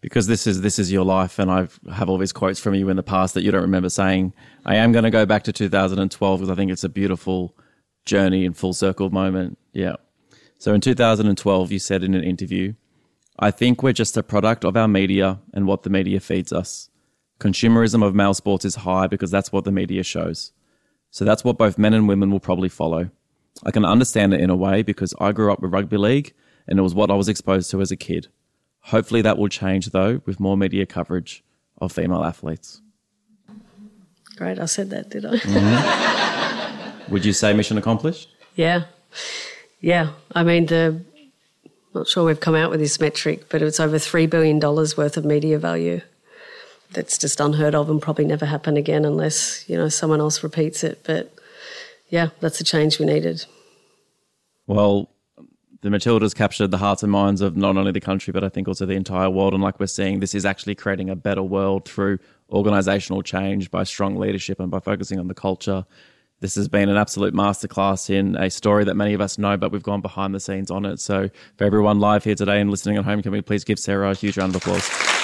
because 0.00 0.26
this 0.26 0.46
is 0.46 0.60
this 0.60 0.78
is 0.78 0.92
your 0.92 1.04
life 1.04 1.38
and 1.38 1.50
I've 1.50 1.78
have 1.92 2.08
all 2.08 2.18
these 2.18 2.32
quotes 2.32 2.60
from 2.60 2.74
you 2.74 2.88
in 2.90 2.96
the 2.96 3.02
past 3.02 3.34
that 3.34 3.42
you 3.42 3.50
don't 3.50 3.62
remember 3.62 3.88
saying. 3.88 4.34
I 4.66 4.76
am 4.76 4.92
going 4.92 5.04
to 5.04 5.10
go 5.10 5.24
back 5.24 5.44
to 5.44 5.52
2012 5.52 6.40
because 6.40 6.50
I 6.50 6.54
think 6.54 6.70
it's 6.70 6.84
a 6.84 6.88
beautiful 6.88 7.56
journey 8.04 8.44
and 8.44 8.56
full 8.56 8.72
circle 8.72 9.10
moment. 9.10 9.58
Yeah. 9.72 9.96
So 10.62 10.72
in 10.72 10.80
2012 10.80 11.72
you 11.72 11.80
said 11.80 12.04
in 12.04 12.14
an 12.14 12.22
interview, 12.22 12.74
I 13.36 13.50
think 13.50 13.82
we're 13.82 13.92
just 13.92 14.16
a 14.16 14.22
product 14.22 14.64
of 14.64 14.76
our 14.76 14.86
media 14.86 15.40
and 15.52 15.66
what 15.66 15.82
the 15.82 15.90
media 15.90 16.20
feeds 16.20 16.52
us. 16.52 16.88
Consumerism 17.40 18.00
of 18.00 18.14
male 18.14 18.32
sports 18.32 18.64
is 18.64 18.76
high 18.76 19.08
because 19.08 19.32
that's 19.32 19.50
what 19.50 19.64
the 19.64 19.72
media 19.72 20.04
shows. 20.04 20.52
So 21.10 21.24
that's 21.24 21.42
what 21.42 21.58
both 21.58 21.78
men 21.78 21.94
and 21.94 22.06
women 22.06 22.30
will 22.30 22.38
probably 22.38 22.68
follow. 22.68 23.10
I 23.64 23.72
can 23.72 23.84
understand 23.84 24.34
it 24.34 24.40
in 24.40 24.50
a 24.50 24.54
way 24.54 24.82
because 24.84 25.14
I 25.18 25.32
grew 25.32 25.52
up 25.52 25.60
with 25.60 25.72
rugby 25.72 25.96
league 25.96 26.32
and 26.68 26.78
it 26.78 26.82
was 26.82 26.94
what 26.94 27.10
I 27.10 27.16
was 27.16 27.28
exposed 27.28 27.68
to 27.72 27.80
as 27.80 27.90
a 27.90 27.96
kid. 27.96 28.28
Hopefully 28.82 29.20
that 29.22 29.38
will 29.38 29.48
change 29.48 29.86
though 29.86 30.20
with 30.26 30.38
more 30.38 30.56
media 30.56 30.86
coverage 30.86 31.42
of 31.78 31.90
female 31.90 32.22
athletes. 32.22 32.80
Great, 34.36 34.60
I 34.60 34.66
said 34.66 34.90
that, 34.90 35.10
did 35.10 35.24
I? 35.24 35.38
Mm-hmm. 35.38 37.12
Would 37.12 37.24
you 37.24 37.32
say 37.32 37.52
mission 37.52 37.78
accomplished? 37.78 38.28
Yeah. 38.54 38.84
Yeah. 39.82 40.12
I 40.34 40.44
mean, 40.44 40.66
the, 40.66 41.04
not 41.92 42.08
sure 42.08 42.24
we've 42.24 42.40
come 42.40 42.54
out 42.54 42.70
with 42.70 42.80
this 42.80 42.98
metric, 42.98 43.50
but 43.50 43.60
it's 43.60 43.80
over 43.80 43.96
$3 43.96 44.30
billion 44.30 44.58
worth 44.58 45.16
of 45.16 45.24
media 45.26 45.58
value. 45.58 46.00
That's 46.92 47.18
just 47.18 47.40
unheard 47.40 47.74
of 47.74 47.90
and 47.90 48.00
probably 48.00 48.24
never 48.24 48.46
happen 48.46 48.76
again 48.76 49.04
unless, 49.04 49.68
you 49.68 49.76
know, 49.76 49.88
someone 49.88 50.20
else 50.20 50.42
repeats 50.42 50.84
it. 50.84 51.02
But 51.04 51.34
yeah, 52.08 52.28
that's 52.40 52.58
the 52.58 52.64
change 52.64 52.98
we 52.98 53.06
needed. 53.06 53.44
Well, 54.66 55.10
the 55.80 55.88
Matildas 55.88 56.34
captured 56.34 56.70
the 56.70 56.78
hearts 56.78 57.02
and 57.02 57.10
minds 57.10 57.40
of 57.40 57.56
not 57.56 57.76
only 57.76 57.90
the 57.90 58.00
country, 58.00 58.32
but 58.32 58.44
I 58.44 58.48
think 58.48 58.68
also 58.68 58.86
the 58.86 58.94
entire 58.94 59.28
world. 59.28 59.52
And 59.52 59.62
like 59.62 59.80
we're 59.80 59.86
seeing, 59.86 60.20
this 60.20 60.34
is 60.34 60.46
actually 60.46 60.76
creating 60.76 61.10
a 61.10 61.16
better 61.16 61.42
world 61.42 61.86
through 61.86 62.18
organizational 62.50 63.22
change 63.22 63.70
by 63.70 63.82
strong 63.82 64.16
leadership 64.16 64.60
and 64.60 64.70
by 64.70 64.78
focusing 64.78 65.18
on 65.18 65.26
the 65.26 65.34
culture. 65.34 65.84
This 66.42 66.56
has 66.56 66.66
been 66.66 66.88
an 66.88 66.96
absolute 66.96 67.34
masterclass 67.34 68.10
in 68.10 68.34
a 68.34 68.50
story 68.50 68.82
that 68.86 68.96
many 68.96 69.14
of 69.14 69.20
us 69.20 69.38
know, 69.38 69.56
but 69.56 69.70
we've 69.70 69.80
gone 69.80 70.00
behind 70.00 70.34
the 70.34 70.40
scenes 70.40 70.72
on 70.72 70.84
it. 70.84 70.98
So, 70.98 71.30
for 71.56 71.62
everyone 71.62 72.00
live 72.00 72.24
here 72.24 72.34
today 72.34 72.60
and 72.60 72.68
listening 72.68 72.96
at 72.96 73.04
home, 73.04 73.22
can 73.22 73.30
we 73.30 73.40
please 73.42 73.62
give 73.62 73.78
Sarah 73.78 74.10
a 74.10 74.14
huge 74.16 74.36
round 74.36 74.56
of 74.56 74.60
applause? 74.60 75.21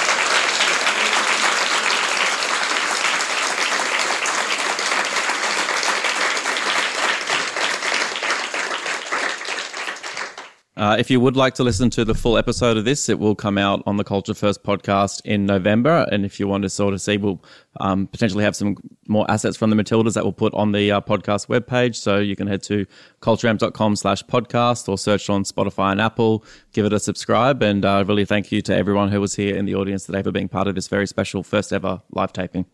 Uh, 10.78 10.94
if 10.96 11.10
you 11.10 11.18
would 11.18 11.36
like 11.36 11.54
to 11.54 11.64
listen 11.64 11.90
to 11.90 12.04
the 12.04 12.14
full 12.14 12.38
episode 12.38 12.76
of 12.76 12.84
this, 12.84 13.08
it 13.08 13.18
will 13.18 13.34
come 13.34 13.58
out 13.58 13.82
on 13.84 13.96
the 13.96 14.04
Culture 14.04 14.32
First 14.32 14.62
podcast 14.62 15.20
in 15.24 15.44
November. 15.44 16.06
And 16.12 16.24
if 16.24 16.38
you 16.38 16.46
want 16.46 16.62
to 16.62 16.70
sort 16.70 16.94
of 16.94 17.00
see, 17.00 17.16
we'll 17.16 17.42
um, 17.80 18.06
potentially 18.06 18.44
have 18.44 18.54
some 18.54 18.76
more 19.08 19.28
assets 19.28 19.56
from 19.56 19.70
the 19.70 19.76
Matildas 19.76 20.14
that 20.14 20.22
we'll 20.22 20.32
put 20.32 20.54
on 20.54 20.70
the 20.70 20.92
uh, 20.92 21.00
podcast 21.00 21.48
webpage. 21.48 21.96
So 21.96 22.18
you 22.18 22.36
can 22.36 22.46
head 22.46 22.62
to 22.64 22.86
cultureamp.com 23.22 23.96
slash 23.96 24.22
podcast 24.26 24.88
or 24.88 24.96
search 24.96 25.28
on 25.28 25.42
Spotify 25.42 25.90
and 25.90 26.00
Apple. 26.00 26.44
Give 26.72 26.86
it 26.86 26.92
a 26.92 27.00
subscribe. 27.00 27.60
And 27.60 27.84
uh, 27.84 28.04
really 28.06 28.24
thank 28.24 28.52
you 28.52 28.62
to 28.62 28.76
everyone 28.76 29.10
who 29.10 29.20
was 29.20 29.34
here 29.34 29.56
in 29.56 29.64
the 29.64 29.74
audience 29.74 30.06
today 30.06 30.22
for 30.22 30.30
being 30.30 30.48
part 30.48 30.68
of 30.68 30.76
this 30.76 30.86
very 30.86 31.08
special 31.08 31.42
first 31.42 31.72
ever 31.72 32.02
live 32.12 32.32
taping. 32.32 32.66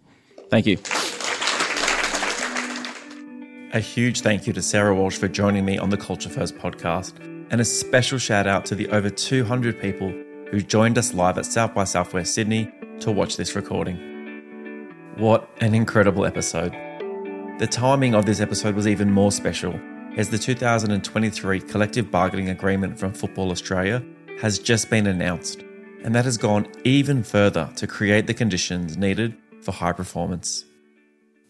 Thank 0.51 0.67
you. 0.67 0.77
A 3.73 3.81
huge 3.81 4.21
thank 4.21 4.47
you 4.47 4.53
to 4.53 4.61
Sarah 4.61 4.95
Walsh 4.95 5.17
for 5.17 5.27
joining 5.27 5.65
me 5.65 5.79
on 5.79 5.89
the 5.89 5.97
Culture 5.97 6.29
First 6.29 6.57
podcast, 6.57 7.15
and 7.51 7.61
a 7.61 7.65
special 7.65 8.19
shout 8.19 8.47
out 8.47 8.65
to 8.67 8.75
the 8.75 8.89
over 8.89 9.11
200 9.11 9.81
people 9.81 10.11
who 10.51 10.61
joined 10.61 10.99
us 10.99 11.15
live 11.15 11.39
at 11.39 11.47
South 11.47 11.75
by 11.75 11.85
Southwest 11.85 12.35
Sydney 12.35 12.71
to 13.01 13.11
watch 13.11 13.37
this 13.37 13.55
recording. 13.55 13.97
What 15.17 15.49
an 15.61 15.75
incredible 15.75 16.25
episode! 16.27 16.73
The 17.59 17.69
timing 17.71 18.15
of 18.15 18.27
this 18.27 18.41
episode 18.41 18.75
was 18.75 18.89
even 18.89 19.11
more 19.11 19.31
special 19.31 19.79
as 20.17 20.29
the 20.29 20.39
2023 20.39 21.61
collective 21.61 22.11
bargaining 22.11 22.51
agreement 22.51 22.99
from 22.99 23.13
Football 23.13 23.51
Australia 23.51 24.05
has 24.41 24.59
just 24.59 24.91
been 24.91 25.07
announced, 25.07 25.63
and 26.03 26.15
that 26.15 26.25
has 26.25 26.37
gone 26.37 26.67
even 26.85 27.23
further 27.23 27.71
to 27.77 27.87
create 27.87 28.27
the 28.27 28.35
conditions 28.35 28.97
needed 28.97 29.37
for 29.63 29.73
high 29.73 29.93
performance. 29.93 30.65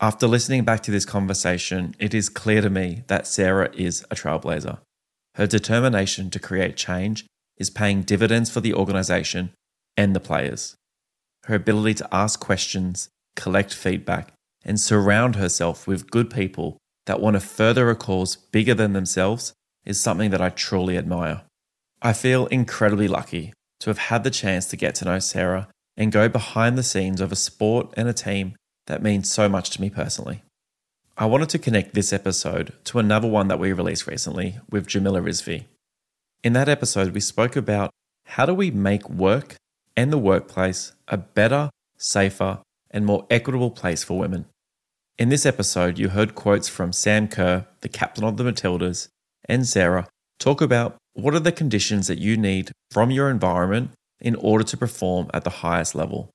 After 0.00 0.26
listening 0.26 0.64
back 0.64 0.82
to 0.82 0.90
this 0.90 1.04
conversation, 1.04 1.94
it 1.98 2.14
is 2.14 2.28
clear 2.28 2.60
to 2.60 2.68
me 2.68 3.04
that 3.06 3.26
Sarah 3.26 3.70
is 3.74 4.04
a 4.10 4.14
trailblazer. 4.14 4.78
Her 5.34 5.46
determination 5.46 6.30
to 6.30 6.38
create 6.38 6.76
change 6.76 7.26
is 7.56 7.70
paying 7.70 8.02
dividends 8.02 8.50
for 8.50 8.60
the 8.60 8.74
organisation 8.74 9.52
and 9.96 10.14
the 10.14 10.20
players. 10.20 10.76
Her 11.44 11.54
ability 11.56 11.94
to 11.94 12.14
ask 12.14 12.40
questions, 12.40 13.08
collect 13.36 13.74
feedback, 13.74 14.32
and 14.64 14.80
surround 14.80 15.36
herself 15.36 15.86
with 15.86 16.10
good 16.10 16.30
people 16.30 16.78
that 17.06 17.20
want 17.20 17.34
to 17.34 17.40
further 17.40 17.90
a 17.90 17.94
cause 17.94 18.36
bigger 18.36 18.74
than 18.74 18.92
themselves 18.92 19.52
is 19.84 20.00
something 20.00 20.30
that 20.30 20.40
I 20.40 20.48
truly 20.48 20.96
admire. 20.96 21.42
I 22.00 22.12
feel 22.12 22.46
incredibly 22.46 23.08
lucky 23.08 23.52
to 23.80 23.90
have 23.90 23.98
had 23.98 24.24
the 24.24 24.30
chance 24.30 24.66
to 24.66 24.76
get 24.76 24.94
to 24.96 25.04
know 25.04 25.18
Sarah 25.18 25.68
and 25.96 26.10
go 26.12 26.28
behind 26.28 26.78
the 26.78 26.82
scenes 26.82 27.20
of 27.20 27.30
a 27.30 27.36
sport 27.36 27.92
and 27.96 28.08
a 28.08 28.14
team 28.14 28.56
that 28.86 29.02
means 29.02 29.30
so 29.30 29.48
much 29.48 29.70
to 29.70 29.80
me 29.80 29.90
personally. 29.90 30.42
I 31.16 31.26
wanted 31.26 31.48
to 31.50 31.60
connect 31.60 31.94
this 31.94 32.12
episode 32.12 32.72
to 32.86 32.98
another 32.98 33.28
one 33.28 33.46
that 33.46 33.60
we 33.60 33.72
released 33.72 34.08
recently 34.08 34.58
with 34.68 34.88
Jamila 34.88 35.20
Rizvi. 35.20 35.66
In 36.42 36.54
that 36.54 36.68
episode, 36.68 37.14
we 37.14 37.20
spoke 37.20 37.54
about 37.54 37.92
how 38.26 38.46
do 38.46 38.52
we 38.52 38.72
make 38.72 39.08
work 39.08 39.54
and 39.96 40.12
the 40.12 40.18
workplace 40.18 40.92
a 41.06 41.16
better, 41.16 41.70
safer, 41.96 42.58
and 42.90 43.06
more 43.06 43.28
equitable 43.30 43.70
place 43.70 44.02
for 44.02 44.18
women. 44.18 44.46
In 45.16 45.28
this 45.28 45.46
episode, 45.46 46.00
you 46.00 46.08
heard 46.08 46.34
quotes 46.34 46.68
from 46.68 46.92
Sam 46.92 47.28
Kerr, 47.28 47.68
the 47.82 47.88
captain 47.88 48.24
of 48.24 48.36
the 48.36 48.42
Matildas, 48.42 49.06
and 49.48 49.68
Sarah 49.68 50.08
talk 50.40 50.60
about 50.60 50.96
what 51.12 51.32
are 51.32 51.38
the 51.40 51.52
conditions 51.52 52.08
that 52.08 52.18
you 52.18 52.36
need 52.36 52.72
from 52.90 53.12
your 53.12 53.30
environment 53.30 53.92
in 54.20 54.34
order 54.34 54.64
to 54.64 54.76
perform 54.76 55.30
at 55.32 55.44
the 55.44 55.50
highest 55.62 55.94
level. 55.94 56.30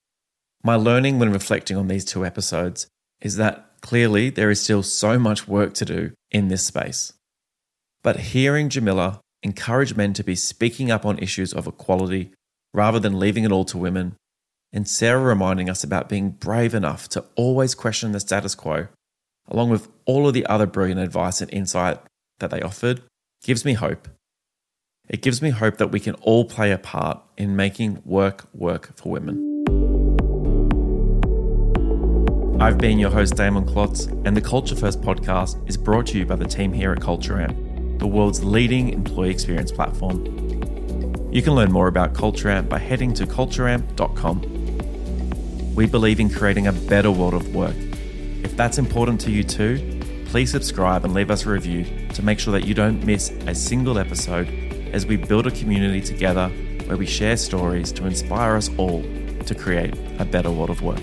My 0.63 0.75
learning 0.75 1.19
when 1.19 1.33
reflecting 1.33 1.75
on 1.75 1.89
these 1.89 2.05
two 2.05 2.25
episodes 2.25 2.87
is 3.19 3.35
that 3.35 3.68
clearly 3.81 4.29
there 4.29 4.49
is 4.49 4.61
still 4.61 4.83
so 4.83 5.17
much 5.19 5.47
work 5.47 5.73
to 5.75 5.85
do 5.85 6.11
in 6.31 6.47
this 6.47 6.65
space. 6.65 7.13
But 8.03 8.17
hearing 8.17 8.69
Jamila 8.69 9.21
encourage 9.43 9.95
men 9.95 10.13
to 10.13 10.23
be 10.23 10.35
speaking 10.35 10.91
up 10.91 11.05
on 11.05 11.19
issues 11.19 11.53
of 11.53 11.67
equality 11.67 12.31
rather 12.73 12.99
than 12.99 13.19
leaving 13.19 13.43
it 13.43 13.51
all 13.51 13.65
to 13.65 13.77
women, 13.77 14.15
and 14.71 14.87
Sarah 14.87 15.21
reminding 15.21 15.69
us 15.69 15.83
about 15.83 16.09
being 16.09 16.31
brave 16.31 16.73
enough 16.73 17.09
to 17.09 17.25
always 17.35 17.75
question 17.75 18.11
the 18.11 18.19
status 18.19 18.55
quo, 18.55 18.87
along 19.47 19.69
with 19.69 19.89
all 20.05 20.27
of 20.27 20.33
the 20.33 20.45
other 20.45 20.65
brilliant 20.65 21.01
advice 21.01 21.41
and 21.41 21.51
insight 21.51 21.99
that 22.39 22.51
they 22.51 22.61
offered, 22.61 23.01
gives 23.43 23.65
me 23.65 23.73
hope. 23.73 24.07
It 25.07 25.23
gives 25.23 25.41
me 25.41 25.49
hope 25.49 25.77
that 25.77 25.91
we 25.91 25.99
can 25.99 26.13
all 26.15 26.45
play 26.45 26.71
a 26.71 26.77
part 26.77 27.19
in 27.35 27.55
making 27.55 28.03
work 28.05 28.45
work 28.53 28.95
for 28.95 29.11
women. 29.11 29.48
I've 32.61 32.77
been 32.77 32.99
your 32.99 33.09
host, 33.09 33.37
Damon 33.37 33.65
Klotz, 33.65 34.07
and 34.25 34.35
the 34.35 34.41
Culture 34.41 34.75
First 34.75 34.99
podcast 35.01 35.65
is 35.69 35.77
brought 35.77 36.07
to 36.07 36.17
you 36.17 36.25
by 36.25 36.35
the 36.35 36.45
team 36.45 36.73
here 36.73 36.91
at 36.91 36.99
Culture 36.99 37.39
Amp, 37.39 37.55
the 37.99 38.05
world's 38.05 38.43
leading 38.43 38.89
employee 38.89 39.29
experience 39.29 39.71
platform. 39.71 40.25
You 41.31 41.41
can 41.41 41.55
learn 41.55 41.71
more 41.71 41.87
about 41.87 42.13
Culture 42.13 42.49
Amp 42.49 42.67
by 42.67 42.77
heading 42.77 43.13
to 43.13 43.25
cultureamp.com. 43.25 44.41
We 45.73 45.85
believe 45.85 46.19
in 46.19 46.29
creating 46.29 46.67
a 46.67 46.73
better 46.73 47.09
world 47.09 47.33
of 47.33 47.55
work. 47.55 47.77
If 48.43 48.57
that's 48.57 48.77
important 48.77 49.21
to 49.21 49.31
you 49.31 49.45
too, 49.45 50.01
please 50.25 50.51
subscribe 50.51 51.05
and 51.05 51.13
leave 51.13 51.31
us 51.31 51.45
a 51.45 51.49
review 51.49 51.85
to 52.09 52.21
make 52.21 52.39
sure 52.39 52.51
that 52.51 52.67
you 52.67 52.73
don't 52.73 53.05
miss 53.05 53.29
a 53.47 53.55
single 53.55 53.97
episode 53.97 54.49
as 54.91 55.05
we 55.05 55.15
build 55.15 55.47
a 55.47 55.51
community 55.51 56.01
together 56.01 56.49
where 56.87 56.97
we 56.97 57.05
share 57.05 57.37
stories 57.37 57.93
to 57.93 58.05
inspire 58.05 58.57
us 58.57 58.69
all 58.75 59.01
to 59.45 59.55
create 59.55 59.93
a 60.19 60.25
better 60.25 60.51
world 60.51 60.69
of 60.69 60.81
work. 60.81 60.99